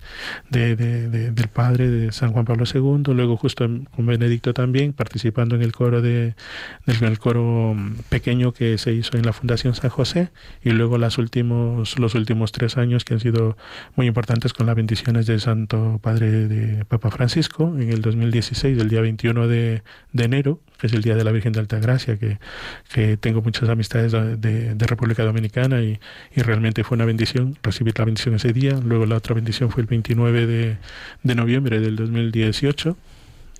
[0.49, 5.55] de, de, del Padre de San Juan Pablo II, luego justo con Benedicto también, participando
[5.55, 6.33] en el coro de,
[6.85, 7.75] del coro
[8.09, 10.31] pequeño que se hizo en la Fundación San José,
[10.63, 13.55] y luego las últimos, los últimos tres años que han sido
[13.95, 18.89] muy importantes con las bendiciones del Santo Padre de Papa Francisco, en el 2016, el
[18.89, 22.17] día 21 de, de enero, que es el Día de la Virgen de Alta Gracia,
[22.17, 22.39] que,
[22.93, 25.99] que tengo muchas amistades de, República Dominicana y,
[26.35, 28.79] realmente fue una bendición recibir la bendición ese día.
[28.83, 30.77] Luego la otra bendición fue el 29 de,
[31.23, 32.97] de noviembre del 2018.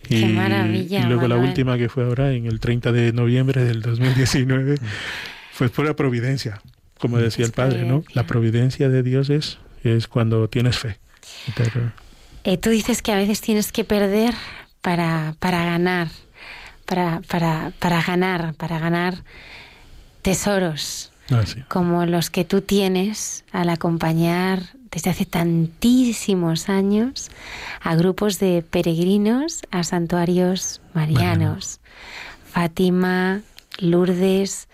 [0.10, 4.76] Y, y luego la última que fue ahora en el 30 de noviembre del 2019
[5.52, 6.62] fue pura providencia,
[7.00, 8.04] como decía el padre, ¿no?
[8.14, 11.00] La providencia de Dios es, es cuando tienes fe.
[12.44, 14.34] Eh, tú dices que a veces tienes que perder
[14.82, 16.10] para, para ganar
[16.86, 19.24] para, para, para ganar, para ganar
[20.22, 27.30] tesoros ah, como los que tú tienes al acompañar desde hace tantísimos años
[27.82, 31.82] a grupos de peregrinos a santuarios marianos.
[32.50, 33.42] Fátima,
[33.80, 34.70] Lourdes,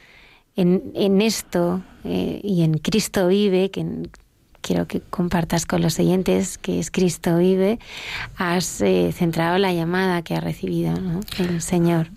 [0.56, 3.86] en, en esto eh, y en Cristo vive, que
[4.62, 7.80] quiero que compartas con los oyentes que es Cristo vive,
[8.38, 10.94] has eh, centrado la llamada que ha recibido
[11.40, 12.08] el Señor.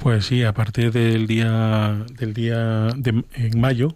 [0.00, 3.94] Pues sí, a partir del día del día de, en mayo,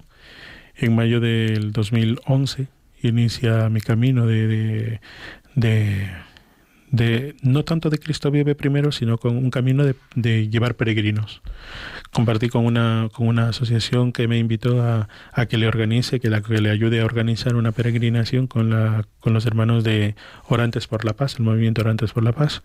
[0.77, 2.69] en mayo del 2011
[3.03, 5.01] inicia mi camino de,
[5.55, 6.11] de
[6.91, 11.43] de no tanto de Cristo vive primero, sino con un camino de, llevar peregrinos.
[12.13, 15.09] Compartí con una, con una asociación que me invitó a,
[15.47, 19.35] que le organice, que, la, que le ayude a organizar una peregrinación con, la, con
[19.35, 20.15] los hermanos de
[20.49, 22.63] Orantes por la Paz, el movimiento Orantes por la Paz.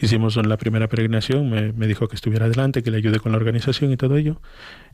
[0.00, 3.38] Hicimos la primera peregrinación, me, me dijo que estuviera adelante, que le ayude con la
[3.38, 4.40] organización y todo ello.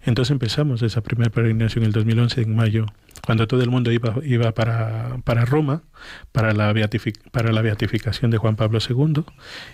[0.04, 2.86] Entonces empezamos esa primera peregrinación en el 2011, en mayo,
[3.24, 5.82] cuando todo el mundo iba, iba para, para Roma,
[6.32, 6.74] para la,
[7.30, 9.24] para la beatificación de Juan Pablo II.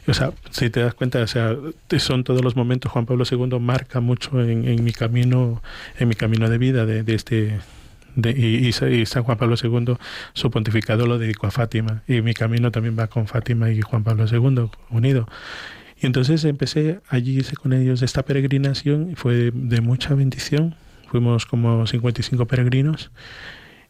[0.08, 1.56] O sea, si te das cuenta, o sea,
[1.98, 5.62] son todos los momentos, Juan Pablo II marca mucho en, en mi camino,
[5.98, 7.60] en mi camino de vida de, este
[8.16, 9.96] de, y, y, San Juan Pablo II,
[10.32, 14.02] su pontificado lo dedicó a Fátima, y mi camino también va con Fátima y Juan
[14.02, 15.28] Pablo II unido.
[16.00, 20.74] Y entonces empecé allí con ellos esta peregrinación y fue de mucha bendición.
[21.08, 23.10] Fuimos como 55 peregrinos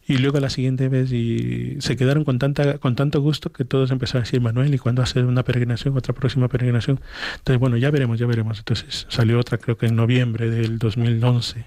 [0.07, 3.91] y luego la siguiente vez y se quedaron con tanta con tanto gusto que todos
[3.91, 7.01] empezaron a decir Manuel y cuándo hacer una peregrinación otra próxima peregrinación
[7.39, 8.59] entonces bueno ya veremos ya veremos.
[8.59, 11.65] Entonces salió otra creo que en noviembre del 2011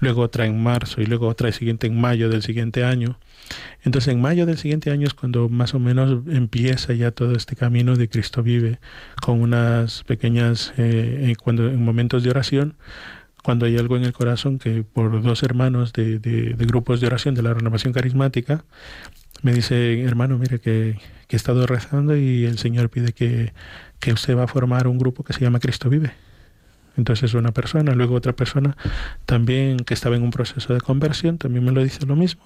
[0.00, 3.18] luego otra en marzo y luego otra siguiente en mayo del siguiente año.
[3.82, 7.56] Entonces en mayo del siguiente año es cuando más o menos empieza ya todo este
[7.56, 8.78] camino de Cristo vive
[9.20, 12.76] con unas pequeñas eh, cuando en momentos de oración
[13.50, 17.34] cuando hay algo en el corazón que por dos hermanos de, de, grupos de oración
[17.34, 18.64] de la renovación carismática
[19.42, 23.52] me dice, hermano, mire que, que, he estado rezando y el Señor pide que,
[23.98, 26.12] que usted va a formar un grupo que se llama Cristo Vive.
[26.96, 28.76] Entonces una persona, luego otra persona
[29.26, 32.44] también que estaba en un proceso de conversión, también me lo dice lo mismo,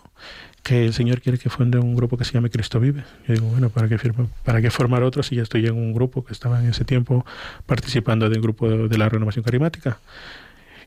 [0.62, 3.04] que el Señor quiere que funde un grupo que se llame Cristo Vive.
[3.28, 3.98] Yo digo, bueno, ¿para qué,
[4.42, 7.26] ¿para qué formar otro si ya estoy en un grupo que estaba en ese tiempo
[7.66, 9.98] participando del grupo de la renovación carismática?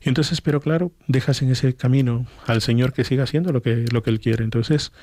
[0.07, 4.03] Entonces, pero claro, dejas en ese camino al Señor que siga haciendo lo que, lo
[4.03, 4.45] que Él quiere.
[4.45, 4.93] Entonces,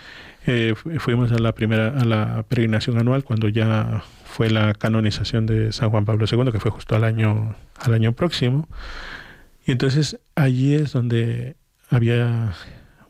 [0.46, 5.72] eh, fuimos a la primera, a la peregrinación anual cuando ya fue la canonización de
[5.72, 8.66] San Juan Pablo II, que fue justo al año, al año próximo.
[9.66, 11.56] Y entonces allí es donde
[11.90, 12.54] había,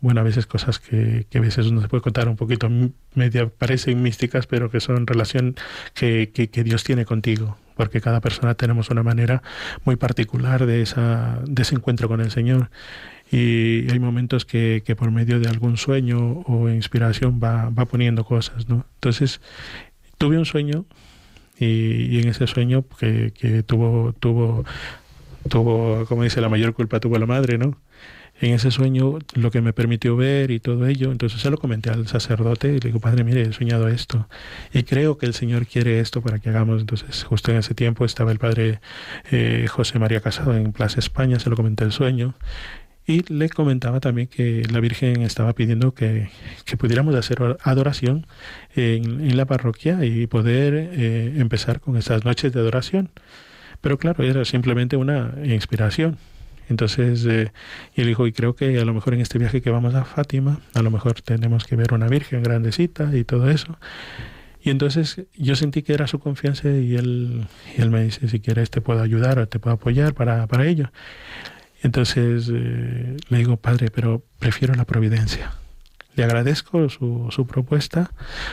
[0.01, 2.69] bueno, a veces cosas que, que a veces uno se puede contar un poquito,
[3.15, 5.55] media, parecen místicas, pero que son relación
[5.95, 9.43] que, que Dios tiene contigo porque cada persona tenemos una manera
[9.85, 12.71] muy particular de, esa, ese encuentro con el Señor.
[13.31, 18.69] Y hay momentos que, por medio de algún sueño o inspiración va, va poniendo cosas,
[18.69, 18.87] ¿no?
[18.95, 19.41] Entonces,
[20.19, 20.85] tuve un sueño
[21.59, 24.65] y, en ese sueño que, que tuvo, tuvo,
[25.49, 27.79] tuvo, como dice, la mayor culpa tuvo la madre, ¿no?
[28.41, 31.13] En ese sueño lo que me permitió ver y todo ello.
[31.13, 34.29] Entonces se lo comenté al sacerdote y le digo, padre, mire, he soñado esto
[34.73, 36.81] y creo que el Señor quiere esto para que hagamos.
[36.81, 38.81] Entonces justo en ese tiempo estaba el padre
[39.31, 42.35] eh, José María Casado en Plaza España, se lo comenté el sueño.
[43.07, 46.31] Y le comentaba también que la Virgen estaba pidiendo que,
[46.65, 48.27] que pudiéramos hacer adoración
[48.75, 53.11] en, en, la parroquia y poder eh, empezar con esas noches de adoración.
[53.83, 56.17] Pero claro, era simplemente una inspiración.
[56.69, 57.53] Entonces, eh,
[57.95, 60.05] y él dijo, y creo que a lo mejor en este viaje que vamos a
[60.05, 63.79] Fátima, a lo mejor tenemos que ver una Virgen grandecita y todo eso.
[64.63, 67.47] Y entonces yo sentí que era su confianza y él,
[67.77, 70.91] él me dice, si quieres te puedo ayudar o te puedo apoyar para, para ello.
[71.83, 75.53] Entonces eh, le digo, padre, pero prefiero la providencia.
[76.17, 78.13] Le agradezco su, su propuesta,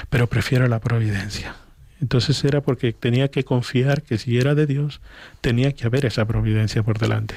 [0.09, 1.55] pero prefiero la providencia.
[2.01, 5.01] Entonces era porque tenía que confiar que si era de Dios,
[5.39, 7.35] tenía que haber esa providencia por delante.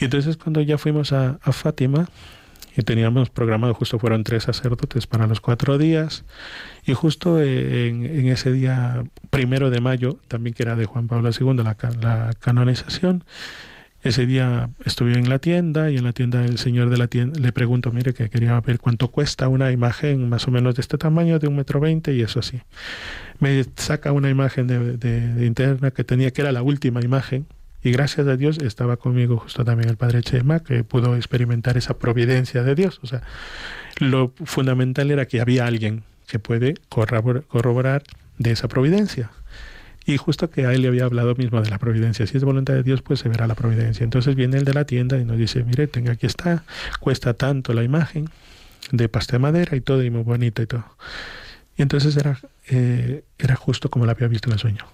[0.00, 2.08] Y entonces cuando ya fuimos a, Fátima,
[2.76, 6.24] y teníamos programado, justo fueron tres sacerdotes para los cuatro días,
[6.86, 11.64] y justo en, ese día primero de mayo, también que era de Juan Pablo II,
[11.64, 13.24] la canonización,
[14.02, 17.40] ese día estuve en la tienda y en la tienda el señor de la tienda
[17.40, 20.98] le pregunto, mire, que quería ver cuánto cuesta una imagen más o menos de este
[20.98, 22.60] tamaño, de un metro veinte y eso así.
[23.40, 27.46] Me saca una imagen de, de, interna que tenía, que era la última imagen,
[27.82, 31.98] y gracias a Dios estaba conmigo justo también el padre Chema, que pudo experimentar esa
[31.98, 33.00] providencia de Dios.
[33.02, 33.22] O sea,
[33.98, 38.02] lo fundamental era que había alguien que puede corroborar
[38.38, 39.30] de esa providencia.
[40.08, 42.26] Y justo que a él le había hablado mismo de la providencia.
[42.26, 44.04] Si es voluntad de Dios, pues se verá la providencia.
[44.04, 46.64] Entonces viene el de la tienda y nos dice, mire, tenga aquí está,
[46.98, 48.30] cuesta tanto la imagen
[48.90, 50.86] de pasta de madera y todo, y muy bonita y todo.
[51.76, 52.40] Y entonces era,
[52.70, 54.86] eh, era justo como la había visto en el sueño.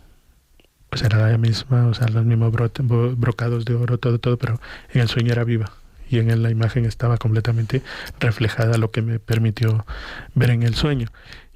[0.91, 4.61] Pues era la misma, o sea, los mismos brocados de oro, todo, todo, pero
[4.93, 5.71] en el sueño era viva.
[6.11, 7.83] Y en la imagen estaba completamente
[8.19, 9.87] reflejada lo que me permitió
[10.35, 11.07] ver en el sueño.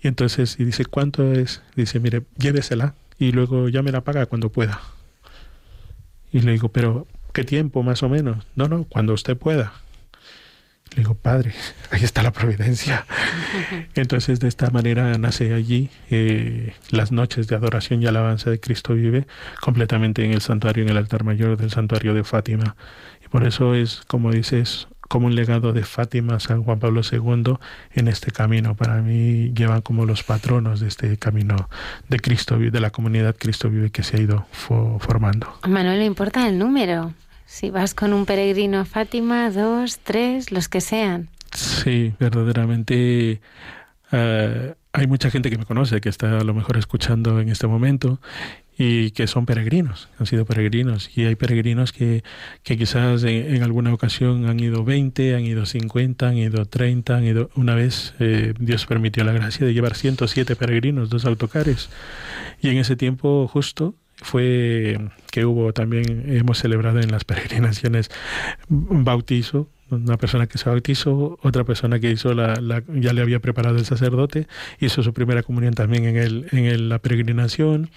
[0.01, 1.60] Y entonces, y dice, ¿cuánto es?
[1.74, 4.81] Dice, mire, llévesela y luego ya me la paga cuando pueda.
[6.32, 8.47] Y le digo, pero ¿qué tiempo más o menos?
[8.55, 9.73] No, no, cuando usted pueda.
[10.90, 11.53] Le digo, padre,
[11.90, 13.07] ahí está la providencia.
[13.95, 18.95] Entonces, de esta manera nace allí eh, las noches de adoración y alabanza de Cristo
[18.95, 19.27] vive
[19.61, 22.77] completamente en el santuario, en el altar mayor del santuario de Fátima.
[23.24, 27.55] Y por eso es, como dices, como un legado de Fátima, San Juan Pablo II
[27.94, 28.76] en este camino.
[28.76, 31.68] Para mí llevan como los patronos de este camino
[32.09, 35.59] de Cristo, de la comunidad Cristo vive que se ha ido formando.
[35.66, 37.14] Manuel, ¿le importa el número?
[37.47, 41.30] Si vas con un peregrino a Fátima, dos, tres, los que sean.
[41.55, 43.40] Sí, verdaderamente
[44.12, 47.66] eh, hay mucha gente que me conoce, que está a lo mejor escuchando en este
[47.66, 48.20] momento
[48.80, 51.10] y que son peregrinos, han sido peregrinos.
[51.16, 52.22] Y hay peregrinos que,
[52.62, 57.24] que quizás en, alguna ocasión han ido 20, han ido 50, han ido 30, han
[57.24, 61.90] ido una vez, eh, Dios permitió la gracia de llevar 107 peregrinos, dos autocares.
[62.60, 64.96] Y en ese tiempo justo fue
[65.32, 68.10] que hubo también, hemos celebrado en las peregrinaciones
[68.68, 73.77] bautizo una persona que se bautizó, otra persona que hizo la, ya le había preparado
[73.78, 74.47] el sacerdote,
[74.81, 77.90] hizo su primera comunión también en, el, en la peregrinación,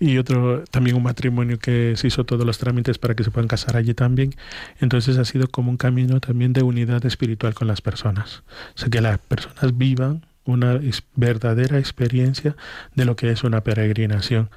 [0.00, 3.48] y otro también un matrimonio que se hizo todos los trámites para que se puedan
[3.48, 4.34] casar allí también.
[4.80, 8.42] Entonces ha sido como un camino también de unidad espiritual con las personas.
[8.74, 10.80] O sea, que las personas vivan una
[11.14, 12.56] verdadera experiencia
[12.94, 14.50] de lo que es una peregrinación.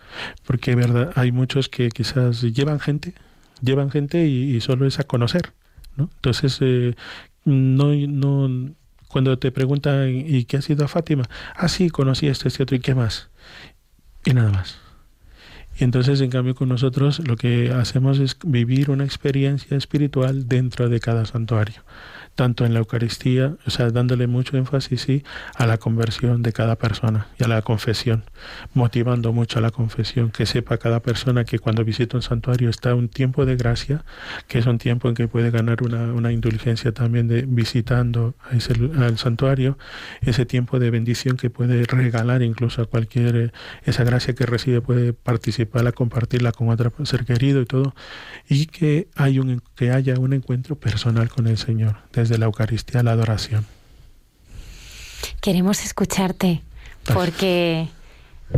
[0.46, 3.14] Porque verdad, hay muchos que quizás llevan gente,
[3.62, 5.54] llevan gente y solo es a conocer
[5.98, 6.96] entonces, eh,
[7.46, 8.74] no, no,
[9.08, 11.26] cuando te preguntan, ¿y qué ha sido a Fátima?
[11.56, 13.30] Ah, sí, conocí esto, este otro, ¿y qué más?
[14.26, 14.80] Y nada más.
[15.84, 21.00] Entonces, en cambio, con nosotros lo que hacemos es vivir una experiencia espiritual dentro de
[21.00, 21.82] cada santuario
[22.36, 25.24] tanto en la Eucaristía, o sea, dándole mucho énfasis sí,
[25.56, 28.24] a la conversión de cada persona y a la confesión,
[28.74, 32.96] motivando mucho a la confesión, que sepa cada persona que cuando visita un santuario está
[32.96, 34.04] un tiempo de gracia,
[34.48, 39.18] que es un tiempo en que puede ganar una, una indulgencia también de visitando al
[39.18, 39.78] santuario,
[40.22, 43.52] ese tiempo de bendición que puede regalar incluso a cualquier, eh,
[43.84, 47.96] esa gracia que recibe puede participar, compartirla con otro ser querido y todo,
[48.48, 53.00] y que, hay un, que haya un encuentro personal con el Señor, desde la Eucaristía
[53.00, 53.66] a la adoración.
[55.42, 56.62] Queremos escucharte
[57.14, 57.88] porque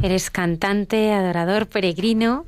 [0.01, 2.45] eres cantante, adorador, peregrino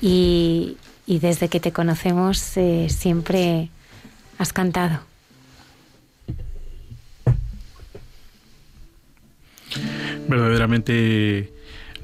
[0.00, 0.76] y,
[1.06, 3.70] desde que te conocemos eh, siempre
[4.38, 5.00] has cantado.
[10.28, 11.53] Verdaderamente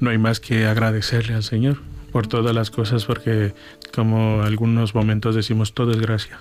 [0.01, 1.79] no hay más que agradecerle al Señor
[2.13, 3.55] por todas las cosas porque
[3.95, 6.41] como algunos momentos decimos todo es gracia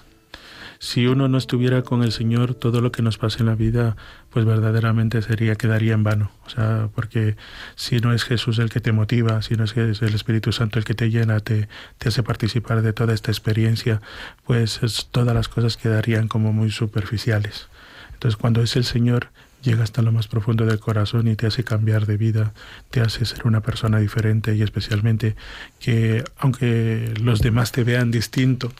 [0.79, 3.97] si uno no estuviera con el Señor, todo lo que nos pasa en la vida,
[4.29, 6.31] pues verdaderamente sería, quedaría en vano.
[6.45, 7.35] O sea, porque
[7.75, 10.85] si no es Jesús el que te motiva, si no es el Espíritu Santo el
[10.85, 11.67] que te llena, te,
[11.97, 14.01] te hace participar de toda esta experiencia,
[14.45, 14.79] pues
[15.11, 17.67] todas las cosas quedarían como muy superficiales.
[18.13, 19.31] Entonces, cuando es el Señor,
[19.61, 22.53] llega hasta lo más profundo del corazón y te hace cambiar de vida,
[22.89, 25.35] te hace ser una persona diferente y especialmente
[25.79, 28.71] que aunque los demás te vean distinto,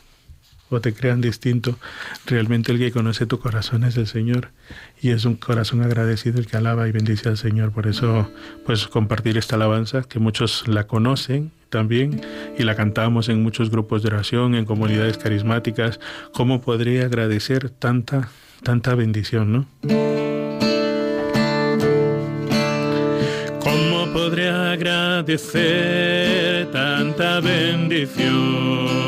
[0.69, 1.77] o te crean distinto,
[2.25, 4.49] realmente el que conoce tu corazón es el Señor
[5.01, 7.71] y es un corazón agradecido el que alaba y bendice al Señor.
[7.71, 8.31] Por eso,
[8.65, 12.21] pues compartir esta alabanza, que muchos la conocen también
[12.57, 15.99] y la cantamos en muchos grupos de oración, en comunidades carismáticas.
[16.33, 18.29] ¿Cómo podría agradecer tanta,
[18.63, 20.38] tanta bendición, no?
[24.73, 28.99] Agradecer tanta bendición?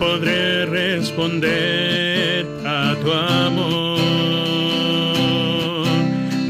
[0.00, 3.98] podré responder a tu amor.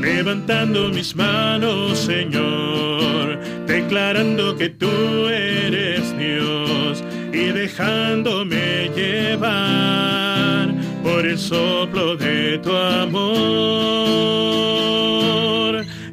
[0.00, 4.90] Levantando mis manos, Señor, declarando que tú
[5.28, 7.02] eres Dios
[7.32, 10.68] y dejándome llevar
[11.02, 14.20] por el soplo de tu amor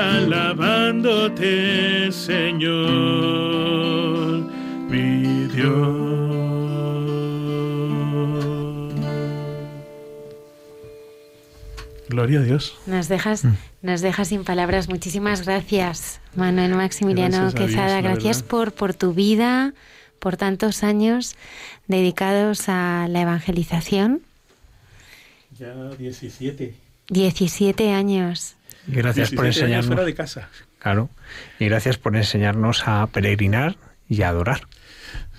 [0.00, 2.70] alabándote, Señor,
[4.88, 6.10] mi Dios.
[12.08, 12.76] Gloria a Dios.
[12.86, 13.54] Nos dejas, mm.
[13.82, 14.88] nos dejas sin palabras.
[14.88, 18.00] Muchísimas gracias, Manuel Maximiliano Quezada.
[18.00, 19.74] gracias por, por tu vida,
[20.20, 21.34] por tantos años
[21.88, 24.22] dedicados a la evangelización.
[25.58, 26.74] Ya 17.
[27.08, 28.54] 17 años.
[28.86, 30.04] Gracias por enseñarnos.
[30.06, 30.48] de casa.
[30.78, 31.10] Claro.
[31.58, 33.76] Y gracias por enseñarnos a peregrinar
[34.08, 34.62] y a adorar.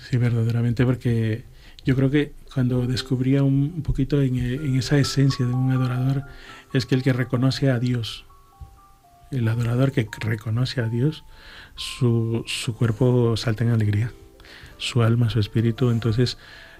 [0.08, 1.44] Sí, verdaderamente, porque
[1.84, 6.24] yo creo que cuando descubría un poquito en, esa esencia de un adorador,
[6.72, 8.24] es que el que reconoce a Dios,
[9.30, 11.24] el adorador que reconoce a Dios,
[11.74, 14.12] su, su cuerpo salta en alegría,
[14.82, 15.90] su alma, su espíritu.
[15.90, 16.38] Entonces,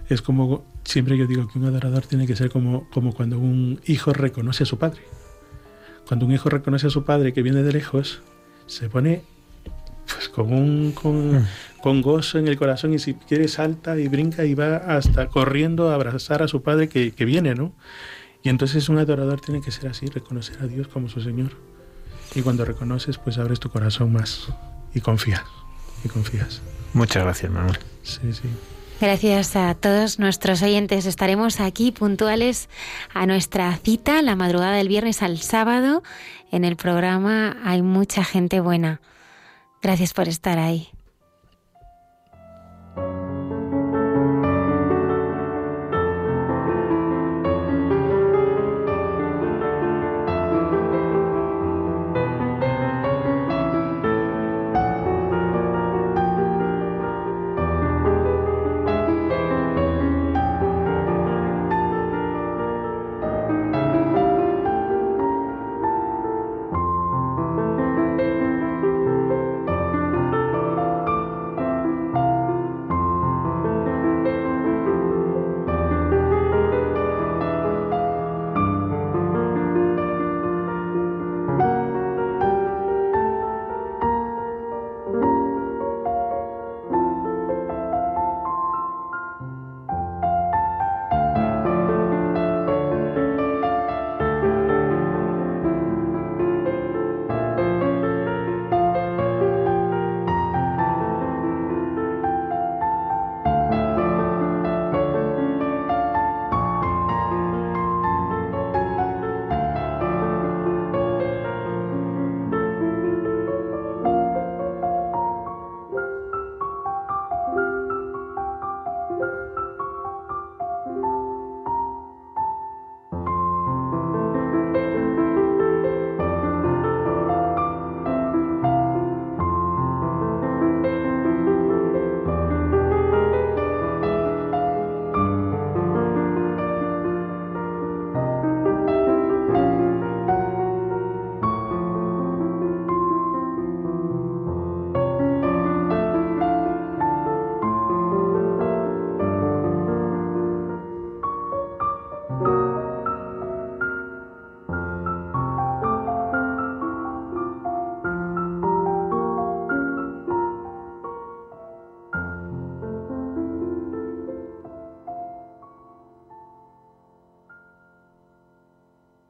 [0.09, 3.81] es como, siempre yo digo que un adorador tiene que ser como, como cuando un
[3.87, 5.03] hijo reconoce a su padre
[6.07, 8.21] cuando un hijo reconoce a su padre que viene de lejos,
[8.67, 9.23] se pone
[10.07, 11.47] pues con con,
[11.81, 15.91] con, gozo en el corazón y si quiere salta y brinca y va hasta corriendo
[15.91, 17.73] a abrazar a su padre que, que viene, ¿no?
[18.43, 21.53] Y entonces un adorador tiene que ser así, reconocer a Dios como su Señor.
[22.35, 24.49] Y cuando reconoces, pues abres tu corazón más
[24.95, 25.45] y confías,
[26.05, 26.61] y confías.
[26.93, 27.79] Muchas gracias, Manuel.
[28.03, 28.49] Sí, sí.
[29.01, 31.07] Gracias a todos nuestros oyentes.
[31.07, 32.69] Estaremos aquí puntuales
[33.13, 36.05] a nuestra cita la madrugada del viernes al sábado.
[36.53, 39.01] En el programa hay mucha gente buena.
[39.83, 40.89] Gracias por estar ahí.